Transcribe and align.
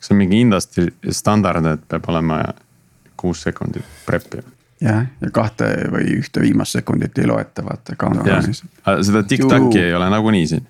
see 0.00 0.14
on 0.14 0.22
mingi 0.22 0.40
industry 0.40 0.88
standard, 1.10 1.66
et 1.66 1.84
peab 1.88 2.08
olema 2.08 2.42
kuus 3.18 3.42
sekundit 3.42 3.84
prep'i. 4.06 4.42
jah, 4.80 5.04
ja 5.20 5.30
kahte 5.34 5.70
või 5.92 6.18
ühte 6.20 6.40
viimast 6.40 6.78
sekundit 6.78 7.18
ei 7.18 7.26
loeta, 7.26 7.64
vaata 7.66 7.96
countdownis. 7.98 8.64
seda 9.02 9.22
tiktak'i 9.22 9.84
ei 9.88 9.94
ole 9.94 10.10
nagunii 10.10 10.46
siin, 10.46 10.66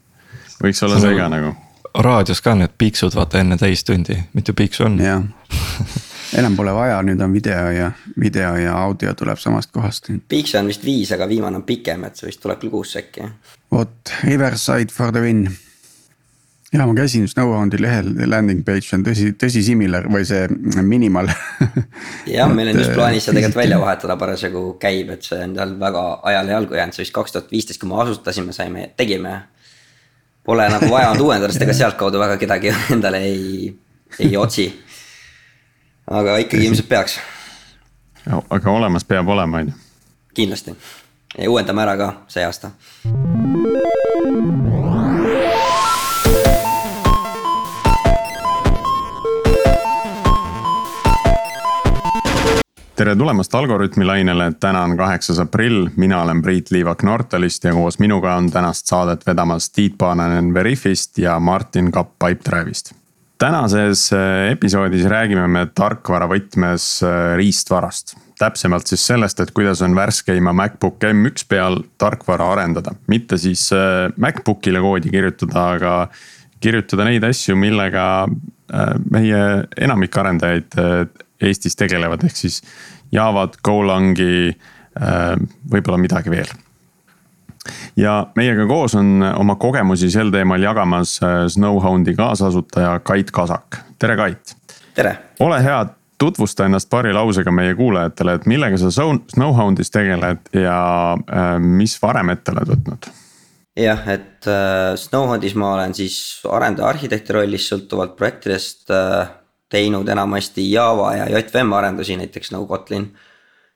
võiks 0.63 0.85
olla 0.87 1.01
see 1.01 1.17
ka 1.17 1.31
nagu. 1.33 1.55
raadios 1.95 2.41
ka 2.45 2.55
need 2.55 2.77
piiksud 2.79 3.17
vaata 3.17 3.43
enne 3.45 3.57
täistundi, 3.61 4.21
mitu 4.35 4.57
piiksu 4.57 4.89
on. 4.89 5.01
jah 5.03 5.25
enam 6.37 6.57
pole 6.57 6.73
vaja, 6.75 6.99
nüüd 7.05 7.21
on 7.25 7.33
video 7.33 7.71
ja, 7.73 7.93
video 8.21 8.57
ja 8.61 8.77
audio 8.83 9.15
tuleb 9.17 9.39
samast 9.41 9.73
kohast. 9.73 10.11
piikse 10.29 10.59
on 10.61 10.69
vist 10.69 10.85
viis, 10.85 11.13
aga 11.13 11.29
viimane 11.29 11.61
on 11.61 11.65
pikem, 11.69 12.05
et 12.05 12.17
see 12.17 12.29
vist 12.29 12.43
tuleb 12.43 12.61
küll 12.61 12.73
kuus 12.75 12.97
äkki. 13.01 13.29
vot, 13.73 14.13
Riverside 14.25 14.93
for 14.93 15.13
the 15.13 15.25
win. 15.25 15.49
Ja 16.73 16.87
ma 16.87 16.95
käisin 16.95 17.29
Snowhoundi 17.29 17.81
lehel, 17.81 18.11
landing 18.27 18.65
page 18.65 18.93
on 18.97 19.05
tõsi, 19.07 19.31
tõsi 19.41 19.63
similar 19.65 20.09
või 20.13 20.25
see 20.29 20.49
minimal 20.85 21.31
jah, 22.37 22.51
meil 22.53 22.73
on 22.73 22.81
just 22.81 22.93
plaanis 22.97 23.29
see 23.29 23.37
tegelikult 23.37 23.63
välja 23.63 23.79
vahetada, 23.85 24.19
parasjagu 24.21 24.65
käib, 24.83 25.15
et 25.17 25.29
see 25.29 25.41
on 25.45 25.55
tal 25.57 25.77
väga 25.81 26.05
ajale 26.33 26.57
jalgu 26.57 26.81
jäänud, 26.81 26.97
see 26.97 27.07
vist 27.07 27.17
kaks 27.17 27.37
tuhat 27.37 27.55
viisteist, 27.55 27.81
kui 27.81 27.91
me 27.91 28.03
asutasime, 28.03 28.53
saime, 28.57 28.91
tegime. 28.97 29.39
Pole 30.49 30.65
nagu 30.73 30.87
vaja 30.89 31.11
olnud 31.13 31.27
uuendada, 31.27 31.53
sest 31.53 31.67
ega 31.67 31.77
sealtkaudu 31.77 32.21
väga 32.21 32.39
kedagi 32.41 32.73
endale 32.95 33.21
ei, 33.29 33.73
ei 34.21 34.37
otsi 34.37 34.69
aga 36.11 36.37
ikkagi 36.37 36.67
ilmselt 36.67 36.89
peaks. 36.89 37.19
aga 38.51 38.71
olemas 38.71 39.05
peab 39.05 39.29
olema, 39.29 39.59
on 39.59 39.67
ju. 39.67 39.73
kindlasti 40.35 40.77
ja 41.39 41.51
uuendame 41.51 41.83
ära 41.83 41.97
ka 41.97 42.13
see 42.29 42.45
aasta. 42.45 42.73
Tere 52.99 53.15
tulemast 53.17 53.55
Algorütmi 53.55 54.05
lainele, 54.05 54.49
täna 54.61 54.81
on 54.83 54.97
kaheksas 54.99 55.39
aprill, 55.39 55.87
mina 55.97 56.23
olen 56.25 56.41
Priit 56.43 56.73
Liivak 56.75 57.05
Nortalist 57.07 57.65
ja 57.65 57.71
koos 57.73 58.01
minuga 58.03 58.33
on 58.35 58.49
tänast 58.51 58.91
saadet 58.91 59.27
vedamas 59.27 59.71
Tiit 59.71 59.95
Paananen 59.99 60.51
Veriffist 60.55 61.19
ja 61.19 61.39
Martin 61.41 61.93
Kapp 61.95 62.17
Pipedrive'ist. 62.25 62.91
Tänases 63.39 64.09
äh, 64.13 64.51
episoodis 64.51 65.05
räägime 65.07 65.47
me 65.47 65.63
tarkvara 65.75 66.27
võtmes 66.27 66.89
äh, 67.07 67.37
riistvarast. 67.39 68.17
täpsemalt 68.39 68.87
siis 68.87 69.07
sellest, 69.07 69.41
et 69.41 69.51
kuidas 69.55 69.83
on 69.83 69.95
värskeima 69.95 70.53
MacBook 70.53 71.05
M1 71.05 71.47
peal 71.49 71.79
tarkvara 71.99 72.51
arendada, 72.53 72.97
mitte 73.07 73.39
siis 73.39 73.69
äh, 73.73 74.11
MacBookile 74.17 74.83
koodi 74.83 75.15
kirjutada, 75.15 75.69
aga 75.77 75.95
kirjutada 76.61 77.07
neid 77.07 77.23
asju, 77.25 77.55
millega 77.57 78.27
meie 79.11 79.39
enamik 79.81 80.17
arendajaid 80.19 80.75
Eestis 81.43 81.77
tegelevad, 81.79 82.25
ehk 82.27 82.37
siis 82.37 82.63
Javad, 83.13 83.55
Golangi, 83.65 84.57
võib-olla 85.71 86.01
midagi 86.03 86.33
veel 86.33 86.51
ja 87.97 88.27
meiega 88.37 88.67
koos 88.67 88.95
on 88.95 89.23
oma 89.37 89.57
kogemusi 89.57 90.11
sel 90.11 90.31
teemal 90.35 90.63
jagamas 90.63 91.19
äh, 91.23 91.47
Snowhoundi 91.49 92.15
kaasasutaja 92.15 92.99
Kait 93.01 93.31
Kasak, 93.31 93.81
tere 93.99 94.17
Kait. 94.17 94.57
tere. 94.95 95.19
ole 95.41 95.63
hea, 95.65 95.87
tutvusta 96.19 96.67
ennast 96.67 96.91
paari 96.91 97.13
lausega 97.13 97.53
meie 97.55 97.75
kuulajatele, 97.75 98.35
et 98.35 98.47
millega 98.47 98.79
sa 98.79 98.91
Snowhoundis 99.35 99.91
tegeled 99.91 100.53
ja 100.53 100.83
äh, 101.15 101.57
mis 101.59 101.99
varem 102.03 102.35
ette 102.35 102.55
oled 102.55 102.75
võtnud? 102.75 103.11
jah, 103.79 104.07
et 104.11 104.47
äh, 104.51 104.95
Snowhoundis 104.97 105.55
ma 105.55 105.75
olen 105.75 105.95
siis 105.95 106.41
arendaja 106.51 106.89
arhitekti 106.89 107.37
rollis 107.37 107.69
sõltuvalt 107.71 108.17
projektidest 108.19 108.91
äh, 108.95 109.29
teinud 109.69 110.09
enamasti 110.09 110.71
Java 110.73 111.15
ja 111.17 111.27
JVM 111.29 111.73
arendusi, 111.73 112.17
näiteks 112.17 112.53
nagu 112.53 112.67
Kotlin 112.67 113.11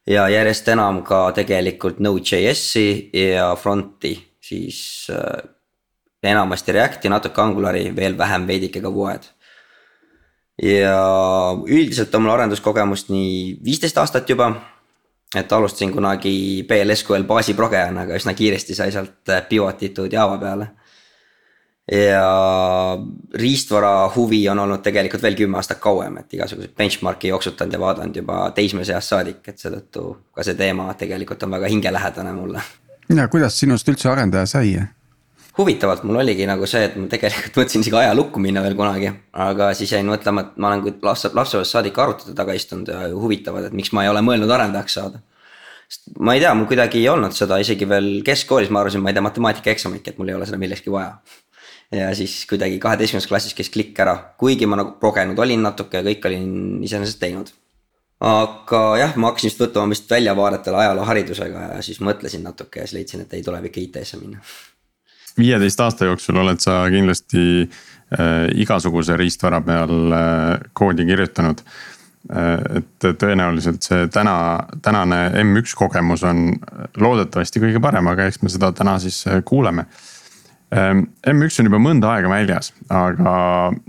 ja 0.07 0.29
järjest 0.29 0.69
enam 0.69 1.03
ka 1.07 1.31
tegelikult 1.37 2.01
Node.js-i 2.01 3.11
ja 3.35 3.53
front'i, 3.57 4.17
siis 4.41 5.07
äh, 5.13 5.45
enamasti 6.23 6.73
React'i, 6.73 7.11
natuke 7.13 7.43
Angulari, 7.43 7.91
veel 7.97 8.19
vähem 8.19 8.47
veidike 8.47 8.81
ka 8.81 8.93
Vue'd. 8.95 9.31
ja 10.63 10.99
üldiselt 11.67 12.15
on 12.15 12.23
mul 12.23 12.35
arenduskogemust 12.35 13.09
nii 13.11 13.59
viisteist 13.65 13.99
aastat 13.99 14.29
juba. 14.31 14.53
et 15.37 15.53
alustasin 15.53 15.93
kunagi 15.93 16.65
PLSQL 16.69 17.25
baasi 17.25 17.55
progejana, 17.55 18.03
aga 18.03 18.17
üsna 18.21 18.35
kiiresti 18.35 18.75
sai 18.75 18.93
sealt 18.93 19.31
pivot 19.49 19.83
itud 19.83 20.13
Java 20.13 20.39
peale 20.39 20.67
ja 21.91 22.99
riistvara 23.35 24.13
huvi 24.17 24.49
on 24.49 24.59
olnud 24.59 24.83
tegelikult 24.83 25.23
veel 25.23 25.37
kümme 25.37 25.59
aastat 25.59 25.81
kauem, 25.83 26.21
et 26.21 26.35
igasuguseid 26.35 26.77
benchmark'e 26.79 27.33
jooksutanud 27.33 27.75
ja 27.75 27.81
vaadanud 27.83 28.17
juba 28.17 28.39
teismeeast 28.55 29.15
saadik, 29.15 29.43
et 29.49 29.59
seetõttu 29.59 30.05
ka 30.35 30.47
see 30.47 30.55
teema 30.59 30.93
tegelikult 30.99 31.43
on 31.43 31.59
väga 31.59 31.71
hingelähedane 31.73 32.33
mulle. 32.37 32.63
ja 33.17 33.29
kuidas 33.29 33.59
sinust 33.59 33.89
üldse 33.89 34.11
arendaja 34.13 34.47
sai? 34.47 34.77
huvitavalt 35.59 36.07
mul 36.09 36.23
oligi 36.23 36.47
nagu 36.47 36.67
see, 36.67 36.85
et 36.87 36.95
ma 36.97 37.11
tegelikult 37.11 37.59
mõtlesin 37.59 37.83
isegi 37.85 37.99
ajalukku 37.99 38.41
minna 38.41 38.63
veel 38.63 38.79
kunagi, 38.79 39.11
aga 39.33 39.75
siis 39.75 39.93
jäin 39.93 40.07
mõtlema, 40.09 40.47
et 40.47 40.57
ma 40.57 40.71
olen 40.71 40.87
kui 40.87 40.95
lapse, 41.03 41.29
lapsepõlvest 41.35 41.77
saadik 41.77 41.99
arvutite 41.99 42.39
taga 42.39 42.55
istunud 42.57 42.89
ja 42.89 43.11
huvitavad, 43.11 43.67
et 43.69 43.77
miks 43.77 43.93
ma 43.93 44.07
ei 44.07 44.15
ole 44.15 44.23
mõelnud 44.25 44.55
arendajaks 44.55 45.01
saada 45.01 45.21
sest 45.93 46.15
ma 46.25 46.33
ei 46.33 46.41
tea, 46.41 46.55
mul 46.57 46.71
kuidagi 46.71 47.03
ei 47.03 47.09
olnud 47.13 47.35
seda 47.37 47.59
isegi 47.61 47.85
veel 47.89 48.23
keskkoolis, 48.25 48.71
ma 48.73 48.81
arvasin, 48.81 49.03
ma 49.05 49.11
ei 49.11 49.19
tea 49.19 49.27
matemaatikaeksamit, 49.27 50.09
et 50.09 50.21
mul 50.21 50.31
ei 50.31 50.39
ole 50.39 50.49
seda 50.49 50.61
millekski 50.63 50.93
vaja 50.95 51.19
ja 51.93 52.15
siis 52.15 52.47
kuidagi 52.49 52.79
kaheteistkümnendas 52.79 53.29
klassis 53.29 53.57
käis 53.57 53.71
klikk 53.73 53.99
ära, 54.05 54.15
kuigi 54.41 54.67
ma 54.67 54.79
nagu 54.81 54.97
progenud 55.01 55.39
olin 55.45 55.63
natuke 55.67 56.01
ja 56.01 56.07
kõik 56.07 56.27
olin 56.31 56.49
iseenesest 56.85 57.21
teinud. 57.21 57.53
aga 58.23 58.81
jah, 59.01 59.17
ma 59.19 59.33
hakkasin 59.33 59.51
just 59.51 59.63
võtma 59.65 59.89
vist 59.91 60.11
väljavaadetele 60.11 60.79
ajalooharidusega 60.85 61.63
ja 61.75 61.81
siis 61.83 61.99
mõtlesin 62.01 62.45
natuke 62.47 62.81
ja 62.81 62.87
siis 62.87 63.01
leidsin, 63.01 63.25
et 63.25 63.33
ei, 63.35 63.43
tuleb 63.43 63.67
ikka 63.69 63.81
IT-sse 63.83 64.21
minna. 64.21 64.39
viieteist 65.39 65.81
aasta 65.81 66.09
jooksul 66.09 66.39
oled 66.45 66.61
sa 66.63 66.85
kindlasti 66.91 67.47
äh, 67.63 68.47
igasuguse 68.55 69.17
riistvara 69.17 69.61
peal 69.61 70.15
äh, 70.17 70.61
koodi 70.73 71.07
kirjutanud 71.09 71.61
äh, 71.67 72.79
et 72.79 73.11
tõenäoliselt 73.19 73.83
see 73.85 74.09
täna, 74.15 74.39
tänane 74.83 75.21
M1 75.43 75.77
kogemus 75.77 76.25
on 76.25 76.55
loodetavasti 76.97 77.61
kõige 77.61 77.85
parem, 77.85 78.09
aga 78.15 78.31
eks 78.31 78.41
me 78.43 78.55
seda 78.55 78.73
täna 78.73 78.97
siis 79.03 79.27
äh, 79.27 79.43
kuuleme 79.45 79.89
M1 80.73 81.07
ehm, 81.29 81.43
on 81.61 81.69
juba 81.69 81.79
mõnda 81.83 82.15
aega 82.15 82.31
väljas, 82.33 82.71
aga 82.89 83.33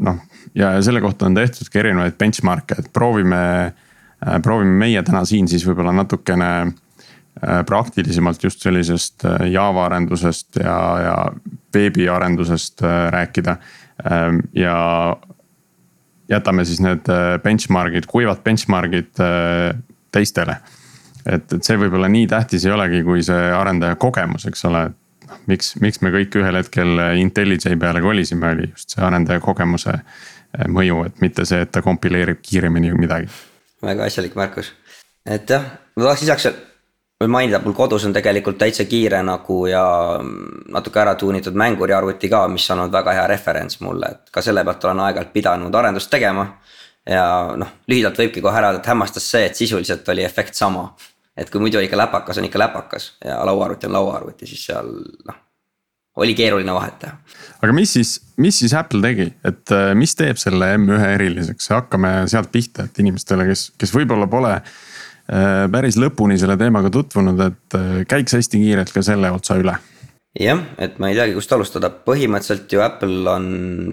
noh, 0.03 0.17
ja 0.55 0.73
selle 0.83 1.01
kohta 1.03 1.29
on 1.29 1.37
tehtud 1.37 1.69
ka 1.71 1.79
erinevaid 1.79 2.17
benchmark'e, 2.19 2.81
et 2.81 2.89
proovime, 2.93 3.43
äh, 3.71 4.39
proovime 4.43 4.75
meie 4.81 5.03
täna 5.07 5.23
siin 5.27 5.47
siis 5.47 5.63
võib-olla 5.67 5.93
natukene 5.95 6.49
äh, 6.65 7.61
praktilisemalt 7.69 8.43
just 8.43 8.65
sellisest 8.65 9.23
äh, 9.29 9.47
Java 9.53 9.87
arendusest 9.87 10.59
ja, 10.59 10.77
ja 11.05 11.15
veebiarendusest 11.73 12.83
rääkida. 13.15 13.55
Ehm, 14.03 14.43
ja 14.57 14.75
jätame 16.29 16.65
siis 16.65 16.81
need 16.83 17.07
benchmark'id, 17.43 18.05
kuivad 18.09 18.43
benchmark'id 18.43 19.11
teistele. 20.13 20.57
et, 21.25 21.53
et 21.53 21.63
see 21.63 21.79
võib-olla 21.79 22.09
nii 22.11 22.27
tähtis 22.27 22.65
ei 22.67 22.73
olegi, 22.75 23.03
kui 23.07 23.23
see 23.23 23.49
arendaja 23.55 23.95
kogemus, 24.01 24.45
eks 24.49 24.65
ole, 24.67 24.83
et 24.91 24.97
miks, 25.47 25.73
miks 25.81 26.01
me 26.01 26.11
kõik 26.13 26.35
ühel 26.39 26.59
hetkel 26.59 27.01
IntelliJ 27.19 27.77
peale 27.79 28.01
kolisime, 28.03 28.53
oli 28.55 28.69
just 28.69 28.95
see 28.95 29.03
arendaja 29.05 29.41
kogemuse 29.43 29.95
eh, 29.95 30.67
mõju, 30.67 31.05
et 31.07 31.23
mitte 31.23 31.45
see, 31.49 31.63
et 31.65 31.71
ta 31.71 31.83
kompileerib 31.85 32.41
kiiremini 32.43 32.93
midagi. 32.97 33.31
väga 33.83 34.07
asjalik 34.09 34.37
märkus, 34.39 34.73
et 35.25 35.49
jah, 35.49 35.65
ma 35.95 36.07
tahaks 36.07 36.25
lisaks 36.25 36.51
veel 37.23 37.31
mainida, 37.31 37.61
mul 37.63 37.75
kodus 37.77 38.05
on 38.05 38.13
tegelikult 38.13 38.57
täitsa 38.59 38.85
kiire 38.89 39.21
nagu 39.23 39.63
ja 39.67 39.83
natuke 40.73 40.99
ära 40.99 41.15
tuunitud 41.15 41.55
mänguriarvuti 41.55 42.29
ka, 42.29 42.47
mis 42.51 42.69
on 42.71 42.83
olnud 42.83 42.93
väga 42.93 43.15
hea 43.19 43.27
referents 43.31 43.79
mulle, 43.81 44.11
et 44.11 44.33
ka 44.33 44.41
selle 44.41 44.63
pealt 44.65 44.85
olen 44.89 45.03
aeg-ajalt 45.07 45.33
pidanud 45.33 45.75
arendust 45.75 46.11
tegema. 46.11 46.47
ja 47.09 47.23
noh, 47.59 47.67
lühidalt 47.87 48.19
võibki 48.19 48.41
kohe 48.41 48.55
ära, 48.55 48.69
et 48.77 48.85
hämmastas 48.87 49.25
see, 49.31 49.45
et 49.45 49.55
sisuliselt 49.59 50.07
oli 50.09 50.23
efekt 50.23 50.55
sama 50.55 50.85
et 51.37 51.49
kui 51.49 51.61
muidu 51.63 51.81
ikka 51.81 51.97
läpakas 51.97 52.37
on 52.37 52.47
ikka 52.47 52.61
läpakas 52.61 53.13
ja 53.25 53.39
lauaarvuti 53.45 53.89
on 53.89 53.97
lauaarvuti, 53.97 54.47
siis 54.49 54.65
seal 54.69 54.89
noh. 55.27 55.39
oli 56.15 56.35
keeruline 56.37 56.73
vahet 56.73 56.99
teha. 57.01 57.17
aga 57.61 57.73
mis 57.73 57.93
siis, 57.93 58.15
mis 58.37 58.59
siis 58.59 58.73
Apple 58.77 59.01
tegi, 59.01 59.29
et 59.45 59.73
äh, 59.73 59.93
mis 59.97 60.15
teeb 60.15 60.37
selle 60.41 60.73
M1 60.77 61.07
eriliseks, 61.15 61.69
hakkame 61.73 62.15
sealt 62.31 62.51
pihta, 62.53 62.87
et 62.87 62.99
inimestele, 63.03 63.47
kes, 63.49 63.71
kes 63.81 63.95
võib-olla 63.95 64.29
pole 64.29 64.53
äh, 64.59 65.65
päris 65.73 65.97
lõpuni 66.01 66.37
selle 66.41 66.57
teemaga 66.61 66.93
tutvunud, 66.93 67.41
et 67.47 67.79
äh, 67.79 67.97
käiks 68.09 68.37
hästi 68.37 68.61
kiirelt 68.61 68.93
ka 68.93 69.05
selle 69.05 69.33
otsa 69.33 69.57
üle 69.61 69.77
jah, 70.39 70.61
et 70.81 70.99
ma 71.01 71.09
ei 71.09 71.17
teagi, 71.17 71.35
kust 71.37 71.51
alustada, 71.53 71.89
põhimõtteliselt 72.05 72.71
ju 72.73 72.81
Apple 72.85 73.29
on 73.29 73.47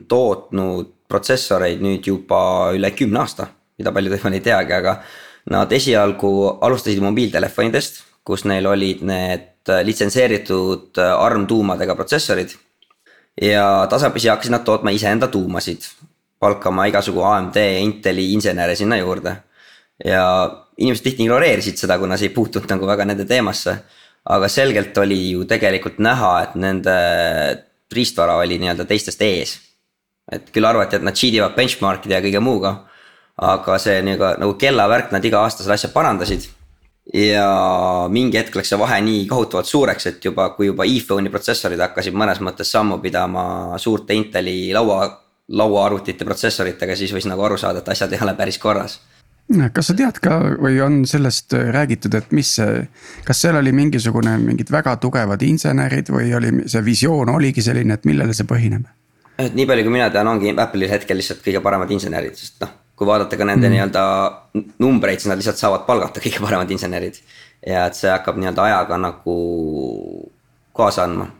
tootnud 0.08 0.96
protsessoreid 1.10 1.82
nüüd 1.82 2.06
juba 2.06 2.70
üle 2.76 2.92
kümne 2.96 3.24
aasta, 3.24 3.48
mida 3.80 3.92
paljud 3.92 4.14
võib-olla 4.14 4.38
ei 4.38 4.44
teagi, 4.44 4.76
aga 4.76 4.94
Nad 5.50 5.72
esialgu 5.74 6.30
alustasid 6.62 7.02
mobiiltelefonidest, 7.02 8.04
kus 8.26 8.44
neil 8.46 8.68
olid 8.70 9.02
need 9.06 9.70
äh, 9.70 9.82
litsenseeritud 9.86 11.00
äh, 11.02 11.14
ARM 11.24 11.46
tuumadega 11.50 11.96
protsessorid. 11.98 12.56
ja 13.40 13.86
tasapisi 13.90 14.28
hakkasid 14.28 14.52
nad 14.52 14.64
tootma 14.64 14.90
iseenda 14.90 15.28
tuumasid. 15.28 15.82
palkama 16.38 16.86
igasugu 16.86 17.22
AMD 17.22 17.56
Inteli 17.56 18.32
insenere 18.32 18.74
sinna 18.76 18.96
juurde. 18.96 19.36
ja 20.04 20.24
inimesed 20.78 21.04
tihti 21.04 21.22
ignoreerisid 21.22 21.76
seda, 21.76 21.98
kuna 21.98 22.16
see 22.16 22.30
ei 22.30 22.34
puutunud 22.34 22.70
nagu 22.70 22.86
väga 22.86 23.04
nende 23.04 23.24
teemasse. 23.24 23.76
aga 24.24 24.48
selgelt 24.48 24.98
oli 24.98 25.18
ju 25.30 25.44
tegelikult 25.48 25.98
näha, 25.98 26.42
et 26.42 26.54
nende 26.54 26.94
riistvara 27.92 28.36
oli 28.36 28.58
nii-öelda 28.60 28.84
teistest 28.84 29.22
ees. 29.22 29.58
et 30.32 30.50
küll 30.54 30.64
arvati, 30.64 30.96
et 30.96 31.02
nad 31.02 31.16
cheat 31.16 31.34
ivad 31.34 31.56
benchmark'ide 31.56 32.14
ja 32.14 32.22
kõige 32.22 32.40
muuga. 32.40 32.74
Aga 33.40 33.78
see 33.80 34.00
nii-öelda 34.04 34.34
nagu 34.42 34.54
kellavärk, 34.60 35.12
nad 35.14 35.24
iga 35.24 35.40
aasta 35.44 35.64
seda 35.64 35.76
asja 35.78 35.90
parandasid 35.94 36.44
ja 37.14 37.46
mingi 38.12 38.38
hetk 38.38 38.56
läks 38.56 38.70
see 38.72 38.78
vahe 38.78 39.00
nii 39.04 39.24
kohutavalt 39.30 39.66
suureks, 39.66 40.06
et 40.06 40.24
juba, 40.24 40.50
kui 40.54 40.68
juba 40.70 40.86
iPhone'i 40.86 41.32
protsessorid 41.32 41.80
hakkasid 41.80 42.16
mõnes 42.16 42.42
mõttes 42.44 42.70
sammu 42.70 43.00
pidama 43.02 43.78
suurte 43.82 44.14
Inteli 44.14 44.74
laua, 44.76 45.08
lauaarvutite 45.48 46.28
protsessoritega, 46.28 46.96
siis 46.96 47.14
võis 47.16 47.26
nagu 47.26 47.42
aru 47.46 47.58
saada, 47.58 47.80
et 47.80 47.88
asjad 47.88 48.12
ei 48.12 48.22
ole 48.22 48.36
päris 48.38 48.58
korras 48.58 49.00
kas 49.74 49.88
sa 49.90 49.94
tead 49.98 50.20
ka 50.22 50.36
või 50.62 50.76
on 50.84 51.00
sellest 51.10 51.56
räägitud, 51.74 52.14
et 52.14 52.28
mis 52.36 52.52
see, 52.60 52.84
kas 53.26 53.40
seal 53.42 53.58
oli 53.58 53.72
mingisugune, 53.74 54.36
mingid 54.38 54.70
väga 54.70 54.94
tugevad 55.02 55.42
insenerid 55.42 56.12
või 56.14 56.30
oli 56.38 56.52
see 56.70 56.84
visioon 56.86 57.32
oligi 57.34 57.64
selline, 57.66 57.96
et 57.98 58.06
millele 58.06 58.36
see 58.36 58.46
põhineb? 58.46 58.86
et 59.40 59.56
nii 59.56 59.66
palju, 59.66 59.88
kui 59.88 59.96
mina 59.96 60.10
tean, 60.12 60.28
ongi 60.28 60.52
Apple'il 60.54 60.92
hetkel 60.92 61.18
lihtsalt 61.18 61.42
kõige 61.42 61.64
paremad 61.64 61.90
insenerid, 61.90 62.38
sest 62.38 62.60
noh 62.62 62.76
kui 63.00 63.08
vaadata 63.08 63.38
ka 63.40 63.46
nende 63.48 63.64
mm. 63.64 63.72
nii-öelda 63.72 64.00
numbreid, 64.84 65.22
siis 65.22 65.30
nad 65.30 65.38
lihtsalt 65.40 65.56
saavad 65.56 65.86
palgata 65.86 66.20
kõige 66.20 66.42
paremad 66.44 66.68
insenerid. 66.68 67.16
ja 67.64 67.86
et 67.88 67.96
see 67.96 68.10
hakkab 68.12 68.36
nii-öelda 68.36 68.66
ajaga 68.66 68.98
nagu 69.00 69.36
kaasa 70.76 71.06
andma. 71.08 71.30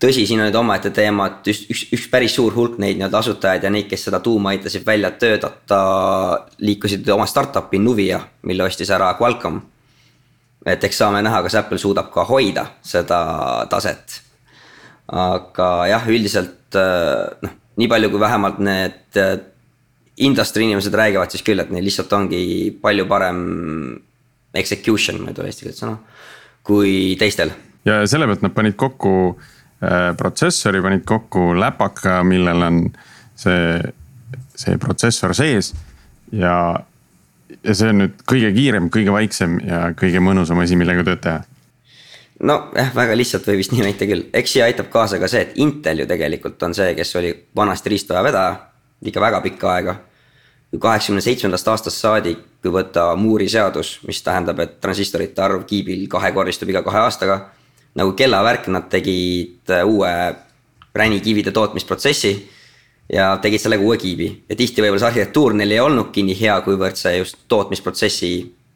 tõsi, 0.00 0.24
siin 0.24 0.40
on 0.40 0.48
nüüd 0.48 0.56
omaette 0.56 0.90
teema, 0.96 1.26
et 1.28 1.50
üks, 1.52 1.60
üks, 1.74 1.82
üks 1.98 2.06
päris 2.14 2.38
suur 2.38 2.56
hulk 2.56 2.80
neid 2.80 2.96
nii-öelda 2.96 3.20
asutajaid 3.20 3.68
ja 3.68 3.74
neid, 3.74 3.90
kes 3.90 4.08
seda 4.08 4.22
tuuma 4.24 4.54
aitasid 4.56 4.88
välja 4.88 5.12
töötada, 5.12 5.82
liikusid 6.64 7.12
oma 7.12 7.28
startup'i 7.28 7.78
Nuvia, 7.78 8.22
mille 8.48 8.64
ostis 8.64 8.90
ära 8.96 9.12
Qualcomm. 9.20 9.60
et 10.64 10.88
eks 10.88 11.04
saame 11.04 11.20
näha, 11.20 11.44
kas 11.44 11.60
Apple 11.60 11.78
suudab 11.78 12.08
ka 12.16 12.24
hoida 12.24 12.64
seda 12.80 13.22
taset. 13.68 14.22
aga 15.12 15.70
jah, 15.92 16.08
üldiselt 16.08 16.80
noh, 17.44 17.56
nii 17.76 17.92
palju 17.92 18.08
kui 18.10 18.20
vähemalt 18.24 18.64
need 18.64 19.24
industry 20.16 20.64
inimesed 20.64 20.94
räägivad 20.94 21.32
siis 21.32 21.44
küll, 21.46 21.60
et 21.62 21.70
neil 21.72 21.84
lihtsalt 21.86 22.12
ongi 22.12 22.44
palju 22.82 23.06
parem 23.08 23.42
execution, 24.54 25.22
ma 25.22 25.32
ei 25.32 25.36
tule 25.36 25.48
eesti 25.48 25.66
keeles 25.66 25.80
sõna, 25.80 25.96
kui 26.66 27.16
teistel. 27.20 27.54
ja 27.88 28.02
selle 28.06 28.28
pealt 28.28 28.44
nad 28.44 28.54
panid 28.54 28.76
kokku 28.76 29.14
äh, 29.32 30.12
protsessori, 30.18 30.82
panid 30.84 31.06
kokku 31.08 31.52
läpaka, 31.58 32.20
millel 32.28 32.66
on 32.68 32.82
see, 33.36 33.78
see 34.54 34.76
protsessor 34.78 35.34
sees 35.34 35.72
ja. 36.32 36.56
ja 37.62 37.74
see 37.74 37.88
on 37.94 38.04
nüüd 38.04 38.20
kõige 38.28 38.52
kiirem, 38.56 38.90
kõige 38.92 39.14
vaiksem 39.14 39.56
ja 39.64 39.86
kõige 39.96 40.20
mõnusam 40.24 40.60
asi, 40.62 40.76
millega 40.76 41.06
tööd 41.08 41.24
teha 41.24 41.40
nojah, 42.42 42.92
väga 42.94 43.16
lihtsalt 43.16 43.46
võib 43.48 43.62
vist 43.62 43.72
nii 43.72 43.84
väita 43.86 44.08
küll, 44.08 44.26
eks 44.34 44.56
siia 44.56 44.68
aitab 44.68 44.92
kaasa 44.92 45.20
ka 45.22 45.30
see, 45.30 45.46
et 45.46 45.56
Intel 45.62 46.02
ju 46.02 46.06
tegelikult 46.10 46.62
on 46.66 46.76
see, 46.76 46.92
kes 46.98 47.16
oli 47.20 47.32
vanasti 47.56 47.92
riistvaja 47.92 48.24
vedaja 48.26 48.71
ikka 49.04 49.20
väga 49.20 49.40
pikka 49.40 49.74
aega. 49.74 49.96
kaheksakümne 50.78 51.20
seitsmendast 51.20 51.68
aastast 51.68 52.00
saadik, 52.00 52.38
võtta 52.64 53.10
Moore'i 53.16 53.48
seadus, 53.48 53.98
mis 54.08 54.22
tähendab, 54.24 54.60
et 54.64 54.78
transistorite 54.80 55.42
arv 55.42 55.66
kiibil 55.68 56.06
kahekordistub 56.08 56.70
iga 56.70 56.82
kahe 56.82 56.98
aastaga. 56.98 57.50
nagu 57.94 58.12
kellavärk, 58.16 58.68
nad 58.68 58.88
tegid 58.88 59.70
äh, 59.70 59.84
uue 59.84 60.34
ränikivide 60.94 61.52
tootmisprotsessi 61.52 62.32
ja 63.12 63.36
tegid 63.42 63.60
sellega 63.60 63.84
uue 63.84 63.98
kiibi 64.00 64.28
ja 64.48 64.56
tihti 64.56 64.80
võib-olla 64.80 65.00
see 65.02 65.10
arhitektuur 65.10 65.54
neil 65.56 65.74
ei 65.74 65.80
olnudki 65.80 66.22
nii 66.24 66.38
hea, 66.40 66.60
kuivõrd 66.64 66.96
see 66.96 67.18
just 67.18 67.36
tootmisprotsessi 67.48 68.30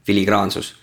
filigraansus. 0.04 0.74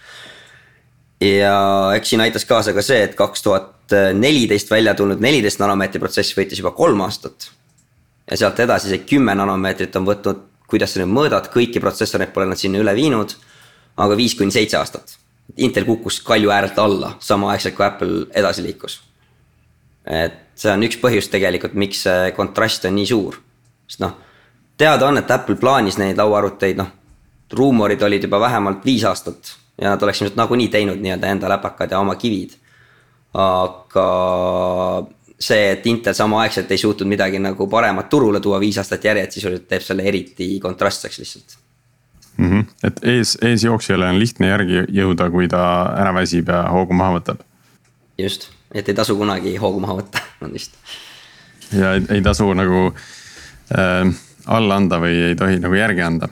ja 1.22 1.92
eks 1.95 2.10
siin 2.10 2.22
aitas 2.22 2.45
kaasa 2.45 2.74
ka 2.74 2.81
see, 2.81 3.04
et 3.04 3.16
kaks 3.16 3.45
tuhat 3.45 3.94
neliteist 4.13 4.72
välja 4.72 4.95
tulnud 4.98 5.22
neliteist 5.22 5.62
nanomeetri 5.62 6.01
protsess 6.01 6.38
võttis 6.38 6.62
juba 6.62 6.72
kolm 6.72 7.01
aastat 7.06 7.51
ja 8.33 8.38
sealt 8.38 8.59
edasi 8.59 8.89
see 8.89 9.03
kümme 9.06 9.35
nanomeetrit 9.38 9.95
on 10.00 10.07
võtnud, 10.07 10.39
kuidas 10.69 10.95
sa 10.95 11.03
nüüd 11.03 11.13
mõõdad, 11.13 11.51
kõiki 11.53 11.81
protsessoreid 11.81 12.31
pole 12.33 12.47
nad 12.50 12.57
sinna 12.57 12.81
üle 12.81 12.95
viinud. 12.97 13.35
aga 13.97 14.15
viis 14.18 14.33
kuni 14.33 14.51
seitse 14.51 14.77
aastat. 14.77 15.18
Intel 15.57 15.85
kukkus 15.85 16.18
kalju 16.25 16.50
äärelt 16.50 16.80
alla 16.81 17.12
samaaegselt 17.19 17.75
kui 17.75 17.85
Apple 17.85 18.25
edasi 18.33 18.63
liikus. 18.63 19.01
et 20.06 20.39
see 20.56 20.71
on 20.71 20.83
üks 20.83 20.97
põhjus 20.97 21.30
tegelikult, 21.30 21.74
miks 21.74 22.01
see 22.03 22.31
kontrast 22.31 22.85
on 22.85 22.95
nii 22.95 23.06
suur. 23.06 23.38
sest 23.88 24.00
noh, 24.00 24.18
teada 24.77 25.07
on, 25.07 25.18
et 25.18 25.31
Apple 25.31 25.56
plaanis 25.56 25.97
neid 25.97 26.18
lauaarvuteid, 26.18 26.77
noh. 26.77 26.89
ruumorid 27.53 28.01
olid 28.01 28.24
juba 28.24 28.39
vähemalt 28.39 28.85
viis 28.85 29.03
aastat 29.06 29.56
ja 29.81 29.89
nad 29.89 30.01
oleks 30.01 30.21
ilmselt 30.21 30.38
nagunii 30.38 30.68
teinud 30.74 30.97
nii-öelda 30.97 31.27
enda 31.27 31.50
läpakad 31.50 31.91
ja 31.91 32.00
oma 32.00 32.15
kivid. 32.15 32.57
aga 33.33 34.07
see, 35.44 35.72
et 35.74 35.86
Intel 35.90 36.16
samaaegselt 36.18 36.72
ei 36.72 36.80
suutnud 36.81 37.10
midagi 37.10 37.42
nagu 37.42 37.68
paremat 37.69 38.10
turule 38.10 38.40
tuua 38.44 38.60
viis 38.63 38.78
aastat 38.81 39.04
järjest, 39.10 39.38
sisuliselt 39.38 39.68
teeb 39.68 39.86
selle 39.86 40.06
eriti 40.10 40.48
kontrastseks 40.63 41.19
lihtsalt 41.19 41.57
mm. 42.38 42.50
-hmm. 42.50 42.66
et 42.84 43.00
ees, 43.04 43.38
eesjooksjale 43.42 44.10
on 44.10 44.19
lihtne 44.19 44.48
järgi 44.48 44.86
jõuda, 45.00 45.30
kui 45.31 45.48
ta 45.48 45.63
ära 46.00 46.13
väsib 46.16 46.51
ja 46.51 46.63
hoogu 46.72 46.94
maha 46.94 47.18
võtab. 47.19 47.42
just, 48.18 48.50
et 48.74 48.90
ei 48.90 48.95
tasu 48.95 49.18
kunagi 49.18 49.56
hoogu 49.57 49.80
maha 49.80 50.00
võtta, 50.01 50.24
on 50.42 50.54
vist. 50.54 50.78
ja 51.72 51.94
ei, 51.94 52.06
ei 52.10 52.22
tasu 52.22 52.54
nagu 52.54 52.86
äh, 53.78 54.13
alla 54.45 54.75
anda 54.75 55.00
või 55.00 55.19
ei 55.30 55.36
tohi 55.36 55.60
nagu 55.60 55.75
järgi 55.75 56.01
anda 56.01 56.30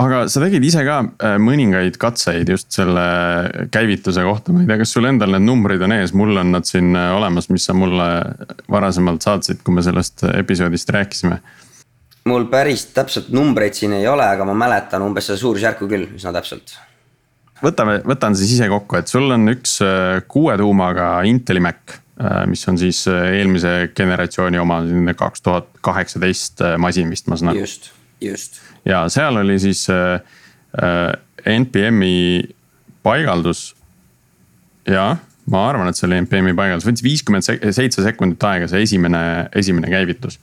aga 0.00 0.22
sa 0.30 0.42
tegid 0.42 0.64
ise 0.66 0.82
ka 0.86 0.98
äh, 1.02 1.36
mõningaid 1.42 1.96
katseid 2.00 2.50
just 2.52 2.68
selle 2.76 3.04
käivituse 3.72 4.24
kohta, 4.26 4.52
ma 4.52 4.62
ei 4.62 4.68
tea, 4.68 4.80
kas 4.82 4.92
sul 4.96 5.08
endal 5.08 5.32
need 5.34 5.46
numbrid 5.46 5.82
on 5.86 5.94
ees, 5.96 6.12
mul 6.16 6.36
on 6.42 6.52
nad 6.56 6.68
siin 6.68 6.92
äh, 6.96 7.12
olemas, 7.16 7.48
mis 7.52 7.66
sa 7.68 7.76
mulle 7.76 8.08
varasemalt 8.72 9.24
saatsid, 9.24 9.62
kui 9.64 9.76
me 9.76 9.84
sellest 9.86 10.26
episoodist 10.34 10.92
rääkisime. 10.96 11.40
mul 12.26 12.48
päris 12.52 12.88
täpselt 12.92 13.30
numbreid 13.34 13.78
siin 13.78 13.96
ei 13.96 14.08
ole, 14.10 14.26
aga 14.26 14.48
ma 14.48 14.56
mäletan 14.66 15.04
umbes 15.06 15.30
seda 15.30 15.40
suurusjärku 15.40 15.88
küll 15.88 16.10
üsna 16.18 16.34
täpselt. 16.36 16.76
võtame, 17.64 18.00
võtan 18.04 18.36
siis 18.36 18.56
ise 18.58 18.68
kokku, 18.72 19.00
et 19.00 19.12
sul 19.12 19.30
on 19.32 19.48
üks 19.56 19.78
äh, 19.84 20.20
kuue 20.28 20.58
tuumaga 20.60 21.22
Inteli 21.24 21.62
Mac 21.62 22.02
mis 22.48 22.62
on 22.64 22.78
siis 22.80 23.02
eelmise 23.12 23.90
generatsiooni 23.92 24.56
oma, 24.56 24.78
selline 24.86 25.12
kaks 25.12 25.42
tuhat 25.44 25.66
kaheksateist 25.84 26.64
masin 26.80 27.12
vist 27.12 27.28
ma 27.28 27.36
saan 27.36 27.52
aru. 27.52 27.66
just 27.66 27.90
ja 28.84 29.06
seal 29.12 29.36
oli 29.42 29.58
siis 29.62 29.86
äh, 29.90 30.20
äh 30.82 31.14
NPM-i 31.46 32.42
paigaldus. 33.02 33.74
jah, 34.86 35.18
ma 35.50 35.62
arvan, 35.68 35.90
et 35.90 35.98
see 35.98 36.06
oli 36.08 36.18
NPM-i 36.24 36.54
paigaldus, 36.58 36.86
võttis 36.88 37.04
viiskümmend 37.06 37.46
seitse 37.46 38.02
sekundit 38.02 38.42
aega, 38.46 38.68
see 38.70 38.82
esimene, 38.82 39.20
esimene 39.54 39.90
käivitus. 39.90 40.40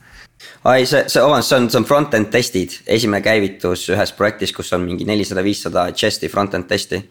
ai, 0.64 0.86
see, 0.88 1.04
see, 1.08 1.20
vabandust, 1.20 1.50
see 1.50 1.58
on, 1.58 1.68
see 1.72 1.80
on 1.82 1.88
front-end 1.88 2.30
testid, 2.32 2.78
esimene 2.86 3.20
käivitus 3.24 3.84
ühes 3.92 4.14
projektis, 4.16 4.52
kus 4.56 4.72
on 4.76 4.84
mingi 4.86 5.04
nelisada, 5.08 5.44
viissada 5.44 5.90
chest'i 5.92 6.32
front-end 6.32 6.68
testi. 6.70 7.02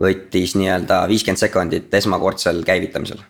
võttis 0.00 0.56
nii-öelda 0.58 1.04
viiskümmend 1.06 1.38
sekundit 1.38 1.92
esmakordsel 1.94 2.64
käivitamisel 2.66 3.20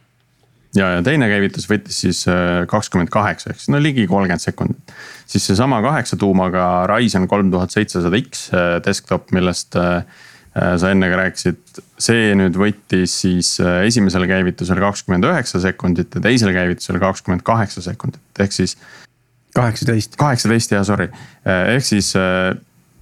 ja, 0.76 0.90
ja 0.96 1.02
teine 1.06 1.28
käivitus 1.30 1.66
võttis 1.70 2.00
siis 2.04 2.24
äh, 2.30 2.64
kakskümmend 2.70 3.12
kaheksa, 3.12 3.52
ehk 3.52 3.62
siis 3.62 3.72
no 3.72 3.80
ligi 3.82 4.06
kolmkümmend 4.10 4.42
sekundit. 4.42 4.94
siis 5.26 5.46
seesama 5.46 5.80
kaheksa 5.84 6.18
tuumaga 6.20 6.86
Ryzen 6.90 7.28
kolm 7.30 7.50
tuhat 7.52 7.74
seitsesada 7.74 8.20
X 8.20 8.48
äh, 8.54 8.78
desktop, 8.84 9.30
millest 9.36 9.78
äh, 9.80 10.02
sa 10.54 10.90
enne 10.94 11.08
ka 11.10 11.18
rääkisid. 11.18 11.80
see 11.98 12.34
nüüd 12.38 12.54
võttis 12.58 13.16
siis 13.24 13.56
esimesel 13.58 14.28
käivitusel 14.30 14.78
kakskümmend 14.82 15.26
üheksa 15.26 15.58
sekundit 15.62 16.14
ja 16.14 16.22
teisel 16.22 16.52
käivitusel 16.54 17.00
kakskümmend 17.02 17.42
kaheksa 17.46 17.82
sekundit, 17.82 18.22
ehk 18.38 18.54
siis. 18.54 18.76
kaheksateist. 19.54 20.14
kaheksateist 20.20 20.76
jah, 20.76 20.86
sorry, 20.86 21.08
ehk 21.44 21.86
siis 21.86 22.12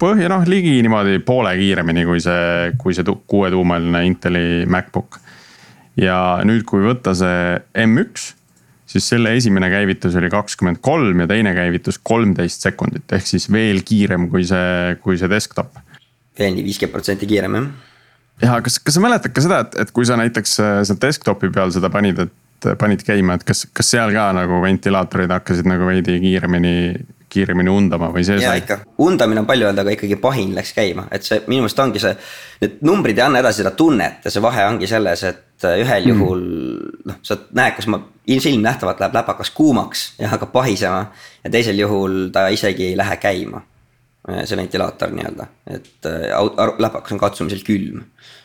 põhja 0.01 0.31
noh, 0.33 0.47
ligi 0.49 0.79
niimoodi 0.81 1.21
poole 1.25 1.53
kiiremini 1.59 2.07
kui 2.09 2.23
see, 2.25 2.73
kui 2.81 2.97
see 2.97 3.05
kuuetuumaline 3.05 4.01
Inteli 4.09 4.65
MacBook 4.65 5.21
ja 5.99 6.17
nüüd, 6.47 6.65
kui 6.67 6.83
võtta 6.85 7.13
see 7.17 7.59
M1, 7.85 8.33
siis 8.93 9.07
selle 9.13 9.33
esimene 9.37 9.69
käivitus 9.73 10.17
oli 10.19 10.29
kakskümmend 10.33 10.81
kolm 10.85 11.23
ja 11.23 11.29
teine 11.29 11.53
käivitus 11.55 11.99
kolmteist 12.03 12.65
sekundit, 12.65 13.07
ehk 13.13 13.29
siis 13.29 13.49
veel 13.51 13.81
kiirem 13.85 14.29
kui 14.31 14.45
see, 14.47 14.97
kui 15.03 15.17
see 15.21 15.31
desktop. 15.31 15.73
veel 16.39 16.55
nii 16.55 16.65
viiskümmend 16.65 16.97
protsenti 16.97 17.29
kiirem 17.29 17.57
jah. 17.59 17.67
ja 18.41 18.61
kas, 18.65 18.79
kas 18.79 18.97
sa 18.97 19.03
mäletad 19.03 19.33
ka 19.33 19.45
seda, 19.45 19.63
et, 19.67 19.81
et 19.85 19.91
kui 19.93 20.05
sa 20.09 20.17
näiteks 20.19 20.59
äh, 20.59 20.79
seal 20.89 21.01
desktopi 21.01 21.51
peal 21.53 21.73
seda 21.73 21.89
panid, 21.93 22.25
et 22.25 22.71
panid 22.79 23.03
käima, 23.03 23.35
et 23.37 23.43
kas, 23.43 23.65
kas 23.75 23.89
seal 23.95 24.13
ka 24.15 24.29
nagu 24.35 24.61
ventilaatorid 24.63 25.31
hakkasid 25.35 25.67
nagu 25.67 25.89
veidi 25.89 26.19
kiiremini 26.23 26.77
kiiremini 27.33 27.71
undama 27.73 28.11
või 28.13 28.23
see. 28.27 28.37
ja 28.43 28.53
ikka, 28.59 28.79
undamine 29.01 29.41
on 29.41 29.49
palju 29.49 29.67
öelda, 29.69 29.81
aga 29.81 29.95
ikkagi 29.95 30.17
pahin 30.21 30.53
läks 30.55 30.73
käima, 30.75 31.07
et 31.11 31.25
see 31.25 31.41
minu 31.47 31.63
meelest 31.63 31.81
ongi 31.81 32.01
see. 32.03 32.13
Need 32.61 32.83
numbrid 32.85 33.17
ei 33.17 33.25
anna 33.25 33.41
edasi 33.41 33.63
seda 33.63 33.73
tunnet 33.77 34.25
ja 34.25 34.33
see 34.33 34.43
vahe 34.43 34.67
ongi 34.69 34.89
selles, 34.89 35.23
et 35.29 35.41
et 35.63 35.69
äh, 35.69 35.81
ühel 35.83 36.09
juhul 36.11 36.41
noh, 37.07 37.19
sa 37.25 37.37
näed, 37.55 37.75
kas 37.77 37.87
ma 37.91 37.99
ilmsilmnähtavalt 38.27 39.01
läheb 39.03 39.17
läpakas 39.17 39.51
kuumaks 39.55 40.05
ja 40.19 40.31
hakkab 40.31 40.51
pahisema. 40.51 41.05
ja 41.43 41.51
teisel 41.51 41.79
juhul 41.79 42.29
ta 42.31 42.47
isegi 42.47 42.91
ei 42.91 42.97
lähe 42.97 43.17
käima. 43.17 43.61
Äh, 44.29 44.43
see 44.47 44.57
ventilaator 44.57 45.11
nii-öelda, 45.11 45.47
et 45.67 46.07
äh, 46.07 46.75
läpakas 46.79 47.15
on 47.15 47.19
katsumisel 47.19 47.63
külm. 47.67 48.03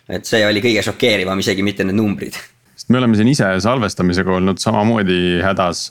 et 0.08 0.26
see 0.26 0.40
oli 0.46 0.62
kõige 0.64 0.82
šokeerivam, 0.82 1.38
isegi 1.38 1.62
mitte 1.62 1.84
need 1.84 1.98
numbrid. 1.98 2.38
sest 2.74 2.90
me 2.90 2.98
oleme 2.98 3.18
siin 3.18 3.28
ise 3.28 3.50
salvestamisega 3.62 4.38
olnud 4.40 4.58
samamoodi 4.62 5.40
hädas 5.44 5.88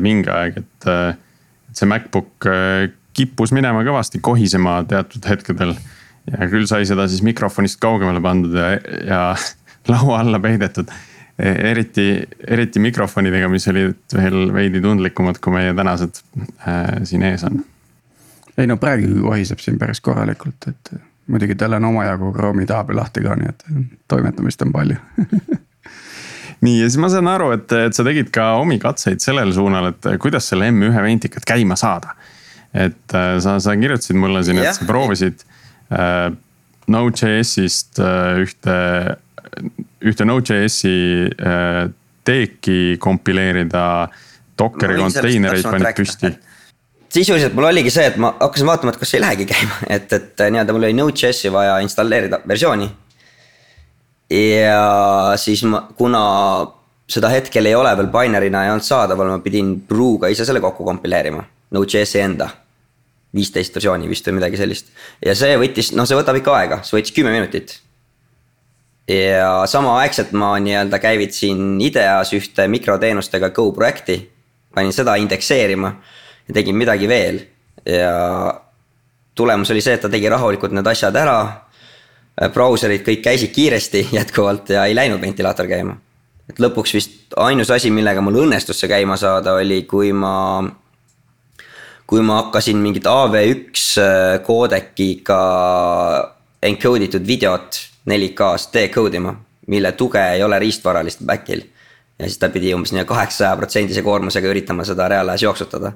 mingi 0.00 0.30
aeg, 0.30 0.60
et, 0.60 0.86
et 0.86 1.78
see 1.78 1.88
MacBook 1.90 2.46
kippus 3.14 3.52
minema 3.54 3.82
kõvasti 3.86 4.20
kohisema 4.22 4.80
teatud 4.86 5.26
hetkedel 5.26 5.74
ja 6.30 6.48
küll 6.50 6.66
sai 6.70 6.86
seda 6.88 7.06
siis 7.10 7.24
mikrofonist 7.26 7.80
kaugemale 7.82 8.22
pandud 8.22 8.54
ja, 8.54 8.74
ja 9.06 9.22
laua 9.88 10.20
alla 10.20 10.40
peidetud. 10.40 10.88
eriti, 11.38 12.22
eriti 12.46 12.78
mikrofonidega, 12.78 13.48
mis 13.50 13.64
olid 13.68 14.14
veel 14.14 14.52
veidi 14.54 14.78
tundlikumad, 14.80 15.40
kui 15.42 15.56
meie 15.56 15.72
tänased 15.74 16.20
äh, 16.68 17.00
siin 17.02 17.24
ees 17.26 17.42
on. 17.44 17.58
ei 18.58 18.68
no 18.70 18.76
praegu 18.78 19.08
kohiseb 19.24 19.58
siin 19.58 19.78
päris 19.78 20.00
korralikult, 20.00 20.68
et 20.70 20.92
muidugi 21.26 21.56
tal 21.58 21.74
on 21.74 21.88
omajagu 21.90 22.30
Chrome'i 22.36 22.68
taabe 22.70 22.94
lahti 22.94 23.24
ka, 23.24 23.34
nii 23.40 23.50
et 23.50 23.64
toimetamist 24.08 24.62
on 24.62 24.72
palju 24.72 25.00
nii 26.64 26.76
ja 26.78 26.86
siis 26.86 27.00
ma 27.02 27.10
saan 27.10 27.32
aru, 27.32 27.50
et, 27.56 27.74
et 27.88 27.98
sa 27.98 28.06
tegid 28.06 28.30
ka 28.30 28.52
omi 28.60 28.78
katseid 28.78 29.18
sellel 29.24 29.50
suunal, 29.56 29.90
et 29.90 30.12
kuidas 30.22 30.46
selle 30.52 30.70
M1 30.70 31.02
ventikat 31.02 31.48
käima 31.50 31.74
saada. 31.76 32.14
et 32.72 33.18
äh, 33.18 33.34
sa, 33.42 33.58
sa 33.58 33.74
kirjutasid 33.74 34.22
mulle 34.22 34.44
siin, 34.46 34.62
et 34.62 34.78
sa 34.78 34.86
proovisid 34.86 35.42
Äh, 35.90 36.32
Node.js-ist 36.86 37.98
äh, 37.98 38.42
ühte, 38.44 39.16
ühte 40.04 40.26
Node.js-i 40.28 40.96
äh, 41.30 41.84
teeki 42.24 42.96
kompileerida. 43.00 43.84
Dockeri 44.58 45.00
konteinereid 45.00 45.66
panid 45.66 45.96
püsti 45.98 46.30
sisuliselt 47.14 47.54
mul 47.54 47.68
oligi 47.68 47.92
see, 47.94 48.08
et 48.10 48.16
ma 48.18 48.32
hakkasin 48.40 48.66
vaatama, 48.66 48.94
et 48.94 48.98
kas 48.98 49.14
ei 49.14 49.22
lähegi 49.22 49.46
käima, 49.46 49.76
et, 49.96 50.12
et 50.12 50.44
nii-öelda 50.50 50.74
mul 50.74 50.88
oli 50.88 50.96
Node.js-i 50.98 51.52
vaja 51.54 51.76
installeerida 51.84 52.40
versiooni. 52.48 52.88
ja 54.34 54.80
siis 55.38 55.62
ma, 55.68 55.84
kuna 55.94 56.22
seda 57.10 57.30
hetkel 57.30 57.68
ei 57.68 57.76
ole 57.76 57.92
veel 57.98 58.10
binary'na 58.12 58.64
ei 58.64 58.72
olnud 58.72 58.86
saadaval, 58.86 59.30
ma 59.34 59.38
pidin 59.44 59.76
Brew'ga 59.88 60.30
ise 60.32 60.46
selle 60.48 60.62
kokku 60.64 60.86
kompileerima, 60.86 61.44
Node.js-i 61.76 62.22
enda 62.24 62.48
viisteist 63.34 63.74
versiooni 63.74 64.08
vist 64.10 64.26
või 64.28 64.38
midagi 64.38 64.58
sellist. 64.58 64.90
ja 65.24 65.34
see 65.38 65.56
võttis, 65.60 65.92
noh, 65.94 66.06
see 66.08 66.18
võtab 66.18 66.38
ikka 66.38 66.54
aega, 66.58 66.82
see 66.86 66.98
võttis 66.98 67.14
kümme 67.14 67.34
minutit. 67.34 67.78
Ja 69.08 69.66
samaaegselt 69.66 70.32
ma 70.32 70.54
nii-öelda 70.60 70.98
käivitasin 70.98 71.80
IDEA-s 71.80 72.32
ühte 72.32 72.68
mikroteenustega 72.68 73.50
Go 73.50 73.72
projekti. 73.72 74.30
panin 74.74 74.92
seda 74.92 75.14
indekseerima 75.14 75.92
ja 76.48 76.54
tegin 76.54 76.76
midagi 76.76 77.08
veel 77.08 77.40
ja 77.86 78.54
tulemus 79.34 79.70
oli 79.70 79.80
see, 79.80 79.94
et 79.94 80.00
ta 80.00 80.08
tegi 80.08 80.28
rahulikult 80.28 80.72
need 80.72 80.86
asjad 80.86 81.16
ära. 81.16 81.38
brauserid 82.52 83.04
kõik 83.06 83.22
käisid 83.22 83.52
kiiresti 83.54 84.08
jätkuvalt 84.18 84.70
ja 84.70 84.84
ei 84.84 84.94
läinud 84.94 85.20
ventilaator 85.20 85.66
käima. 85.66 85.96
et 86.48 86.58
lõpuks 86.60 86.94
vist 86.94 87.36
ainus 87.36 87.70
asi, 87.70 87.90
millega 87.90 88.20
mul 88.20 88.42
õnnestus 88.46 88.80
see 88.80 88.88
käima 88.88 89.16
saada, 89.16 89.54
oli 89.54 89.82
kui 89.82 90.12
ma 90.12 90.64
kui 92.06 92.20
ma 92.20 92.42
hakkasin 92.42 92.76
mingit 92.76 93.06
AV1 93.08 94.00
koodekiga 94.44 95.40
äh, 96.20 96.33
encode 96.64 97.08
itud 97.08 97.26
videot 97.26 97.78
4K-s 98.10 98.68
decode 98.72 99.20
ima, 99.20 99.34
mille 99.66 99.92
tuge 99.92 100.22
ei 100.34 100.42
ole 100.42 100.58
riistvaralist 100.58 101.24
back'il. 101.26 101.62
ja 102.18 102.28
siis 102.28 102.38
ta 102.38 102.48
pidi 102.48 102.74
umbes 102.74 102.92
nii 102.94 103.04
kaheksasaja 103.08 103.56
protsendise 103.58 104.02
koormusega 104.02 104.48
üritama 104.48 104.84
seda 104.84 105.08
reaalajas 105.08 105.42
jooksutada. 105.42 105.92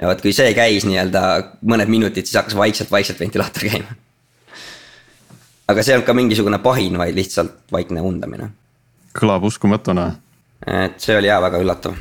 ja 0.00 0.08
vot, 0.08 0.22
kui 0.22 0.32
see 0.32 0.54
käis 0.54 0.86
nii-öelda 0.88 1.22
mõned 1.68 1.92
minutid, 1.92 2.26
siis 2.26 2.40
hakkas 2.40 2.56
vaikselt-vaikselt 2.56 3.20
ventilaator 3.20 3.68
käima. 3.68 3.98
aga 5.68 5.82
see 5.82 5.92
ei 5.92 5.98
olnud 5.98 6.08
ka 6.08 6.16
mingisugune 6.16 6.58
pahin, 6.58 6.98
vaid 6.98 7.16
lihtsalt 7.16 7.60
vaikne 7.72 8.00
undamine. 8.00 8.50
kõlab 9.18 9.44
uskumatuna. 9.48 10.14
et 10.66 11.00
see 11.00 11.18
oli 11.18 11.30
jaa 11.32 11.42
väga 11.42 11.60
üllatav 11.60 12.00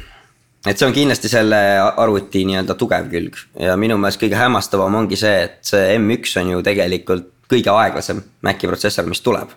et 0.67 0.77
see 0.77 0.87
on 0.87 0.93
kindlasti 0.93 1.29
selle 1.29 1.59
arvuti 1.81 2.43
nii-öelda 2.45 2.75
tugev 2.77 3.07
külg 3.09 3.37
ja 3.59 3.75
minu 3.79 3.97
meelest 3.97 4.21
kõige 4.21 4.37
hämmastavam 4.37 4.95
ongi 4.99 5.17
see, 5.17 5.45
et 5.47 5.61
see 5.65 5.95
M1 5.97 6.37
on 6.41 6.51
ju 6.55 6.65
tegelikult 6.65 7.31
kõige 7.51 7.73
aeglasem 7.73 8.21
Maci 8.45 8.69
protsessor, 8.69 9.07
mis 9.09 9.21
tuleb. 9.21 9.49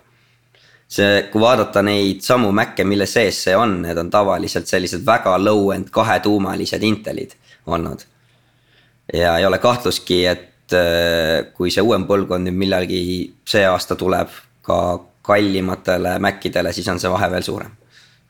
see, 0.94 1.22
kui 1.32 1.40
vaadata 1.40 1.82
neid 1.82 2.20
samu 2.22 2.50
Mac'e, 2.52 2.84
mille 2.84 3.06
sees 3.08 3.38
see 3.46 3.54
on, 3.56 3.80
need 3.82 3.98
on 3.98 4.10
tavaliselt 4.12 4.68
sellised 4.68 5.06
väga 5.06 5.38
low-end 5.40 5.88
kahetuumalised 5.90 6.82
Intelid 6.82 7.32
olnud. 7.66 8.04
ja 9.12 9.38
ei 9.38 9.46
ole 9.46 9.58
kahtlustki, 9.58 10.24
et 10.26 10.72
äh, 10.72 11.52
kui 11.54 11.70
see 11.70 11.82
uuem 11.82 12.06
põlvkond 12.06 12.48
nüüd 12.48 12.60
millalgi 12.64 13.00
see 13.48 13.64
aasta 13.66 13.96
tuleb 13.96 14.28
ka 14.62 14.80
kallimatele 15.24 16.18
Macidele, 16.18 16.72
siis 16.72 16.88
on 16.88 17.00
see 17.00 17.10
vahe 17.10 17.30
veel 17.30 17.42
suurem. 17.42 17.70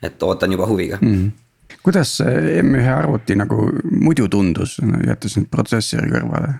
et 0.03 0.23
ootan 0.23 0.53
juba 0.53 0.67
huviga 0.67 0.99
mm. 1.01 1.15
-hmm 1.15 1.33
kuidas 1.85 2.17
see 2.17 2.63
M1 2.63 2.89
arvuti 2.89 3.37
nagu 3.37 3.67
muidu 3.91 4.29
tundus, 4.29 4.79
jättes 5.07 5.37
nüüd 5.37 5.51
protsessori 5.53 6.09
kõrvale, 6.09 6.55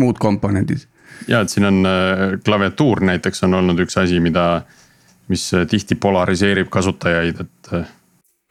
muud 0.00 0.18
komponendid? 0.18 0.88
Ja, 1.28 1.40
et 1.40 1.52
siin 1.52 1.66
on 1.68 1.82
äh, 1.88 2.24
klaviatuur 2.44 3.02
näiteks 3.04 3.44
on 3.46 3.54
olnud 3.60 3.84
üks 3.84 3.98
asi, 4.00 4.20
mida, 4.20 4.62
mis 5.32 5.46
äh, 5.54 5.66
tihti 5.70 5.98
polariseerib 6.00 6.70
kasutajaid, 6.72 7.44
et. 7.46 7.72
Äh. 7.72 7.86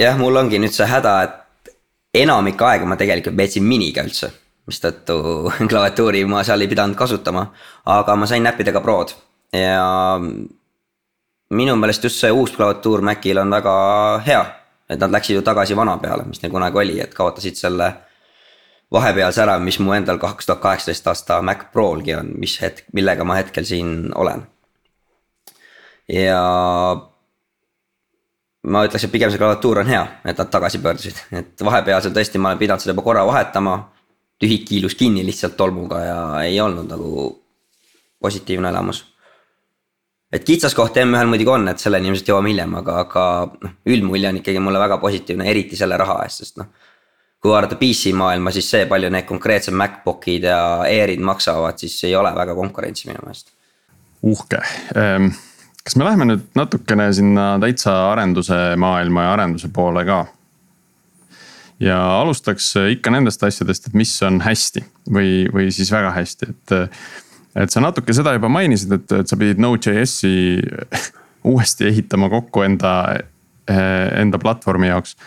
jah, 0.02 0.18
mul 0.20 0.42
ongi 0.42 0.62
nüüd 0.62 0.76
see 0.76 0.88
häda, 0.90 1.18
et 1.28 1.74
enamik 2.24 2.62
aega 2.62 2.88
ma 2.90 2.98
tegelikult 3.00 3.38
veetsin 3.38 3.66
miniga 3.68 4.06
üldse 4.06 4.32
mistõttu 4.70 5.20
klaviatuuri 5.72 6.24
ma 6.30 6.44
seal 6.48 6.64
ei 6.64 6.72
pidanud 6.72 6.98
kasutama, 7.00 7.48
aga 7.92 8.16
ma 8.16 8.30
sain 8.30 8.44
näppida 8.46 8.72
ka 8.76 8.82
Prod 8.82 9.16
ja 9.54 10.20
minu 11.54 11.76
meelest 11.78 12.06
just 12.08 12.22
see 12.22 12.32
uus 12.32 12.54
klaviatuur 12.56 13.04
Macil 13.06 13.42
on 13.42 13.52
väga 13.54 13.74
hea 14.26 14.44
et 14.90 15.00
nad 15.00 15.12
läksid 15.12 15.38
ju 15.38 15.44
tagasi 15.46 15.76
vana 15.76 15.98
peale, 15.98 16.26
mis 16.28 16.42
neil 16.42 16.52
kunagi 16.54 16.80
oli, 16.80 17.00
et 17.02 17.14
kaotasid 17.16 17.58
selle 17.60 17.90
vahepealse 18.94 19.42
ära, 19.44 19.58
mis 19.60 19.80
mu 19.82 19.94
endal 19.96 20.20
kaks 20.22 20.48
tuhat 20.48 20.62
kaheksateist 20.64 21.08
aasta 21.10 21.42
Mac 21.42 21.68
Prolgi 21.74 22.16
on, 22.18 22.34
mis 22.40 22.60
hetk, 22.62 22.86
millega 22.94 23.26
ma 23.26 23.40
hetkel 23.40 23.66
siin 23.66 24.12
olen. 24.16 24.46
ja 26.14 26.42
ma 28.64 28.84
ütleks, 28.88 29.08
et 29.08 29.12
pigem 29.12 29.32
see 29.32 29.42
klaviatuur 29.42 29.82
on 29.84 29.90
hea, 29.90 30.04
et 30.26 30.38
nad 30.38 30.52
tagasi 30.52 30.82
pöördusid, 30.84 31.24
et 31.40 31.66
vahepealsel 31.66 32.14
tõesti 32.16 32.42
ma 32.42 32.54
olen 32.54 32.62
pidanud 32.62 32.84
seda 32.84 32.96
juba 32.96 33.08
korra 33.08 33.26
vahetama. 33.28 33.80
tühik 34.44 34.66
kiilus 34.68 34.96
kinni 35.00 35.26
lihtsalt 35.26 35.56
tolmuga 35.58 36.00
ja 36.04 36.20
ei 36.44 36.60
olnud 36.60 36.90
nagu 36.90 37.28
positiivne 38.20 38.70
elamus 38.70 39.06
et 40.34 40.44
kitsaskoht 40.48 40.98
M1-l 40.98 41.30
muidugi 41.30 41.52
on, 41.54 41.68
et 41.70 41.82
selleni 41.82 42.10
ilmselt 42.10 42.32
jõuame 42.32 42.50
hiljem, 42.52 42.74
aga, 42.80 42.98
aga 43.04 43.26
noh, 43.54 43.76
üldmulje 43.94 44.32
on 44.32 44.40
ikkagi 44.42 44.64
mulle 44.64 44.82
väga 44.82 44.98
positiivne, 45.02 45.46
eriti 45.50 45.78
selle 45.80 45.98
raha 46.02 46.24
eest, 46.26 46.44
sest 46.44 46.60
noh. 46.62 46.72
Kui 47.44 47.52
vaadata 47.52 47.76
PC 47.76 48.14
maailma, 48.16 48.54
siis 48.56 48.70
see, 48.72 48.86
palju 48.88 49.10
need 49.12 49.28
konkreetsed 49.28 49.76
MacBookid 49.76 50.46
ja 50.48 50.60
Airid 50.88 51.20
maksavad, 51.20 51.76
siis 51.82 51.98
ei 52.08 52.16
ole 52.16 52.32
väga 52.36 52.56
konkurentsi 52.56 53.10
minu 53.10 53.26
meelest. 53.26 53.52
uhke, 54.24 54.62
ehm, 54.96 55.28
kas 55.84 55.98
me 56.00 56.08
läheme 56.08 56.30
nüüd 56.30 56.46
natukene 56.56 57.10
sinna 57.14 57.58
täitsa 57.60 57.98
arenduse 58.14 58.62
maailma 58.80 59.28
ja 59.28 59.34
arenduse 59.34 59.68
poole 59.76 60.06
ka? 60.08 60.22
ja 61.84 62.00
alustaks 62.22 62.70
ikka 62.94 63.12
nendest 63.12 63.44
asjadest, 63.44 63.90
et 63.90 64.00
mis 64.00 64.16
on 64.24 64.40
hästi 64.46 64.86
või, 65.12 65.44
või 65.52 65.68
siis 65.76 65.92
väga 65.92 66.14
hästi, 66.16 66.50
et 66.54 66.76
et 67.60 67.70
sa 67.74 67.84
natuke 67.84 68.14
seda 68.16 68.34
juba 68.38 68.50
mainisid, 68.50 68.96
et, 68.96 69.12
et 69.20 69.30
sa 69.30 69.38
pidid 69.38 69.60
Node.js-i 69.62 70.64
uuesti 71.52 71.90
ehitama 71.92 72.30
kokku 72.32 72.64
enda, 72.66 72.94
enda 73.68 74.40
platvormi 74.42 74.90
jaoks. 74.90 75.18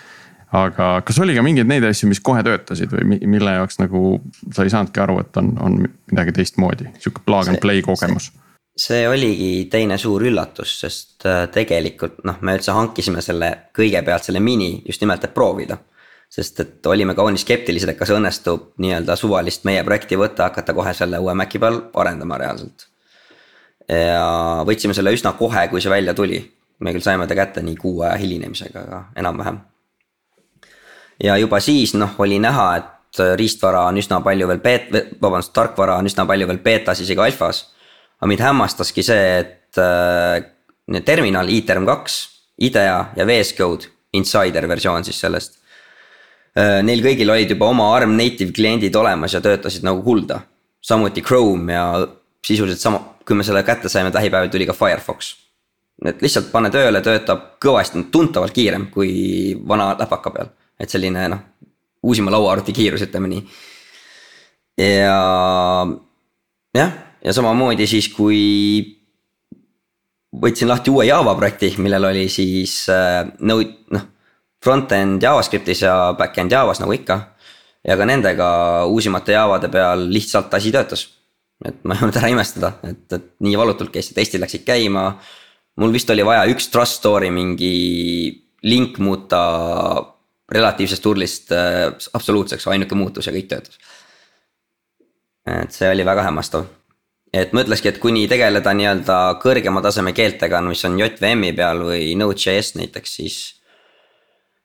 Aga 0.52 0.88
kas 1.06 1.18
oli 1.22 1.34
ka 1.34 1.42
mingeid 1.42 1.68
neid 1.70 1.84
asju, 1.88 2.08
mis 2.10 2.22
kohe 2.22 2.42
töötasid 2.46 2.92
või 2.92 3.20
mille 3.26 3.56
jaoks 3.58 3.80
nagu 3.82 4.18
sa 4.54 4.66
ei 4.66 4.72
saanudki 4.72 5.02
aru, 5.02 5.20
et 5.24 5.40
on, 5.42 5.54
on 5.62 5.78
midagi 5.84 6.36
teistmoodi, 6.36 6.90
sihuke 7.00 7.24
plug 7.26 7.52
and 7.52 7.62
play 7.62 7.82
kogemus? 7.86 8.32
see 8.76 9.06
oligi 9.08 9.68
teine 9.72 9.96
suur 9.98 10.26
üllatus, 10.28 10.74
sest 10.82 11.24
äh, 11.24 11.46
tegelikult 11.48 12.18
noh, 12.28 12.36
me 12.44 12.58
üldse 12.58 12.74
hankisime 12.76 13.22
selle 13.24 13.48
kõigepealt 13.76 14.28
selle 14.28 14.42
mini 14.44 14.82
just 14.84 15.00
nimelt, 15.00 15.24
et 15.24 15.32
proovida 15.34 15.78
sest 16.28 16.60
et 16.60 16.86
olime 16.86 17.14
kaunis 17.14 17.44
skeptilised, 17.46 17.90
et 17.90 17.98
kas 17.98 18.10
õnnestub 18.14 18.72
nii-öelda 18.82 19.16
suvalist 19.18 19.64
meie 19.68 19.84
projekti 19.86 20.18
võtta, 20.18 20.50
hakata 20.50 20.74
kohe 20.76 20.92
selle 20.96 21.20
uue 21.22 21.34
Maci 21.38 21.60
peal 21.62 21.80
arendama 21.94 22.38
reaalselt. 22.42 22.88
ja 23.88 24.64
võtsime 24.66 24.94
selle 24.94 25.14
üsna 25.14 25.32
kohe, 25.38 25.68
kui 25.70 25.80
see 25.80 25.90
välja 25.90 26.14
tuli. 26.14 26.42
me 26.80 26.92
küll 26.92 27.04
saime 27.04 27.26
ta 27.26 27.34
kätte 27.34 27.62
nii 27.62 27.76
kuu 27.76 28.02
aja 28.02 28.16
hilinemisega, 28.20 28.80
aga 28.80 29.04
enam-vähem. 29.16 29.60
Ja 31.22 31.36
juba 31.40 31.60
siis 31.60 31.94
noh, 31.94 32.14
oli 32.18 32.38
näha, 32.42 32.68
et 32.76 33.22
riistvara 33.38 33.86
on 33.88 33.96
üsna 33.96 34.20
palju 34.24 34.48
veel 34.50 34.60
beet-, 34.60 35.16
vabandust, 35.22 35.54
tarkvara 35.56 35.96
on 36.00 36.08
üsna 36.08 36.26
palju 36.28 36.48
veel 36.50 36.60
beetas, 36.64 37.00
isegi 37.00 37.22
alfas. 37.22 37.64
aga 38.20 38.28
mind 38.28 38.40
hämmastaski 38.40 39.02
see, 39.04 39.38
et 39.40 39.78
äh, 39.80 41.02
terminal, 41.04 41.48
ITERM 41.48 41.86
kaks 41.86 42.36
IDEA 42.58 42.98
ja 43.16 43.26
VS 43.26 43.54
Code, 43.56 43.90
insider 44.12 44.68
versioon 44.68 45.04
siis 45.04 45.18
sellest. 45.20 45.58
Neil 46.56 47.02
kõigil 47.04 47.28
olid 47.28 47.50
juba 47.52 47.68
oma 47.68 47.90
ARM 47.92 48.14
native 48.16 48.54
kliendid 48.56 48.94
olemas 48.96 49.34
ja 49.36 49.42
töötasid 49.44 49.84
nagu 49.84 50.00
kulda. 50.02 50.40
samuti 50.80 51.22
Chrome 51.22 51.72
ja 51.72 52.06
sisuliselt 52.46 52.80
sama, 52.80 53.00
kui 53.26 53.36
me 53.36 53.44
selle 53.44 53.62
kätte 53.62 53.88
saime, 53.88 54.12
lähipäevil 54.14 54.48
tuli 54.50 54.66
ka 54.66 54.72
Firefox. 54.72 55.34
et 56.04 56.22
lihtsalt 56.22 56.50
pane 56.52 56.70
tööle, 56.70 57.00
töötab 57.00 57.58
kõvasti, 57.60 58.06
tuntavalt 58.12 58.52
kiirem 58.52 58.86
kui 58.90 59.56
vana 59.68 59.94
läpaka 59.98 60.30
peal, 60.30 60.48
et 60.80 60.90
selline 60.92 61.28
noh, 61.32 61.44
uusima 62.06 62.30
lauaarvuti 62.34 62.74
kiirus, 62.76 63.06
ütleme 63.06 63.30
nii. 63.32 63.46
ja 64.82 65.16
jah, 66.76 66.92
ja 67.24 67.32
samamoodi 67.32 67.86
siis, 67.90 68.08
kui 68.12 68.42
võtsin 70.36 70.68
lahti 70.68 70.92
uue 70.92 71.06
Java 71.08 71.34
projekti, 71.38 71.72
millel 71.82 72.10
oli 72.10 72.26
siis 72.32 72.84
äh, 72.92 73.24
Node 73.40 73.86
noh, 73.94 74.04
front-end 74.64 75.22
JavaScriptis 75.22 75.84
ja 75.86 75.96
back-end 76.18 76.52
Javas 76.52 76.82
nagu 76.82 76.94
ikka. 76.96 77.20
ja 77.86 77.94
ka 77.96 78.06
nendega 78.08 78.48
uusimate 78.90 79.36
Javade 79.36 79.68
peal 79.70 80.08
lihtsalt 80.10 80.54
asi 80.54 80.72
töötas. 80.72 81.08
et 81.64 81.84
ma 81.84 81.94
ei 81.94 82.02
olnud 82.04 82.16
ära 82.20 82.28
imestada, 82.28 82.72
et, 82.84 83.06
et 83.12 83.28
nii 83.40 83.56
valutult 83.56 83.92
käis, 83.94 84.12
testid 84.12 84.42
läksid 84.42 84.66
käima. 84.66 85.14
mul 85.76 85.92
vist 85.92 86.10
oli 86.10 86.24
vaja 86.24 86.44
üks 86.52 86.68
trust 86.68 87.00
story 87.00 87.30
mingi 87.30 88.42
link 88.62 88.98
muuta 88.98 89.40
relatiivsest 90.52 91.02
turlist 91.02 91.52
äh, 91.52 91.90
absoluutseks, 92.14 92.66
ainuke 92.70 92.94
muutus 92.94 93.26
ja 93.26 93.34
kõik 93.34 93.48
töötas. 93.50 93.78
et 95.46 95.72
see 95.72 95.90
oli 95.90 96.04
väga 96.04 96.26
hämmastav 96.26 96.66
et 97.34 97.52
ma 97.54 97.62
ütlekski, 97.64 97.90
et 97.90 98.00
kuni 98.02 98.24
tegeleda 98.30 98.72
nii-öelda 98.76 99.18
kõrgema 99.42 99.82
taseme 99.84 100.12
keeltega, 100.16 100.60
mis 100.66 100.84
on 100.88 100.98
JVM-i 101.00 101.52
peal 101.56 101.82
või 101.88 102.14
Node.js 102.18 102.74
näiteks, 102.78 103.16
siis. 103.20 103.38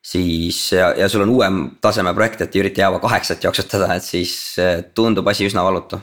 siis 0.01 0.61
ja, 0.75 0.91
ja 0.97 1.09
sul 1.09 1.25
on 1.25 1.33
uuem 1.35 1.59
taseme 1.81 2.13
projekt, 2.17 2.41
et 2.41 2.55
ei 2.55 2.63
ürita 2.63 2.85
Java 2.85 3.01
kaheksat 3.03 3.43
jooksutada, 3.43 3.95
et 3.95 4.05
siis 4.05 4.33
eh, 4.61 4.85
tundub 4.95 5.27
asi 5.27 5.49
üsna 5.49 5.65
valutu. 5.65 5.99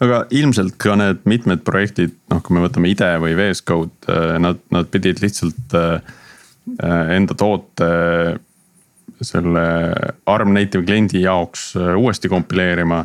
aga 0.00 0.24
ilmselt 0.30 0.76
ka 0.78 0.96
need 1.00 1.22
mitmed 1.24 1.62
projektid, 1.64 2.14
noh, 2.30 2.42
kui 2.44 2.56
me 2.56 2.64
võtame 2.66 2.92
IDE 2.92 3.12
või 3.22 3.36
VS 3.38 3.64
Code, 3.68 3.94
eh, 4.08 4.38
nad, 4.42 4.62
nad 4.70 4.90
pidid 4.92 5.22
lihtsalt 5.24 5.78
eh, 5.78 6.16
enda 7.18 7.34
toote 7.34 7.92
selle 9.22 9.64
ARM 10.26 10.54
native 10.54 10.84
kliendi 10.86 11.22
jaoks 11.22 11.72
uuesti 11.76 12.30
kompileerima 12.32 13.04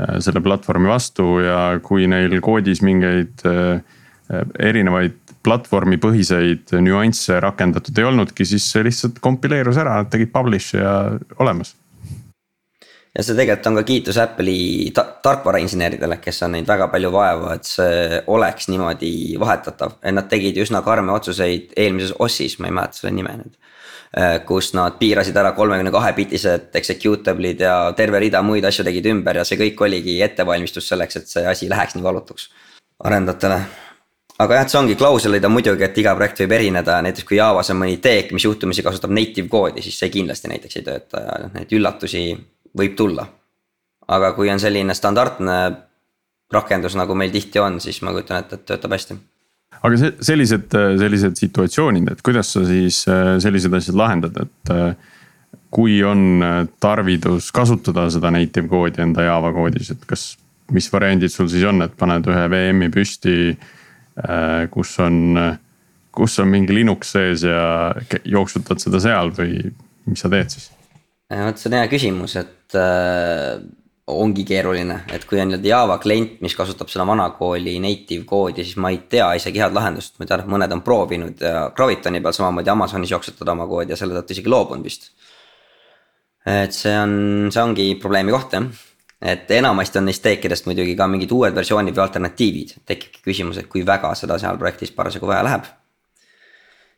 Äh, 0.00 0.20
selle 0.24 0.40
platvormi 0.40 0.88
vastu 0.88 1.40
ja 1.44 1.80
kui 1.84 2.06
neil 2.08 2.38
koodis 2.44 2.80
mingeid 2.84 3.42
äh, 3.48 3.82
erinevaid 4.62 5.18
platvormipõhiseid 5.44 6.72
nüansse 6.84 7.40
rakendatud 7.42 7.98
ei 7.98 8.06
olnudki, 8.08 8.46
siis 8.46 8.68
see 8.70 8.84
lihtsalt 8.86 9.18
kompileerus 9.24 9.80
ära, 9.80 9.98
nad 10.00 10.10
tegid 10.12 10.30
publish 10.32 10.76
ja 10.76 10.94
olemas. 11.40 11.74
ja 13.16 13.24
see 13.24 13.34
tegelikult 13.34 13.66
on 13.72 13.80
ka 13.80 13.84
kiitus 13.88 14.20
Apple'i 14.22 14.92
ta 14.94 15.04
tarkvarainseneridele, 15.24 16.20
kes 16.22 16.42
on 16.46 16.54
neid 16.56 16.68
väga 16.68 16.88
palju 16.92 17.10
vaeva, 17.12 17.56
et 17.58 17.68
see 17.68 18.22
oleks 18.30 18.70
niimoodi 18.70 19.12
vahetatav, 19.40 19.98
et 20.00 20.16
nad 20.16 20.30
tegid 20.30 20.60
üsna 20.64 20.84
karme 20.86 21.12
otsuseid 21.16 21.74
eelmises 21.76 22.14
OS-is, 22.18 22.60
ma 22.60 22.70
ei 22.70 22.78
mäleta 22.78 23.02
selle 23.02 23.16
nime 23.18 23.36
nüüd 23.42 23.58
Äh, 23.58 23.69
kus 24.46 24.72
nad 24.74 24.96
piirasid 24.98 25.36
ära 25.38 25.52
kolmekümne 25.54 25.92
kahe 25.94 26.10
bitised 26.16 26.74
executable'id 26.74 27.60
ja 27.62 27.74
terve 27.96 28.18
rida 28.18 28.40
muid 28.42 28.64
asju 28.66 28.84
tegid 28.84 29.06
ümber 29.06 29.38
ja 29.38 29.44
see 29.46 29.58
kõik 29.60 29.84
oligi 29.86 30.16
ettevalmistus 30.26 30.88
selleks, 30.90 31.20
et 31.20 31.30
see 31.30 31.44
asi 31.46 31.68
läheks 31.70 31.94
nii 31.94 32.02
valutuks 32.02 32.48
arendajatele. 33.06 33.60
aga 34.38 34.56
jah, 34.56 34.66
et 34.66 34.72
see 34.72 34.80
ongi, 34.80 34.96
klauselid 34.98 35.46
on 35.46 35.54
muidugi, 35.54 35.86
et 35.86 36.02
iga 36.02 36.16
projekt 36.18 36.42
võib 36.42 36.56
erineda, 36.58 36.98
näiteks 37.06 37.28
kui 37.28 37.38
Javas 37.38 37.70
on 37.70 37.78
mõni 37.84 38.00
teek, 38.02 38.32
mis 38.34 38.44
juhtumisi 38.44 38.82
kasutab 38.82 39.14
native 39.14 39.48
koodi, 39.48 39.82
siis 39.84 39.98
see 40.02 40.10
kindlasti 40.10 40.50
näiteks 40.50 40.80
ei 40.80 40.86
tööta 40.90 41.22
ja 41.26 41.38
neid 41.54 41.78
üllatusi 41.78 42.24
võib 42.76 42.96
tulla. 42.98 43.28
aga 44.08 44.32
kui 44.34 44.50
on 44.50 44.58
selline 44.58 44.94
standardne 44.94 45.58
rakendus, 46.50 46.96
nagu 46.98 47.14
meil 47.14 47.30
tihti 47.30 47.62
on, 47.62 47.78
siis 47.80 48.02
ma 48.02 48.10
kujutan 48.10 48.42
ette, 48.42 48.58
et 48.58 48.66
töötab 48.66 48.98
hästi 48.98 49.20
aga 49.80 50.00
see, 50.00 50.12
sellised, 50.30 50.74
sellised 51.00 51.40
situatsioonid, 51.40 52.10
et 52.12 52.20
kuidas 52.24 52.52
sa 52.54 52.64
siis 52.68 53.02
äh, 53.10 53.36
sellised 53.42 53.74
asjad 53.76 53.98
lahendad, 53.98 54.36
et 54.44 54.74
äh, 54.74 54.92
kui 55.72 56.00
on 56.06 56.44
äh, 56.44 56.60
tarvidus 56.82 57.50
kasutada 57.56 58.08
seda 58.12 58.32
native 58.34 58.68
koodi 58.70 59.04
enda 59.04 59.26
Java 59.28 59.52
koodis, 59.56 59.92
et 59.94 60.04
kas, 60.08 60.34
mis 60.74 60.90
variandid 60.92 61.32
sul 61.32 61.48
siis 61.50 61.64
on, 61.68 61.82
et 61.86 61.96
paned 61.98 62.28
ühe 62.30 62.46
VM-i 62.52 62.90
püsti, 62.94 63.56
kus 64.70 64.90
on, 65.00 65.38
kus 66.12 66.34
on 66.42 66.48
mingi 66.50 66.74
Linux 66.76 67.14
sees 67.14 67.42
ja 67.46 67.94
jooksutad 68.28 68.82
seda 68.82 69.00
seal 69.00 69.30
või 69.32 69.70
mis 70.10 70.20
sa 70.20 70.28
teed 70.30 70.52
siis? 70.52 70.68
vot 71.30 71.58
see 71.58 71.70
on 71.70 71.76
hea 71.78 71.88
küsimus, 71.88 72.34
et 72.36 72.76
ongi 74.10 74.44
keeruline, 74.46 75.00
et 75.14 75.24
kui 75.28 75.40
on 75.40 75.48
nii-öelda 75.50 75.68
Java 75.68 75.96
klient, 76.02 76.38
mis 76.44 76.54
kasutab 76.58 76.90
seda 76.92 77.06
vanakooli 77.08 77.76
native 77.82 78.26
koodi, 78.28 78.64
siis 78.66 78.78
ma 78.80 78.90
ei 78.92 79.00
tea 79.10 79.28
isegi 79.38 79.62
head 79.62 79.74
lahendust, 79.76 80.18
ma 80.18 80.28
tean, 80.28 80.44
et 80.44 80.50
mõned 80.50 80.74
on 80.74 80.82
proovinud 80.86 81.40
ja 81.44 81.68
Gravitoni 81.76 82.22
peal 82.24 82.36
samamoodi 82.36 82.72
Amazonis 82.72 83.12
jooksutada 83.14 83.54
oma 83.54 83.66
koodi 83.70 83.94
ja 83.94 83.98
selle 84.00 84.18
tõttu 84.18 84.36
isegi 84.36 84.52
loobunud 84.52 84.86
vist. 84.86 85.10
et 86.46 86.72
see 86.74 86.92
on, 86.96 87.14
see 87.52 87.62
ongi 87.62 87.88
probleemi 88.00 88.32
koht 88.34 88.56
jah, 88.56 88.68
et 89.32 89.50
enamasti 89.54 90.00
on 90.00 90.08
neist 90.08 90.22
teekidest 90.24 90.66
muidugi 90.66 90.96
ka 90.96 91.08
mingid 91.10 91.32
uued 91.36 91.56
versioonid 91.56 91.96
või 91.96 92.06
alternatiivid, 92.06 92.76
tekibki 92.88 93.24
küsimus, 93.24 93.60
et 93.60 93.68
kui 93.68 93.84
väga 93.86 94.14
seda 94.18 94.38
seal 94.40 94.58
projektis 94.58 94.94
parasjagu 94.96 95.28
vaja 95.28 95.42
läheb. 95.44 95.66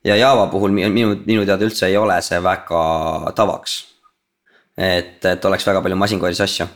ja 0.04 0.16
Java 0.16 0.46
puhul 0.46 0.70
minu, 0.70 1.16
minu 1.26 1.46
teada 1.46 1.64
üldse 1.64 1.86
ei 1.88 1.96
ole 1.96 2.20
see 2.22 2.42
väga 2.42 3.32
tavaks 3.34 3.80
et, 4.76 5.24
et 5.24 5.44
oleks 5.44 5.66
väga 5.66 5.82
palju 5.84 5.98
masinkoodis 6.00 6.40
asju 6.46 6.68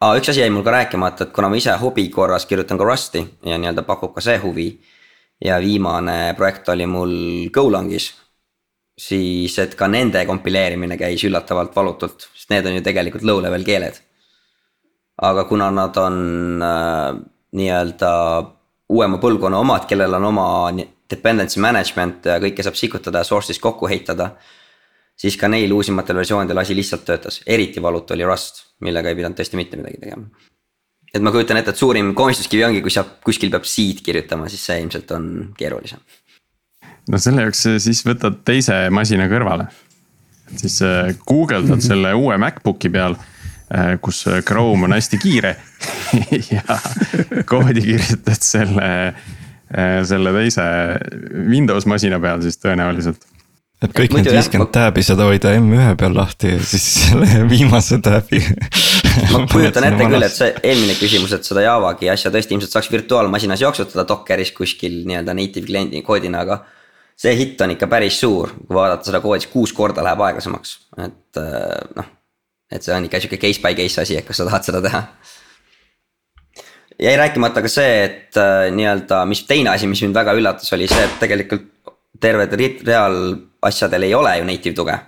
aa, 0.00 0.14
üks 0.18 0.30
asi 0.30 0.42
jäi 0.42 0.50
mul 0.54 0.64
ka 0.66 0.74
rääkimata, 0.74 1.26
et 1.26 1.34
kuna 1.34 1.50
ma 1.50 1.58
ise 1.58 1.74
hobi 1.80 2.08
korras 2.14 2.46
kirjutan 2.46 2.78
ka 2.78 2.86
Rusti 2.86 3.22
ja 3.46 3.58
nii-öelda 3.58 3.82
pakub 3.86 4.14
ka 4.14 4.22
see 4.24 4.38
huvi. 4.42 4.70
ja 5.44 5.60
viimane 5.62 6.34
projekt 6.34 6.68
oli 6.68 6.86
mul 6.86 7.12
Golangis. 7.54 8.14
siis, 8.98 9.58
et 9.58 9.74
ka 9.74 9.88
nende 9.88 10.24
kompileerimine 10.26 10.96
käis 10.98 11.24
üllatavalt 11.24 11.76
valutult, 11.76 12.28
sest 12.34 12.50
need 12.50 12.66
on 12.66 12.74
ju 12.74 12.82
tegelikult 12.82 13.22
low 13.22 13.42
level 13.42 13.64
keeled. 13.64 13.98
aga 15.22 15.44
kuna 15.44 15.70
nad 15.70 15.96
on 15.96 16.62
äh, 16.62 17.18
nii-öelda 17.52 18.12
uuema 18.88 19.18
põlvkonna 19.18 19.58
omad, 19.58 19.86
kellel 19.86 20.14
on 20.14 20.24
oma 20.24 20.46
dependency 21.10 21.60
management 21.60 22.26
ja 22.26 22.38
kõike 22.38 22.62
saab 22.62 22.78
sikutada 22.78 23.18
ja 23.18 23.24
source'is 23.24 23.60
kokku 23.60 23.88
heitada 23.88 24.36
siis 25.18 25.36
ka 25.38 25.50
neil 25.50 25.72
uusimatel 25.74 26.20
versioonidel 26.20 26.62
asi 26.62 26.76
lihtsalt 26.78 27.04
töötas, 27.06 27.40
eriti 27.46 27.82
valutu 27.82 28.14
oli 28.14 28.26
Rust, 28.26 28.62
millega 28.84 29.10
ei 29.10 29.18
pidanud 29.18 29.38
tõesti 29.38 29.58
mitte 29.58 29.80
midagi 29.80 30.00
tegema. 30.02 30.28
et 31.14 31.24
ma 31.24 31.32
kujutan 31.32 31.56
ette, 31.56 31.72
et 31.74 31.80
suurim 31.80 32.12
komistuskivi 32.14 32.64
ongi, 32.66 32.82
kui 32.84 32.92
sa 32.92 33.04
kuskil 33.24 33.50
peab 33.50 33.64
seed 33.66 34.02
kirjutama, 34.04 34.48
siis 34.52 34.66
see 34.68 34.78
ilmselt 34.82 35.10
on 35.16 35.30
keerulisem. 35.58 36.04
no 37.10 37.22
selle 37.22 37.46
jaoks 37.46 37.66
siis 37.84 38.04
võtad 38.06 38.42
teise 38.44 38.84
masina 38.94 39.26
kõrvale. 39.30 39.66
et 40.52 40.62
siis 40.66 40.78
äh, 40.86 41.14
guugeldad 41.26 41.74
mm 41.74 41.80
-hmm. 41.80 41.88
selle 41.88 42.14
uue 42.14 42.38
MacBooki 42.38 42.88
peal 42.88 43.16
äh, 43.18 43.98
kus 44.00 44.24
Chrome 44.44 44.84
on 44.84 44.92
hästi 44.92 45.18
kiire 45.18 45.56
ja 46.54 46.78
koodi 47.46 47.82
kirjutad 47.82 48.40
selle, 48.40 49.14
selle 50.04 50.32
teise 50.32 50.62
Windows 51.48 51.86
masina 51.86 52.20
peal 52.20 52.40
siis 52.42 52.56
tõenäoliselt 52.62 53.26
et 53.84 53.94
kõik 53.94 54.14
need 54.16 54.30
viiskümmend 54.32 54.72
tääbi 54.74 55.04
saad 55.06 55.20
hoida 55.22 55.52
M1 55.58 55.98
peal 56.00 56.16
lahti 56.16 56.54
ja 56.56 56.62
siis 56.66 56.86
selle 57.04 57.44
viimase 57.52 58.00
tääbi 58.02 58.42
ma 59.32 59.44
kujutan 59.52 59.86
ette 59.88 60.08
küll, 60.10 60.26
et 60.26 60.34
see 60.34 60.50
eelmine 60.62 60.96
küsimus, 60.98 61.34
et 61.36 61.46
seda 61.46 61.64
Javagi 61.64 62.10
asja 62.12 62.32
tõesti 62.34 62.56
ilmselt 62.56 62.74
saaks 62.74 62.90
virtuaalmasinas 62.92 63.62
jooksutada 63.62 64.06
Dockeris 64.08 64.52
kuskil 64.56 65.00
nii-öelda 65.08 65.36
native 65.38 65.70
kliendi 65.70 66.02
koodina, 66.06 66.42
aga. 66.46 66.60
see 67.18 67.34
hitt 67.38 67.60
on 67.64 67.74
ikka 67.74 67.88
päris 67.90 68.20
suur, 68.20 68.52
kui 68.66 68.76
vaadata 68.76 69.10
seda 69.10 69.22
koodi, 69.22 69.42
siis 69.42 69.52
kuus 69.52 69.74
korda 69.74 70.04
läheb 70.06 70.22
aeglasemaks, 70.26 70.76
et 70.98 71.40
äh, 71.42 71.80
noh. 71.98 72.12
et 72.70 72.84
see 72.84 72.94
on 72.94 73.08
ikka 73.08 73.22
sihuke 73.22 73.40
case 73.46 73.62
by 73.62 73.78
case 73.78 74.02
asi, 74.02 74.18
et 74.18 74.26
kas 74.26 74.42
sa 74.42 74.46
tahad 74.50 74.66
seda 74.66 74.82
teha 74.84 75.06
jäi 76.98 77.16
rääkimata 77.18 77.62
ka 77.62 77.70
see, 77.70 78.04
et 78.04 78.38
äh, 78.42 78.68
nii-öelda, 78.74 79.24
mis 79.30 79.44
teine 79.46 79.74
asi, 79.74 79.86
mis 79.90 80.02
mind 80.02 80.18
väga 80.18 80.34
üllatas, 80.38 80.70
oli 80.74 80.90
see, 80.90 81.04
et 81.06 81.18
tegelikult 81.22 81.77
terved 82.20 82.54
reaalasjadel 82.86 84.02
ei 84.02 84.14
ole 84.14 84.36
ju 84.38 84.44
native 84.44 84.74
tuge. 84.74 84.98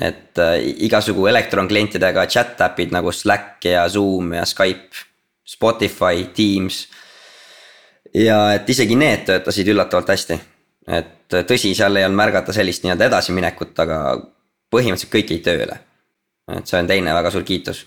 et 0.00 0.38
äh, 0.38 0.56
igasugu 0.86 1.26
Electron 1.26 1.68
klientidega 1.68 2.26
chat 2.26 2.60
äpid 2.60 2.92
nagu 2.94 3.12
Slack 3.12 3.64
ja 3.64 3.88
Zoom 3.88 4.32
ja 4.32 4.44
Skype, 4.44 4.96
Spotify, 5.44 6.24
Teams. 6.34 6.88
ja 8.14 8.52
et 8.54 8.70
isegi 8.70 8.96
need 8.96 9.24
töötasid 9.26 9.68
üllatavalt 9.68 10.08
hästi. 10.08 10.40
et 10.88 11.34
äh, 11.34 11.44
tõsi, 11.44 11.74
seal 11.74 11.96
ei 11.96 12.04
olnud 12.04 12.16
märgata 12.16 12.52
sellist 12.52 12.84
nii-öelda 12.84 13.10
edasiminekut, 13.10 13.78
aga 13.78 14.00
põhimõtteliselt 14.70 15.14
kõik 15.14 15.34
jäid 15.34 15.44
tööle. 15.44 15.80
et 16.56 16.66
see 16.66 16.78
on 16.78 16.86
teine 16.86 17.14
väga 17.14 17.30
suur 17.30 17.44
kiitus 17.44 17.86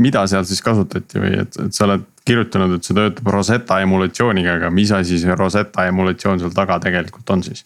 mida 0.00 0.24
seal 0.30 0.46
siis 0.48 0.62
kasutati 0.64 1.20
või 1.20 1.34
et, 1.42 1.56
et 1.60 1.76
sa 1.76 1.86
oled 1.86 2.06
kirjutanud, 2.26 2.76
et 2.76 2.86
see 2.86 2.96
töötab 2.96 3.30
Rosetta 3.34 3.80
emulatsiooniga, 3.84 4.56
aga 4.60 4.70
mis 4.74 4.92
asi 4.96 5.18
see 5.20 5.36
Rosetta 5.36 5.86
emulatsioon 5.90 6.40
seal 6.42 6.54
taga 6.56 6.80
tegelikult 6.82 7.36
on 7.36 7.44
siis? 7.46 7.64